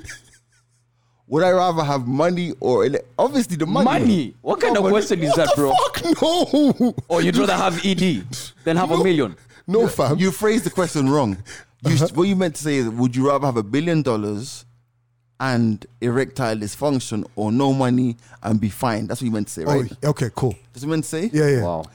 Would 1.28 1.44
I 1.44 1.52
rather 1.52 1.84
have 1.84 2.06
money 2.06 2.54
or 2.60 2.86
ele- 2.86 3.00
obviously 3.18 3.58
the 3.58 3.66
money? 3.66 3.86
Money. 3.86 4.36
What 4.42 4.62
kind 4.62 4.78
of 4.78 4.84
question 4.84 5.24
is 5.24 5.34
that, 5.34 5.56
bro? 5.56 5.74
Fuck 5.74 6.22
no, 6.22 6.94
Or 7.08 7.22
you'd 7.22 7.36
rather 7.36 7.56
have 7.56 7.84
ED 7.84 8.24
than 8.64 8.78
have 8.78 8.92
a 8.92 9.04
million? 9.04 9.36
No, 9.67 9.88
fam. 9.88 10.17
You 10.17 10.32
phrased 10.32 10.65
the 10.65 10.69
question 10.69 11.10
wrong. 11.10 11.38
You, 11.86 11.97
What 12.13 12.28
you 12.28 12.36
meant 12.36 12.56
to 12.56 12.63
say 12.63 12.75
is, 12.78 12.89
would 12.89 13.15
you 13.15 13.28
rather 13.30 13.45
have 13.45 13.58
a 13.58 13.63
billion 13.63 14.01
dollars 14.01 14.65
and 15.39 15.86
erectile 16.01 16.56
dysfunction 16.56 17.25
or 17.36 17.51
no 17.51 17.73
money 17.73 18.17
and 18.41 18.60
be 18.60 18.69
fine? 18.69 19.08
That's 19.08 19.21
what 19.21 19.25
you 19.25 19.32
meant 19.32 19.47
to 19.47 19.54
say, 19.54 19.63
right? 19.65 19.91
Oh, 20.04 20.10
okay, 20.10 20.30
cool. 20.36 20.56
That's 20.73 20.78
what 20.78 20.82
you 20.84 20.88
meant 20.89 21.04
to 21.04 21.10
say? 21.10 21.30
Yeah, 21.32 21.47
yeah. 21.47 21.63
Wow. 21.63 21.86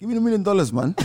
Give 0.00 0.08
me 0.08 0.14
the 0.14 0.20
million 0.20 0.42
dollars, 0.42 0.72
man. 0.72 0.94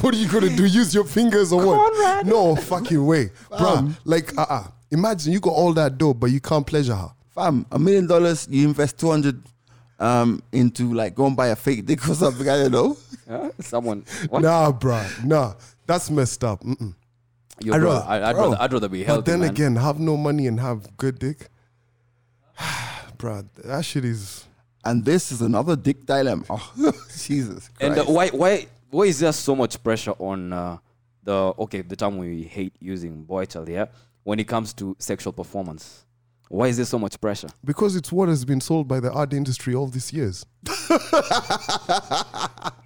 What 0.00 0.14
are 0.14 0.18
you 0.18 0.28
gonna 0.28 0.54
do? 0.54 0.64
Use 0.64 0.94
your 0.94 1.04
fingers 1.04 1.52
or 1.52 1.64
what? 1.66 2.26
No 2.26 2.56
fucking 2.56 3.04
way, 3.04 3.30
bro. 3.48 3.90
Like, 4.04 4.36
uh, 4.38 4.46
uh 4.48 4.64
Imagine 4.90 5.32
you 5.32 5.40
got 5.40 5.50
all 5.50 5.72
that 5.72 5.98
dough, 5.98 6.14
but 6.14 6.30
you 6.30 6.40
can't 6.40 6.66
pleasure 6.66 6.94
her. 6.94 7.10
Fam, 7.34 7.66
a 7.72 7.78
million 7.78 8.06
dollars, 8.06 8.46
you 8.48 8.68
invest 8.68 8.98
200 8.98 9.42
um, 9.98 10.42
into 10.52 10.92
like 10.92 11.14
go 11.14 11.26
and 11.26 11.36
buy 11.36 11.48
a 11.48 11.56
fake 11.56 11.86
dick 11.86 12.06
or 12.08 12.14
something, 12.14 12.48
I 12.48 12.56
don't 12.58 12.72
know. 12.72 12.96
Huh? 13.28 13.50
Someone. 13.60 14.04
What? 14.28 14.42
Nah, 14.42 14.72
bro. 14.72 15.04
Nah, 15.24 15.54
that's 15.86 16.10
messed 16.10 16.44
up. 16.44 16.62
Mm-mm. 16.62 16.94
Yo, 17.60 17.72
I'd 17.74 17.80
bro, 17.80 17.92
rather- 17.92 18.06
I, 18.06 18.28
I'd, 18.30 18.32
bro. 18.32 18.44
rather, 18.44 18.62
I'd 18.62 18.72
rather 18.72 18.88
be 18.88 19.02
healthy. 19.04 19.18
But 19.18 19.24
then 19.26 19.40
man. 19.40 19.50
again, 19.50 19.76
have 19.76 19.98
no 19.98 20.16
money 20.16 20.46
and 20.46 20.60
have 20.60 20.96
good 20.96 21.18
dick. 21.18 21.48
bro, 23.18 23.44
that 23.64 23.84
shit 23.84 24.04
is. 24.04 24.44
And 24.84 25.04
this 25.04 25.32
is 25.32 25.42
another 25.42 25.74
dick 25.74 26.06
dilemma. 26.06 26.44
Oh, 26.48 26.70
Jesus 27.16 27.68
Christ. 27.70 27.80
And 27.80 27.98
uh, 27.98 28.04
why 28.04 28.28
why 28.28 28.66
why 28.90 29.04
is 29.04 29.18
there 29.18 29.32
so 29.32 29.56
much 29.56 29.82
pressure 29.82 30.12
on 30.12 30.52
uh, 30.52 30.78
the 31.24 31.52
okay 31.58 31.80
the 31.80 31.96
term 31.96 32.18
we 32.18 32.44
hate 32.44 32.74
using 32.78 33.24
boy 33.24 33.46
child 33.46 33.68
yeah 33.68 33.86
when 34.22 34.38
it 34.38 34.46
comes 34.46 34.72
to 34.74 34.94
sexual 35.00 35.32
performance? 35.32 36.05
Why 36.48 36.68
is 36.68 36.76
there 36.76 36.86
so 36.86 36.98
much 36.98 37.20
pressure? 37.20 37.48
Because 37.64 37.96
it's 37.96 38.12
what 38.12 38.28
has 38.28 38.44
been 38.44 38.60
sold 38.60 38.86
by 38.86 39.00
the 39.00 39.10
art 39.12 39.32
industry 39.32 39.74
all 39.74 39.86
these 39.88 40.12
years. 40.12 40.46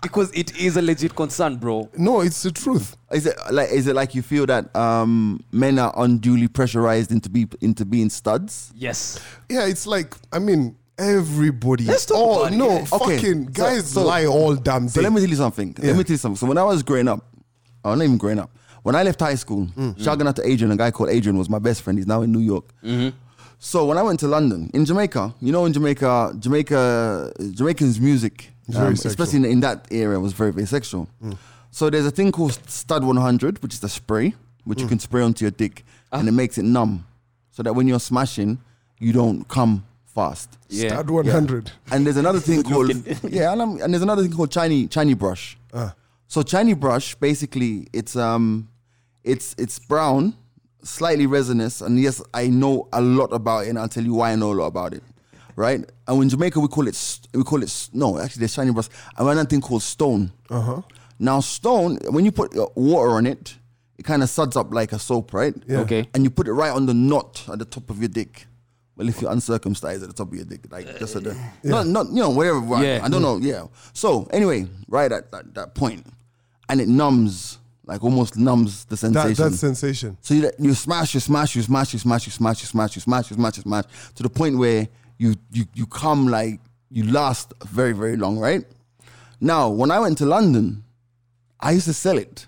Because 0.03 0.33
it 0.33 0.57
is 0.59 0.77
a 0.79 0.83
legit 0.83 1.15
concern, 1.15 1.57
bro. 1.57 1.89
No, 1.97 2.23
it's 2.23 2.43
the 2.43 2.51
truth. 2.51 2.97
Is 3.13 3.27
it 3.27 3.37
like 3.51 3.71
is 3.71 3.87
it 3.87 3.95
like 3.95 4.15
you 4.15 4.23
feel 4.23 4.47
that 4.47 4.75
um, 4.75 5.45
men 5.53 5.79
are 5.79 5.93
unduly 5.97 6.49
pressurized 6.49 7.13
into 7.13 7.29
be 7.29 7.47
into 7.61 7.85
being 7.85 8.09
studs? 8.09 8.73
Yes. 8.75 9.21
Yeah, 9.51 9.67
it's 9.67 9.87
like, 9.87 10.15
I 10.33 10.39
mean, 10.39 10.77
everybody. 10.99 11.85
Let's 11.85 12.07
talk 12.07 12.17
oh, 12.19 12.41
about 12.47 12.53
no, 12.55 12.71
yeah. 12.71 12.87
Okay, 12.93 13.17
fucking 13.17 13.45
so- 13.49 13.51
guys 13.53 13.91
so- 13.91 14.05
lie 14.05 14.25
all 14.27 14.55
damn 14.57 14.87
day. 14.87 14.93
So 14.93 15.01
let 15.03 15.13
me 15.13 15.21
tell 15.21 15.29
you 15.29 15.37
something. 15.37 15.75
Yeah. 15.79 15.89
Let 15.89 15.97
me 15.99 16.05
tell 16.05 16.15
you 16.15 16.19
something. 16.19 16.37
So 16.37 16.47
when 16.47 16.57
I 16.59 16.65
was 16.65 16.83
growing 16.83 17.07
up, 17.09 17.25
oh, 17.85 17.95
not 17.95 18.03
even 18.05 18.17
growing 18.17 18.39
up. 18.39 18.51
When 18.83 18.95
I 18.95 19.03
left 19.03 19.21
high 19.21 19.35
school, 19.35 19.67
Mm. 19.77 20.03
shouting 20.03 20.27
out 20.27 20.37
to 20.37 20.49
Adrian, 20.49 20.73
a 20.73 20.77
guy 20.77 20.91
called 20.91 21.11
Adrian 21.11 21.37
was 21.37 21.51
my 21.51 21.59
best 21.59 21.83
friend. 21.83 21.99
He's 21.99 22.07
now 22.07 22.23
in 22.23 22.33
New 22.33 22.41
York. 22.41 22.73
Mm-hmm. 22.83 23.15
So 23.63 23.85
when 23.85 23.99
I 23.99 24.03
went 24.03 24.19
to 24.21 24.27
London, 24.29 24.71
in 24.73 24.87
Jamaica, 24.87 25.35
you 25.41 25.53
know, 25.53 25.67
in 25.67 25.73
Jamaica, 25.75 26.35
Jamaica, 26.39 27.31
Jamaicans' 27.53 28.01
music, 28.01 28.51
um. 28.75 28.95
Mm. 28.95 29.05
especially 29.05 29.37
in, 29.41 29.45
in 29.45 29.61
that 29.61 29.87
area, 29.91 30.19
was 30.19 30.33
very, 30.33 30.51
very 30.51 30.67
sexual. 30.67 31.09
So 31.71 31.91
there's 31.91 32.07
a 32.07 32.11
thing 32.11 32.33
called 32.33 32.59
Stud 32.69 33.05
100, 33.05 33.63
which 33.63 33.75
is 33.75 33.81
the 33.81 33.89
spray, 33.89 34.35
which 34.65 34.79
Mm. 34.79 34.83
you 34.83 34.89
can 34.89 34.99
spray 34.99 35.23
onto 35.23 35.45
your 35.45 35.51
dick, 35.53 35.85
Ah. 36.11 36.19
and 36.19 36.29
it 36.29 36.33
makes 36.33 36.57
it 36.57 36.65
numb, 36.65 37.05
so 37.51 37.63
that 37.63 37.75
when 37.75 37.87
you're 37.87 38.01
smashing, 38.01 38.59
you 38.99 39.13
don't 39.13 39.47
come 39.47 39.85
fast. 40.07 40.49
Yeah. 40.71 40.89
Start 40.89 41.11
100. 41.11 41.71
And 41.93 42.07
there's 42.07 42.17
another 42.17 42.41
thing 42.41 42.63
called 42.71 42.91
yeah, 43.31 43.53
and, 43.53 43.61
I'm- 43.61 43.79
and 43.83 43.93
there's 43.93 44.03
another 44.03 44.23
thing 44.23 44.33
called 44.33 44.51
Chinese 44.51 44.89
Chinese 44.89 45.17
brush. 45.17 45.59
Ah. 45.75 45.95
So 46.29 46.43
Chinese 46.43 46.77
brush, 46.77 47.15
basically, 47.17 47.89
it's 47.93 48.17
um, 48.17 48.69
it's 49.23 49.55
it's 49.59 49.79
brown, 49.79 50.35
slightly 50.83 51.27
resinous, 51.27 51.81
and 51.81 51.99
yes, 52.01 52.23
I 52.35 52.49
know 52.49 52.89
a 52.93 53.01
lot 53.01 53.33
about 53.33 53.67
it, 53.67 53.71
and 53.71 53.79
I'll 53.79 53.89
tell 53.89 54.05
you 54.05 54.15
why 54.15 54.33
I 54.33 54.37
know 54.37 54.53
a 54.53 54.55
lot 54.55 54.67
about 54.67 54.95
it, 54.95 55.03
right? 55.57 55.85
And 56.09 56.23
in 56.23 56.29
Jamaica, 56.29 56.59
we 56.61 56.69
call 56.69 56.89
it 56.89 56.95
st- 56.95 57.29
we 57.35 57.43
call 57.45 57.61
it 57.63 57.67
s- 57.67 57.91
no, 57.93 58.19
actually, 58.19 58.41
there's 58.41 58.55
Chinese 58.55 58.75
brush, 58.75 58.89
and 59.17 59.29
another 59.29 59.49
thing 59.49 59.61
called 59.61 59.83
stone. 59.83 60.33
Uh 60.49 60.61
huh. 60.61 60.83
Now, 61.19 61.41
stone, 61.41 61.99
when 62.09 62.25
you 62.25 62.33
put 62.33 62.57
uh, 62.57 62.67
water 62.75 63.11
on 63.11 63.27
it, 63.27 63.57
it 63.99 64.05
kind 64.05 64.23
of 64.23 64.31
suds 64.31 64.57
up 64.57 64.73
like 64.73 64.93
a 64.93 64.99
soap, 64.99 65.35
right? 65.35 65.55
Yeah. 65.67 65.81
Okay. 65.81 66.09
And 66.15 66.25
you 66.25 66.31
put 66.31 66.49
it 66.49 66.53
right 66.55 66.71
on 66.73 66.87
the 66.87 66.95
knot 66.95 67.45
at 67.53 67.59
the 67.59 67.67
top 67.67 67.91
of 67.91 67.99
your 67.99 68.09
dick. 68.09 68.47
Well, 68.97 69.09
if 69.09 69.21
you're 69.23 69.31
uncircumcised 69.31 70.03
at 70.03 70.09
the 70.09 70.15
top 70.15 70.29
of 70.29 70.35
your 70.35 70.45
dick, 70.47 70.61
like 70.71 70.99
just 70.99 71.17
at 71.17 71.25
the, 71.25 71.35
not, 71.63 71.87
not, 71.87 72.07
you 72.09 72.17
know, 72.21 72.31
whatever. 72.31 72.59
right, 72.61 72.85
Yeah. 72.85 73.01
I 73.03 73.09
don't 73.09 73.23
know. 73.23 73.37
Yeah. 73.39 73.67
So 73.93 74.29
anyway, 74.31 74.67
right 74.89 75.11
at 75.13 75.31
that, 75.33 75.55
that 75.55 75.75
point, 75.75 76.07
and 76.69 76.81
it 76.83 76.89
numbs, 76.89 77.59
like 77.87 78.05
almost 78.05 78.37
numbs 78.37 78.85
the 78.85 78.91
That, 78.91 78.99
sensation. 78.99 79.51
that 79.51 79.57
sensation. 79.57 80.17
So 80.21 80.35
you, 80.35 80.51
you 80.59 80.75
smash, 80.75 81.15
you 81.15 81.21
smash, 81.21 81.57
you 81.57 81.63
smash, 81.63 81.93
you 81.93 81.99
smash, 81.99 82.27
you 82.27 82.31
smash, 82.33 82.61
you 82.63 82.67
smash, 82.67 82.95
you 82.97 83.01
smash, 83.03 83.31
you 83.31 83.37
smash, 83.37 83.57
you 83.57 83.63
smash, 83.63 83.85
to 84.15 84.23
the 84.23 84.29
point 84.31 84.59
where 84.59 84.89
you 85.19 85.35
you 85.53 85.65
you 85.75 85.87
come 85.87 86.29
like 86.29 86.61
you 86.91 87.05
last 87.11 87.53
very 87.67 87.93
very 87.93 88.17
long, 88.17 88.39
right? 88.39 88.65
Now, 89.41 89.69
when 89.71 89.91
I 89.91 89.99
went 90.01 90.19
to 90.19 90.27
London, 90.27 90.85
I 91.59 91.73
used 91.73 91.87
to 91.87 91.95
sell 91.95 92.19
it 92.19 92.47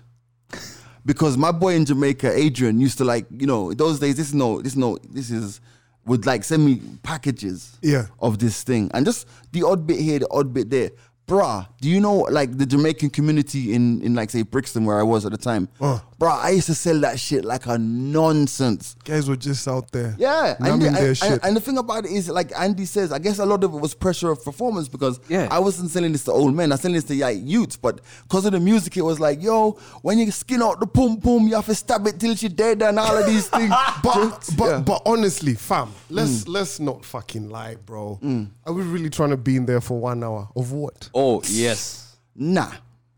because 1.05 1.37
my 1.37 1.51
boy 1.51 1.73
in 1.75 1.85
Jamaica, 1.85 2.31
Adrian, 2.37 2.79
used 2.79 2.97
to 2.99 3.03
like 3.03 3.25
you 3.31 3.47
know 3.47 3.73
those 3.73 3.99
days. 3.99 4.15
This 4.15 4.27
is 4.29 4.33
no, 4.33 4.61
this 4.61 4.73
is 4.73 4.77
no, 4.77 4.97
this 5.09 5.31
is 5.31 5.59
would 6.05 6.25
like 6.25 6.43
send 6.43 6.65
me 6.65 6.81
packages 7.01 7.77
Yeah. 7.81 8.07
of 8.19 8.37
this 8.37 8.61
thing 8.63 8.91
and 8.93 9.05
just 9.05 9.25
the 9.53 9.63
odd 9.63 9.87
bit 9.87 9.99
here, 10.01 10.19
the 10.19 10.27
odd 10.31 10.53
bit 10.53 10.69
there. 10.69 10.91
Bruh, 11.27 11.67
do 11.79 11.89
you 11.89 11.99
know 12.01 12.17
like 12.29 12.57
the 12.57 12.65
Jamaican 12.65 13.09
community 13.11 13.73
in 13.73 14.01
in 14.01 14.13
like 14.13 14.29
say 14.29 14.41
Brixton 14.41 14.83
where 14.85 14.99
I 14.99 15.03
was 15.03 15.25
at 15.25 15.31
the 15.31 15.37
time? 15.37 15.69
Uh. 15.79 15.99
Bruh, 16.23 16.39
I 16.39 16.51
used 16.51 16.67
to 16.67 16.75
sell 16.75 16.99
that 17.01 17.19
shit 17.19 17.43
like 17.43 17.65
a 17.65 17.77
nonsense. 17.77 18.95
Guys 19.03 19.27
were 19.27 19.35
just 19.35 19.67
out 19.67 19.91
there. 19.91 20.15
Yeah, 20.17 20.55
and, 20.57 20.59
numbing 20.67 20.93
the- 20.93 20.99
their 20.99 21.07
and- 21.09 21.17
shit. 21.17 21.39
and 21.43 21.55
the 21.55 21.59
thing 21.59 21.77
about 21.77 22.05
it 22.05 22.11
is, 22.11 22.29
like 22.29 22.51
Andy 22.57 22.85
says, 22.85 23.11
I 23.11 23.19
guess 23.19 23.39
a 23.39 23.45
lot 23.45 23.63
of 23.63 23.73
it 23.73 23.77
was 23.77 23.93
pressure 23.93 24.29
of 24.31 24.43
performance 24.43 24.87
because 24.87 25.19
Yeah. 25.27 25.47
I 25.51 25.59
wasn't 25.59 25.91
selling 25.91 26.11
this 26.13 26.23
to 26.25 26.31
old 26.31 26.55
men. 26.55 26.71
I 26.71 26.75
was 26.75 26.81
selling 26.81 26.95
this 26.95 27.03
to 27.05 27.15
like, 27.15 27.39
youths, 27.41 27.75
but 27.75 27.99
because 28.23 28.45
of 28.45 28.53
the 28.53 28.59
music, 28.59 28.95
it 28.95 29.01
was 29.01 29.19
like, 29.19 29.41
yo, 29.41 29.71
when 30.01 30.17
you 30.17 30.31
skin 30.31 30.61
out 30.61 30.79
the 30.79 30.87
pum 30.87 31.17
pum, 31.19 31.47
you 31.47 31.55
have 31.55 31.65
to 31.65 31.75
stab 31.75 32.07
it 32.07 32.19
till 32.19 32.35
she 32.35 32.47
dead 32.47 32.81
and 32.81 32.97
all 32.99 33.17
of 33.17 33.25
these 33.25 33.47
things. 33.49 33.73
but 34.03 34.49
but 34.57 34.69
Yeah. 34.69 34.79
but 34.79 35.01
honestly, 35.05 35.55
fam, 35.55 35.91
let's 36.09 36.43
mm. 36.45 36.47
let's 36.49 36.79
not 36.79 37.03
fucking 37.03 37.49
lie, 37.49 37.75
bro. 37.85 38.19
Mm. 38.23 38.49
Are 38.65 38.73
we 38.73 38.83
really 38.83 39.09
trying 39.09 39.31
to 39.31 39.37
be 39.37 39.57
in 39.57 39.65
there 39.65 39.81
for 39.81 39.99
one 39.99 40.23
hour 40.23 40.47
of 40.55 40.71
what? 40.71 41.09
Oh 41.13 41.41
yes. 41.47 42.15
nah. 42.35 42.71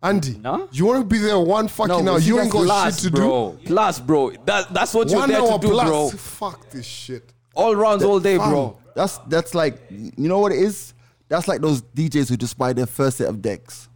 Andy, 0.05 0.37
No? 0.41 0.67
you 0.71 0.85
want 0.85 0.99
to 0.99 1.05
be 1.05 1.17
there 1.17 1.39
one 1.39 1.67
fucking 1.67 2.05
No, 2.05 2.13
hour? 2.13 2.19
You 2.19 2.39
ain't 2.39 2.51
that's 2.51 2.53
got 2.53 2.63
Plus, 2.65 3.01
shit 3.03 3.11
to 3.13 3.17
bro. 3.19 3.57
Plus, 3.65 3.99
bro. 3.99 4.31
That 4.45 4.73
that's 4.73 4.93
what 4.93 5.07
do. 5.07 5.15
you're 5.15 5.27
there 5.27 5.41
hour 5.41 5.59
to 5.59 5.67
do, 5.67 5.73
plus. 5.73 5.87
bro. 5.87 6.09
Fuck 6.11 6.69
this 6.69 6.85
shit. 6.85 7.33
All 7.53 7.75
rounds, 7.75 8.03
all 8.03 8.19
day, 8.19 8.37
Fam, 8.37 8.49
bro. 8.49 8.77
That's 8.95 9.17
that's 9.27 9.55
like 9.55 9.79
you 9.89 10.11
know 10.29 10.39
what 10.39 10.51
it 10.51 10.59
is. 10.59 10.93
That's 11.27 11.47
like 11.47 11.61
those 11.61 11.81
DJs 11.81 12.29
who 12.29 12.37
just 12.37 12.57
buy 12.57 12.73
their 12.73 12.85
first 12.85 13.17
set 13.17 13.27
of 13.29 13.41
decks. 13.41 13.89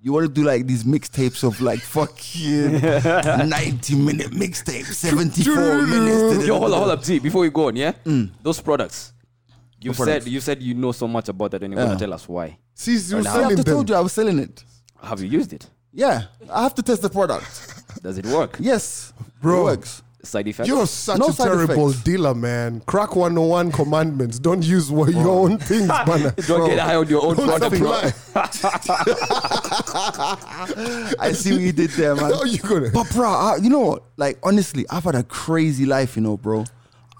You 0.00 0.12
want 0.12 0.26
to 0.26 0.32
do 0.32 0.44
like 0.44 0.66
these 0.66 0.84
mixtapes 0.84 1.42
of 1.42 1.60
like 1.60 1.80
fucking 1.96 2.72
ninety 3.48 3.96
minute 3.96 4.30
mixtape, 4.30 4.84
seventy 4.84 5.42
four 5.42 5.82
minutes. 5.86 6.46
Yo, 6.46 6.56
hold 6.58 6.72
up, 6.72 6.78
hold 6.78 6.90
up, 6.90 7.02
T. 7.02 7.18
Before 7.18 7.44
you 7.44 7.50
go 7.50 7.66
on, 7.68 7.76
yeah, 7.76 7.92
mm. 8.04 8.30
those 8.42 8.60
products. 8.60 9.12
You 9.80 9.92
said 9.92 10.04
products? 10.04 10.26
you 10.28 10.40
said 10.40 10.62
you 10.62 10.74
know 10.74 10.92
so 10.92 11.06
much 11.08 11.28
about 11.28 11.50
that, 11.52 11.62
and 11.62 11.72
you're 11.72 11.80
Yeah. 11.82 11.88
gonna 11.88 11.98
tell 11.98 12.12
us 12.14 12.28
why. 12.28 12.58
See, 12.74 12.92
you're 12.92 13.20
I 13.20 13.22
selling 13.22 13.42
have 13.42 13.56
to 13.58 13.64
them. 13.64 13.74
told 13.74 13.88
you 13.90 13.94
I 13.96 14.00
was 14.00 14.12
selling 14.12 14.38
it. 14.38 14.62
Have 15.02 15.20
you 15.22 15.28
used 15.28 15.52
it? 15.52 15.68
Yeah, 15.92 16.24
I 16.52 16.62
have 16.62 16.74
to 16.76 16.82
test 16.82 17.02
the 17.02 17.10
product. 17.10 17.46
Does 18.02 18.18
it 18.18 18.26
work? 18.26 18.56
Yes, 18.60 19.12
Bro. 19.40 19.60
it 19.60 19.64
works. 19.64 20.02
Side 20.22 20.48
effects? 20.48 20.68
You're 20.68 20.86
such 20.86 21.18
No 21.20 21.28
a 21.28 21.32
side 21.32 21.44
terrible 21.46 21.88
effects. 21.90 22.04
dealer, 22.04 22.34
man. 22.34 22.80
Crack 22.86 23.14
101 23.16 23.70
commandments. 23.72 24.38
Don't 24.38 24.62
use 24.64 24.90
what, 24.90 25.10
your 25.14 25.28
own 25.28 25.58
things, 25.58 25.86
man. 26.06 26.34
Don't 26.46 26.68
get 26.68 26.78
high 26.80 26.96
on 26.96 27.08
your 27.08 27.24
own 27.24 27.36
Don't 27.36 27.46
product, 27.48 27.78
bro. 27.78 27.92
supply. 28.50 29.14
I 31.20 31.32
see 31.32 31.52
what 31.52 31.60
you 31.60 31.72
did 31.72 31.90
there, 31.90 32.14
man. 32.16 32.32
How 32.32 32.44
you 32.44 32.58
gonna? 32.58 32.90
But 32.90 33.10
bro, 33.12 33.28
I, 33.30 33.56
you 33.62 33.70
know 33.70 33.80
what? 33.80 34.02
Like 34.16 34.38
honestly, 34.42 34.84
I've 34.90 35.04
had 35.04 35.14
a 35.14 35.22
crazy 35.22 35.86
life, 35.86 36.16
you 36.16 36.22
know, 36.22 36.36
bro. 36.36 36.64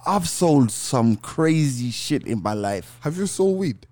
I've 0.07 0.29
sold 0.29 0.71
some 0.71 1.17
crazy 1.17 1.91
shit 1.91 2.27
in 2.27 2.43
my 2.43 2.55
life. 2.55 2.99
Have 3.03 3.17
you 3.17 3.27
sold 3.27 3.59
weed? 3.59 3.87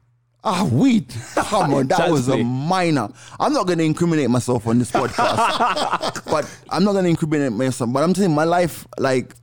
Ah, 0.48 0.64
weed. 0.70 1.12
Come 1.34 1.74
on, 1.74 1.88
that 1.88 2.08
was 2.08 2.28
a 2.28 2.36
minor. 2.36 3.08
I'm 3.40 3.52
not 3.52 3.66
going 3.66 3.78
to 3.78 3.84
incriminate 3.84 4.30
myself 4.30 4.64
on 4.68 4.78
this 4.78 4.92
podcast, 4.92 6.24
but 6.30 6.48
I'm 6.70 6.84
not 6.84 6.92
going 6.92 7.02
to 7.02 7.10
incriminate 7.10 7.50
myself. 7.52 7.92
But 7.92 8.04
I'm 8.04 8.14
saying 8.14 8.32
my 8.32 8.44
life, 8.44 8.86
like, 8.96 9.34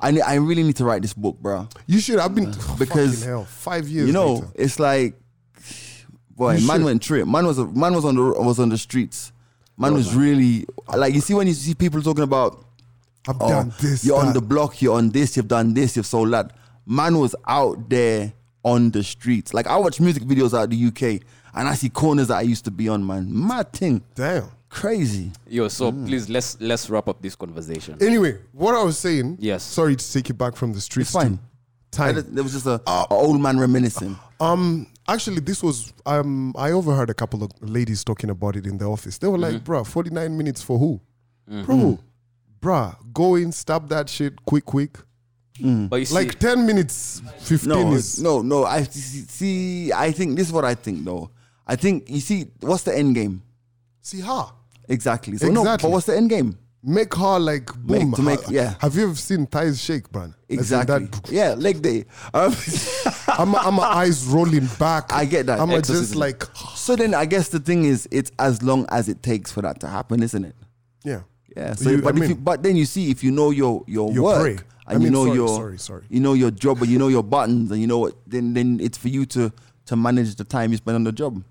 I 0.00 0.12
ne- 0.12 0.22
I 0.22 0.36
really 0.36 0.62
need 0.62 0.76
to 0.76 0.86
write 0.86 1.02
this 1.02 1.12
book, 1.12 1.38
bro. 1.40 1.68
You 1.86 2.00
should. 2.00 2.18
I've 2.18 2.34
been 2.34 2.54
Because, 2.78 3.22
hell. 3.22 3.44
Five 3.44 3.86
years. 3.88 4.06
You 4.06 4.14
know, 4.14 4.36
later. 4.36 4.46
it's 4.54 4.80
like, 4.80 5.20
boy, 6.30 6.54
You 6.54 6.66
man 6.66 6.78
should. 6.78 6.84
went 6.86 7.02
trip. 7.02 7.28
Man 7.28 7.46
was 7.46 7.58
man 7.58 7.94
was 7.94 8.06
on 8.06 8.16
the 8.16 8.22
was 8.22 8.58
on 8.58 8.70
the 8.70 8.78
streets. 8.78 9.32
Man 9.76 9.92
was 9.92 10.14
really 10.14 10.66
like 10.94 11.14
you 11.14 11.20
see 11.20 11.34
when 11.34 11.46
you 11.46 11.54
see 11.54 11.74
people 11.74 12.00
talking 12.02 12.24
about 12.24 12.64
I've 13.28 13.36
oh, 13.40 13.48
done 13.48 13.72
this. 13.80 14.04
you're 14.04 14.18
on 14.18 14.32
the 14.32 14.40
block, 14.40 14.80
you're 14.80 14.94
on 14.96 15.10
this, 15.10 15.36
you've 15.36 15.48
done 15.48 15.74
this, 15.74 15.96
you've 15.96 16.06
sold 16.06 16.32
that. 16.32 16.52
Man 16.86 17.18
was 17.18 17.34
out 17.46 17.88
there 17.90 18.32
on 18.64 18.90
the 18.90 19.02
streets. 19.02 19.54
Like 19.54 19.66
I 19.66 19.76
watch 19.76 20.00
music 20.00 20.22
videos 20.24 20.56
out 20.56 20.64
of 20.64 20.70
the 20.70 20.86
UK 20.86 21.22
and 21.54 21.68
I 21.68 21.74
see 21.74 21.88
corners 21.88 22.28
that 22.28 22.36
I 22.38 22.42
used 22.42 22.64
to 22.66 22.70
be 22.70 22.88
on, 22.88 23.06
man. 23.06 23.26
Mad 23.28 23.72
thing. 23.72 24.02
Damn. 24.14 24.44
Crazy. 24.68 25.32
Yo, 25.48 25.66
so 25.68 25.90
Mm. 25.90 26.06
please 26.06 26.28
let's 26.28 26.60
let's 26.60 26.88
wrap 26.88 27.08
up 27.08 27.20
this 27.20 27.34
conversation. 27.34 27.96
Anyway, 28.00 28.38
what 28.52 28.74
I 28.74 28.82
was 28.84 28.96
saying. 28.98 29.36
Yes. 29.40 29.64
Sorry 29.64 29.96
to 29.96 30.12
take 30.12 30.28
you 30.28 30.34
back 30.34 30.54
from 30.54 30.72
the 30.72 30.80
streets. 30.80 31.08
It's 31.10 31.14
fine. 31.22 31.38
to 31.92 32.02
I 32.02 32.06
Time. 32.06 32.14
just- 32.14 32.34
There 32.34 32.44
was 32.44 32.52
just 32.52 32.66
a, 32.66 32.80
a 32.86 33.06
old 33.10 33.40
man 33.40 33.58
reminiscing. 33.58 34.16
Um, 34.38 34.86
actually, 35.08 35.40
this 35.40 35.60
was 35.60 35.92
um, 36.06 36.54
I 36.56 36.70
overheard 36.70 37.10
a 37.10 37.14
couple 37.14 37.42
of 37.42 37.50
ladies 37.60 38.04
talking 38.04 38.30
about 38.30 38.54
it 38.54 38.64
in 38.64 38.78
the 38.78 38.84
office. 38.84 39.18
They 39.18 39.26
were 39.26 39.38
Mm-hmm. 39.38 39.54
like, 39.54 39.64
"Bruh, 39.64 39.84
forty 39.84 40.10
nine 40.10 40.36
minutes 40.38 40.62
for 40.62 40.78
who, 40.78 41.00
bro? 41.64 41.98
Bruh, 42.60 42.94
go 43.12 43.34
in, 43.34 43.50
stab 43.52 43.88
that 43.88 44.08
shit, 44.08 44.44
quick, 44.44 44.64
quick. 44.66 44.98
But 45.62 45.96
you 45.96 46.04
see, 46.06 46.14
Like 46.14 46.38
ten 46.38 46.66
minutes, 46.66 47.22
fifteen 47.38 47.68
No, 47.70 47.92
is 47.92 48.20
no, 48.22 48.42
no. 48.42 48.64
I 48.64 48.82
see- 48.84 49.26
see. 49.28 49.92
I 49.92 50.12
think 50.12 50.36
this 50.36 50.46
is 50.48 50.52
what 50.52 50.64
I 50.64 50.74
think, 50.74 51.04
though. 51.04 51.30
I 51.66 51.76
think 51.76 52.08
you 52.10 52.20
see 52.20 52.46
what's 52.60 52.82
the 52.84 52.96
end 52.96 53.14
game 53.14 53.42
see 54.02 54.20
her 54.20 54.46
exactly. 54.88 55.36
So 55.36 55.48
no, 55.48 55.60
Exactly. 55.60 55.86
but 55.88 55.92
what's 55.92 56.06
the 56.06 56.16
end 56.16 56.30
game? 56.30 56.58
make 56.82 57.14
her 57.14 57.38
like 57.38 57.66
boom. 57.74 58.08
Make- 58.08 58.14
to 58.16 58.22
make- 58.22 58.42
Ha- 58.44 58.50
yeah. 58.50 58.74
Have 58.80 58.96
you 58.96 59.02
ever 59.04 59.14
seen 59.14 59.46
thighs 59.46 59.78
shake, 59.78 60.12
man? 60.14 60.34
Exactly. 60.48 61.06
that- 61.06 61.30
yeah, 61.30 61.52
leg 61.52 61.82
day. 61.82 62.06
Um, 62.32 62.54
I'm, 63.28 63.54
I'm 63.54 63.74
my 63.74 63.84
eyes 63.84 64.24
rolling 64.24 64.66
back. 64.78 65.12
I 65.12 65.26
get 65.26 65.44
that. 65.46 65.60
I'm 65.60 65.68
just 65.82 66.16
like, 66.16 66.42
so 66.74 66.96
then 66.96 67.14
I 67.14 67.26
guess 67.26 67.48
the 67.48 67.60
thing 67.60 67.84
is, 67.84 68.08
it's 68.10 68.32
as 68.38 68.62
long 68.62 68.86
as 68.88 69.10
it 69.10 69.22
takes 69.22 69.52
for 69.52 69.60
that 69.60 69.78
to 69.80 69.88
happen, 69.88 70.22
isn't 70.22 70.42
it? 70.44 70.56
yeah, 71.04 71.20
Yeah. 71.56 71.74
So, 71.74 71.90
You- 71.90 72.02
but 72.02 72.14
if 72.14 72.20
mean- 72.20 72.30
you, 72.30 72.36
but 72.36 72.62
then 72.62 72.76
you 72.76 72.84
see 72.86 73.10
if 73.10 73.22
you 73.24 73.30
know 73.30 73.50
your 73.50 73.84
your 73.86 74.12
Your 74.12 74.22
work 74.24 74.40
prey. 74.42 74.52
and 74.52 74.60
I 74.86 74.94
mean, 74.94 75.02
you 75.04 75.10
know 75.10 75.24
sorry, 75.26 75.36
your 75.36 75.48
sorry, 75.48 75.78
sorry. 75.78 76.02
you 76.08 76.20
know 76.20 76.34
your 76.34 76.50
job, 76.50 76.80
and 76.82 76.90
you 76.90 76.98
know 76.98 77.08
your 77.08 77.22
buttons, 77.24 77.70
and 77.70 77.80
you 77.80 77.86
know 77.86 77.98
what, 77.98 78.14
then 78.26 78.54
then 78.54 78.78
it's 78.80 78.98
for 78.98 79.08
you 79.08 79.26
to 79.26 79.52
to 79.86 79.96
manage 79.96 80.36
the 80.36 80.44
time 80.44 80.70
you 80.70 80.76
spend 80.76 80.94
on 80.96 81.04
the 81.04 81.12
job. 81.12 81.42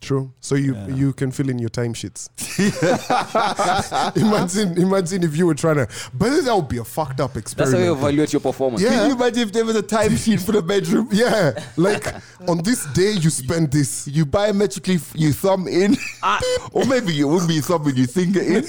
True. 0.00 0.32
So 0.40 0.54
you 0.54 0.74
you 0.88 1.12
can 1.12 1.30
fill 1.30 1.50
in 1.50 1.58
your 1.58 1.68
timesheets. 1.68 2.30
imagine 4.16 4.78
imagine 4.78 5.22
if 5.22 5.36
you 5.36 5.46
were 5.46 5.54
trying 5.54 5.76
to, 5.76 5.88
but 6.14 6.40
that 6.42 6.56
would 6.56 6.68
be 6.68 6.78
a 6.78 6.84
fucked 6.84 7.20
up 7.20 7.36
experience. 7.36 7.72
that's 7.72 7.72
how 7.72 7.92
you 7.92 7.92
evaluate 7.92 8.32
your 8.32 8.40
performance. 8.40 8.82
Yeah. 8.82 8.90
Can 8.90 9.08
you 9.10 9.14
imagine 9.16 9.42
if 9.42 9.52
there 9.52 9.64
was 9.64 9.76
a 9.76 9.82
timesheet 9.82 10.44
for 10.44 10.52
the 10.52 10.62
bedroom? 10.62 11.08
yeah, 11.12 11.52
like 11.76 12.06
on 12.48 12.62
this 12.62 12.86
day 12.94 13.12
you 13.12 13.28
spend 13.28 13.72
this. 13.72 14.08
You 14.08 14.24
biometrically 14.24 14.96
f- 14.96 15.12
you 15.14 15.34
thumb 15.34 15.68
in, 15.68 15.96
or 16.72 16.86
maybe 16.86 17.20
it 17.20 17.24
wouldn't 17.24 17.48
be 17.48 17.60
thumbing, 17.60 17.96
you 17.96 18.06
finger 18.06 18.40
in. 18.40 18.64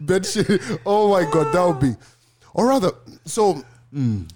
Bed 0.00 0.26
shit. 0.26 0.60
Oh 0.84 1.10
my 1.10 1.30
god, 1.30 1.52
that 1.52 1.64
would 1.64 1.80
be. 1.80 1.94
Or 2.54 2.66
rather, 2.68 2.90
so 3.24 3.62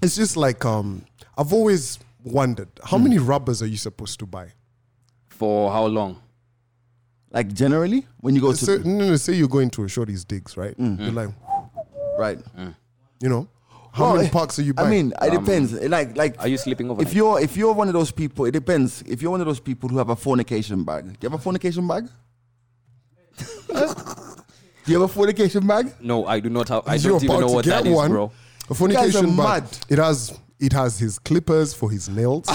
it's 0.00 0.14
just 0.14 0.36
like 0.36 0.64
um, 0.64 1.04
I've 1.36 1.52
always 1.52 1.98
wondered 2.26 2.68
how 2.84 2.98
hmm. 2.98 3.04
many 3.04 3.18
rubbers 3.18 3.62
are 3.62 3.66
you 3.66 3.76
supposed 3.78 4.18
to 4.18 4.26
buy? 4.26 4.52
For 5.28 5.70
how 5.70 5.86
long? 5.86 6.20
like 7.36 7.52
generally, 7.52 8.06
when 8.20 8.34
you 8.34 8.40
go 8.40 8.52
to 8.52 8.56
Say, 8.56 8.78
no, 8.78 9.08
no, 9.08 9.16
say 9.16 9.34
you're 9.34 9.48
going 9.48 9.68
to 9.70 9.84
a 9.84 9.88
shorty's 9.88 10.24
digs, 10.24 10.56
right? 10.56 10.74
Hmm. 10.74 11.00
You're 11.00 11.12
like, 11.12 11.28
right, 12.18 12.38
hmm. 12.38 12.70
you 13.20 13.28
know, 13.28 13.48
how 13.92 14.04
Well, 14.04 14.16
many 14.16 14.30
packs 14.30 14.58
are 14.58 14.62
you 14.62 14.72
buying? 14.74 14.88
I 14.88 14.90
mean, 14.90 15.12
it 15.22 15.36
um, 15.36 15.44
depends. 15.44 15.72
Like 15.72 16.16
like 16.16 16.40
Are 16.40 16.48
you 16.48 16.56
sleeping 16.56 16.90
over? 16.90 17.02
If 17.02 17.12
you're 17.14 17.40
if 17.40 17.56
you're 17.56 17.72
one 17.74 17.88
of 17.88 17.94
those 17.94 18.10
people, 18.10 18.46
it 18.46 18.52
depends. 18.52 19.02
If 19.06 19.20
you're 19.22 19.30
one 19.30 19.40
of 19.40 19.46
those 19.46 19.60
people 19.60 19.88
who 19.88 19.98
have 19.98 20.08
a 20.10 20.16
fornication 20.16 20.84
bag, 20.84 21.04
do 21.04 21.10
you 21.20 21.28
have 21.30 21.38
a 21.38 21.42
fornication 21.42 21.86
bag? 21.86 22.08
Do 24.86 24.92
you 24.92 25.00
have 25.00 25.10
a 25.10 25.12
fornication 25.12 25.66
bag? 25.66 25.92
no, 26.00 26.26
I 26.26 26.38
do 26.38 26.48
not 26.48 26.68
have. 26.68 26.86
I 26.86 26.96
don't 26.96 27.22
even 27.24 27.40
know 27.40 27.48
what 27.48 27.64
to 27.64 27.70
that 27.70 27.82
get 27.82 27.90
is, 27.90 27.96
one. 27.96 28.10
bro. 28.12 28.30
A 28.70 28.74
fornication 28.74 29.06
You 29.06 29.12
guys 29.12 29.22
are 29.24 29.60
bag. 29.60 29.62
mad. 29.64 29.78
It 29.88 29.98
has 29.98 30.38
it 30.61 30.72
has 30.72 30.98
his 30.98 31.18
clippers 31.18 31.74
for 31.74 31.90
his 31.90 32.09
nails. 32.09 32.46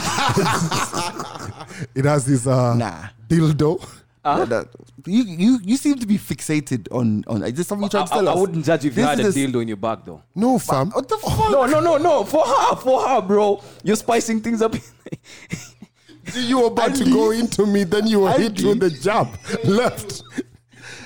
it 1.95 2.05
has 2.05 2.25
his 2.25 2.47
uh, 2.47 2.73
Nah. 2.75 3.07
dildo. 3.27 3.79
That- 4.23 4.49
that- 4.49 4.67
you, 5.07 5.23
you 5.23 5.59
you 5.63 5.77
seem 5.77 5.97
to 5.97 6.05
be 6.05 6.17
fixated 6.19 6.87
on 6.91 7.23
on. 7.27 7.41
Is 7.43 7.53
this 7.55 7.67
something 7.67 7.89
you're 7.91 8.01
I, 8.01 8.05
trying 8.05 8.07
to 8.07 8.13
tell 8.13 8.27
I- 8.29 8.31
I 8.31 8.35
us? 8.35 8.39
wouldn't 8.39 8.65
judge 8.65 8.85
if 8.85 8.95
you 8.95 9.01
had 9.03 9.19
a 9.19 9.23
is- 9.25 9.35
dildo 9.35 9.61
in 9.63 9.67
your 9.67 9.77
bag, 9.77 9.99
though. 10.05 10.21
No, 10.35 10.59
fam. 10.59 10.91
What 10.91 11.09
the 11.09 11.17
fuck? 11.17 11.49
No, 11.51 11.65
no, 11.65 11.79
no, 11.79 11.97
no. 11.97 12.23
For 12.23 12.43
her, 12.45 12.75
for 12.75 13.01
her, 13.07 13.19
bro. 13.21 13.63
You're 13.83 13.95
spicing 13.95 14.39
things 14.41 14.61
up. 14.61 14.75
You 16.35 16.59
were 16.59 16.67
about 16.67 16.93
to 16.95 17.05
go 17.05 17.31
into 17.31 17.65
me, 17.65 17.83
then 17.83 18.05
you 18.05 18.19
were 18.19 18.31
hit 18.33 18.61
with 18.63 18.79
the 18.79 18.91
jab 18.91 19.27
left. 19.65 20.21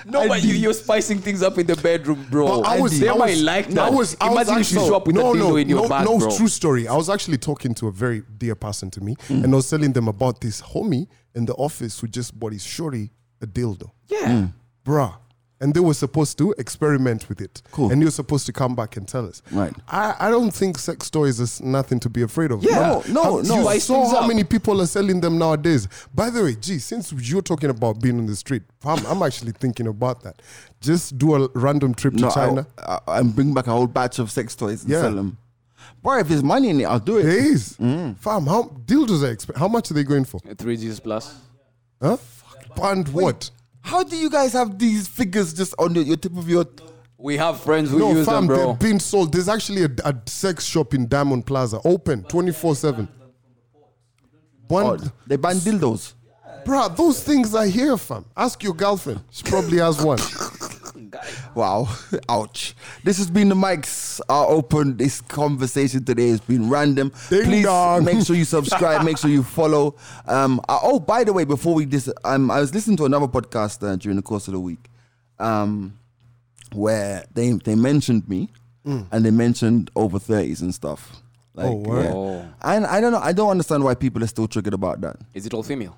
No, 0.05 0.27
but 0.27 0.43
you, 0.43 0.53
you're 0.53 0.73
spicing 0.73 1.19
things 1.19 1.41
up 1.41 1.57
in 1.57 1.65
the 1.67 1.75
bedroom, 1.75 2.25
bro. 2.29 2.61
But 2.61 2.67
I 2.67 2.79
was, 2.79 2.99
they 2.99 3.09
I 3.09 3.15
might 3.17 3.31
was, 3.31 3.43
like 3.43 3.67
that. 3.69 3.87
I 3.87 3.89
was, 3.89 4.15
I 4.21 4.29
was 4.29 4.49
if 4.49 4.57
you 4.57 4.63
show 4.63 4.95
up 4.95 5.07
with 5.07 5.15
no, 5.15 5.31
a 5.31 5.35
dildo 5.35 5.39
no, 5.39 5.55
in 5.57 5.69
your 5.69 5.81
no, 5.83 5.89
bag, 5.89 6.05
no, 6.05 6.17
bro. 6.19 6.35
true 6.37 6.47
story. 6.47 6.87
I 6.87 6.95
was 6.95 7.09
actually 7.09 7.37
talking 7.37 7.73
to 7.75 7.87
a 7.87 7.91
very 7.91 8.23
dear 8.37 8.55
person 8.55 8.89
to 8.91 9.01
me, 9.01 9.15
Mm. 9.27 9.43
and 9.43 9.53
I 9.53 9.55
was 9.55 9.69
telling 9.69 9.93
them 9.93 10.07
about 10.07 10.41
this 10.41 10.61
homie 10.61 11.07
in 11.33 11.45
the 11.45 11.53
office 11.55 11.99
who 11.99 12.07
just 12.07 12.37
bought 12.39 12.53
his 12.53 12.63
shorty 12.65 13.11
a 13.41 13.47
dildo. 13.47 13.91
Yeah. 14.07 14.47
bruh. 14.85 15.15
And 15.61 15.73
they 15.73 15.79
were 15.79 15.93
supposed 15.93 16.37
to 16.39 16.53
experiment 16.57 17.29
with 17.29 17.39
it. 17.39 17.61
Cool. 17.71 17.89
And 17.89 18.01
you're 18.01 18.11
supposed 18.11 18.45
to 18.47 18.51
come 18.51 18.75
back 18.75 18.97
and 18.97 19.07
tell 19.07 19.25
us. 19.25 19.41
Right. 19.53 19.73
I, 19.87 20.13
I 20.19 20.29
don't 20.29 20.51
think 20.51 20.77
sex 20.77 21.09
toys 21.09 21.39
is 21.39 21.61
nothing 21.61 21.97
to 22.01 22.09
be 22.09 22.23
afraid 22.23 22.51
of. 22.51 22.61
Yeah. 22.61 23.01
No, 23.07 23.23
no, 23.23 23.39
no. 23.41 23.55
You 23.55 23.61
Spice 23.63 23.83
saw 23.85 24.09
how 24.09 24.17
up. 24.17 24.27
many 24.27 24.43
people 24.43 24.81
are 24.81 24.85
selling 24.85 25.21
them 25.21 25.37
nowadays. 25.37 25.87
By 26.13 26.29
the 26.29 26.43
way, 26.43 26.55
gee, 26.55 26.79
since 26.79 27.13
you're 27.13 27.41
talking 27.41 27.69
about 27.69 28.01
being 28.01 28.19
on 28.19 28.25
the 28.25 28.35
street, 28.35 28.63
I'm, 28.83 29.05
I'm 29.05 29.23
actually 29.23 29.53
thinking 29.53 29.87
about 29.87 30.23
that. 30.23 30.41
Just 30.81 31.17
do 31.17 31.35
a 31.41 31.49
random 31.55 31.93
trip 31.95 32.15
to 32.15 32.29
China. 32.31 32.67
I, 32.77 32.99
I, 33.07 33.19
and 33.21 33.33
bring 33.33 33.53
back 33.53 33.67
a 33.67 33.71
whole 33.71 33.87
batch 33.87 34.19
of 34.19 34.29
sex 34.31 34.55
toys 34.57 34.83
and 34.83 34.91
Yeah. 34.91 35.01
sell 35.01 35.15
them. 35.15 35.37
Boy, 36.03 36.19
if 36.19 36.27
there's 36.27 36.43
money 36.43 36.69
in 36.69 36.81
it, 36.81 36.83
I'll 36.85 36.99
do 36.99 37.17
it. 37.17 37.23
There 37.23 37.37
is. 37.53 37.77
Mm. 37.77 38.17
Fam, 38.19 38.45
how 38.45 38.63
dildos 38.85 39.23
are 39.23 39.33
exp- 39.33 39.55
How 39.57 39.69
much 39.69 39.89
are 39.89 39.93
they 39.93 40.03
going 40.03 40.25
for? 40.25 40.39
Three 40.57 40.75
G's 40.75 40.99
plus. 40.99 41.33
Huh? 42.01 42.17
And 42.83 43.07
what? 43.09 43.49
How 43.85 44.03
do 44.03 44.17
you 44.17 44.31
guys 44.31 44.53
have 44.53 44.79
these 44.79 45.07
figures 45.07 45.53
just 45.53 45.75
on 45.77 45.93
the, 45.93 46.01
your 46.01 46.17
tip 46.17 46.35
of 46.35 46.49
your? 46.49 46.65
We 47.19 47.37
have 47.37 47.61
friends 47.61 47.91
who 47.91 47.99
No, 47.99 48.11
use 48.13 48.25
fam, 48.25 48.47
them, 48.47 48.47
bro. 48.47 48.57
they're 48.65 48.73
being 48.75 48.99
sold. 48.99 49.31
There's 49.31 49.47
actually 49.47 49.83
a, 49.83 49.89
a 50.03 50.15
sex 50.25 50.65
shop 50.65 50.93
in 50.95 51.07
Diamond 51.07 51.45
Plaza, 51.45 51.79
open 51.85 52.23
24 52.23 52.75
7. 52.75 53.07
One, 54.67 54.85
Oh, 54.85 54.97
they 55.27 55.35
ban 55.35 55.55
dildos. 55.57 56.13
bruh, 56.65 56.95
those 56.97 57.23
things 57.23 57.53
are 57.53 57.65
here, 57.67 57.95
fam. 57.97 58.25
Ask 58.35 58.63
your 58.63 58.73
girlfriend. 58.73 59.21
She 59.29 59.43
probably 59.43 59.77
has 59.77 60.01
one. 60.03 60.17
Wow, 61.55 61.87
ouch. 62.29 62.75
This 63.03 63.17
has 63.17 63.29
been 63.31 63.47
the 63.49 63.55
mics 63.55 64.19
are 64.27 64.45
open. 64.47 64.97
This 64.97 65.21
conversation 65.21 66.03
today 66.03 66.29
has 66.29 66.41
been 66.41 66.69
random. 66.69 67.11
Ding 67.29 67.43
Please 67.45 67.63
dong. 67.63 68.03
make 68.03 68.25
sure 68.25 68.35
you 68.35 68.43
subscribe. 68.45 69.05
make 69.05 69.17
sure 69.17 69.29
you 69.29 69.41
follow. 69.41 69.95
Um. 70.27 70.59
uh, 70.67 70.79
oh, 70.83 70.99
by 70.99 71.23
the 71.23 71.31
way, 71.33 71.45
before 71.45 71.73
we 71.73 71.85
dis, 71.85 72.11
um, 72.25 72.51
I 72.51 72.59
was 72.59 72.73
listening 72.73 72.97
to 72.97 73.05
another 73.05 73.27
podcast 73.27 73.87
uh, 73.87 73.95
during 73.95 74.17
the 74.17 74.21
course 74.21 74.47
of 74.49 74.53
the 74.53 74.59
week, 74.59 74.89
um, 75.39 75.97
where 76.73 77.25
they 77.33 77.51
they 77.53 77.75
mentioned 77.75 78.27
me, 78.27 78.49
and 78.83 79.25
they 79.25 79.31
mentioned 79.31 79.89
over 79.95 80.19
thirties 80.19 80.61
and 80.61 80.75
stuff. 80.75 81.21
Like, 81.53 81.67
Oh, 81.67 81.75
word. 81.75 82.03
yeah. 82.05 82.11
Oh. 82.13 82.45
And 82.63 82.85
I 82.85 82.99
don't 82.99 83.13
know. 83.13 83.19
I 83.19 83.31
don't 83.31 83.49
understand 83.49 83.81
why 83.85 83.95
people 83.95 84.21
are 84.21 84.27
still 84.27 84.47
triggered 84.47 84.73
about 84.73 84.99
that. 85.01 85.15
Is 85.33 85.45
it 85.45 85.53
all 85.53 85.63
female? 85.63 85.97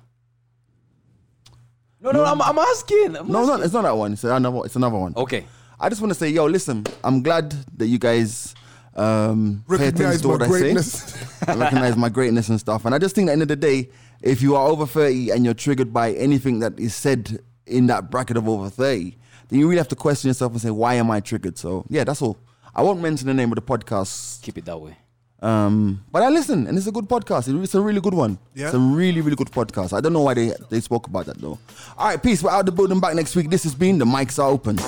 No, 2.00 2.10
no, 2.12 2.24
I'm, 2.24 2.40
I'm 2.40 2.58
asking. 2.58 3.16
I'm 3.16 3.26
No, 3.28 3.44
no, 3.44 3.52
asking. 3.52 3.64
it's 3.64 3.74
not 3.74 3.82
that 3.82 3.96
one. 3.96 4.12
It's 4.12 4.24
another. 4.24 4.60
It's 4.64 4.76
another 4.76 4.96
one. 4.98 5.14
Okay. 5.16 5.44
I 5.80 5.88
just 5.88 6.00
want 6.00 6.12
to 6.12 6.18
say, 6.18 6.28
yo, 6.28 6.46
listen, 6.46 6.84
I'm 7.04 7.22
glad 7.22 7.52
that 7.76 7.86
you 7.86 7.98
guys 7.98 8.54
um, 8.94 9.64
pay 9.68 9.74
attention 9.88 10.04
Recognize 10.06 10.22
to 10.22 10.28
my 10.28 10.32
what 10.34 10.42
I 10.42 10.46
greatness. 10.48 10.92
say. 10.92 11.26
I 11.52 11.54
recognize 11.54 11.96
my 11.96 12.08
greatness 12.08 12.48
and 12.48 12.58
stuff. 12.58 12.84
And 12.84 12.94
I 12.94 12.98
just 12.98 13.14
think 13.14 13.26
at 13.26 13.30
the 13.30 13.32
end 13.34 13.42
of 13.42 13.48
the 13.48 13.56
day, 13.56 13.90
if 14.22 14.42
you 14.42 14.56
are 14.56 14.66
over 14.68 14.86
30 14.86 15.30
and 15.30 15.44
you're 15.44 15.54
triggered 15.54 15.92
by 15.92 16.12
anything 16.14 16.58
that 16.60 16.78
is 16.80 16.94
said 16.94 17.40
in 17.66 17.86
that 17.86 18.10
bracket 18.10 18.36
of 18.36 18.48
over 18.48 18.68
30, 18.68 19.16
then 19.48 19.58
you 19.60 19.66
really 19.68 19.78
have 19.78 19.88
to 19.88 19.96
question 19.96 20.28
yourself 20.28 20.52
and 20.52 20.60
say, 20.60 20.70
why 20.70 20.94
am 20.94 21.10
I 21.12 21.20
triggered? 21.20 21.56
So 21.58 21.84
yeah, 21.88 22.02
that's 22.04 22.22
all. 22.22 22.38
I 22.74 22.82
won't 22.82 23.00
mention 23.00 23.28
the 23.28 23.34
name 23.34 23.50
of 23.52 23.56
the 23.56 23.62
podcast. 23.62 24.42
Keep 24.42 24.58
it 24.58 24.64
that 24.64 24.78
way. 24.80 24.96
Um, 25.40 26.04
but 26.10 26.22
I 26.22 26.30
listen, 26.30 26.66
and 26.66 26.76
it's 26.76 26.86
a 26.86 26.92
good 26.92 27.08
podcast. 27.08 27.62
It's 27.62 27.74
a 27.74 27.80
really 27.80 28.00
good 28.00 28.14
one. 28.14 28.38
Yeah. 28.54 28.66
It's 28.66 28.74
a 28.74 28.78
really, 28.78 29.20
really 29.20 29.36
good 29.36 29.50
podcast. 29.50 29.96
I 29.96 30.00
don't 30.00 30.12
know 30.12 30.22
why 30.22 30.34
they, 30.34 30.52
they 30.68 30.80
spoke 30.80 31.06
about 31.06 31.26
that 31.26 31.38
though. 31.38 31.58
All 31.96 32.08
right, 32.08 32.22
peace. 32.22 32.42
We're 32.42 32.50
out 32.50 32.66
the 32.66 32.72
building 32.72 32.98
back 33.00 33.14
next 33.14 33.36
week. 33.36 33.48
This 33.50 33.62
has 33.62 33.74
been 33.74 33.98
The 33.98 34.04
Mics 34.04 34.38
Are 34.42 34.50
Open. 34.50 34.78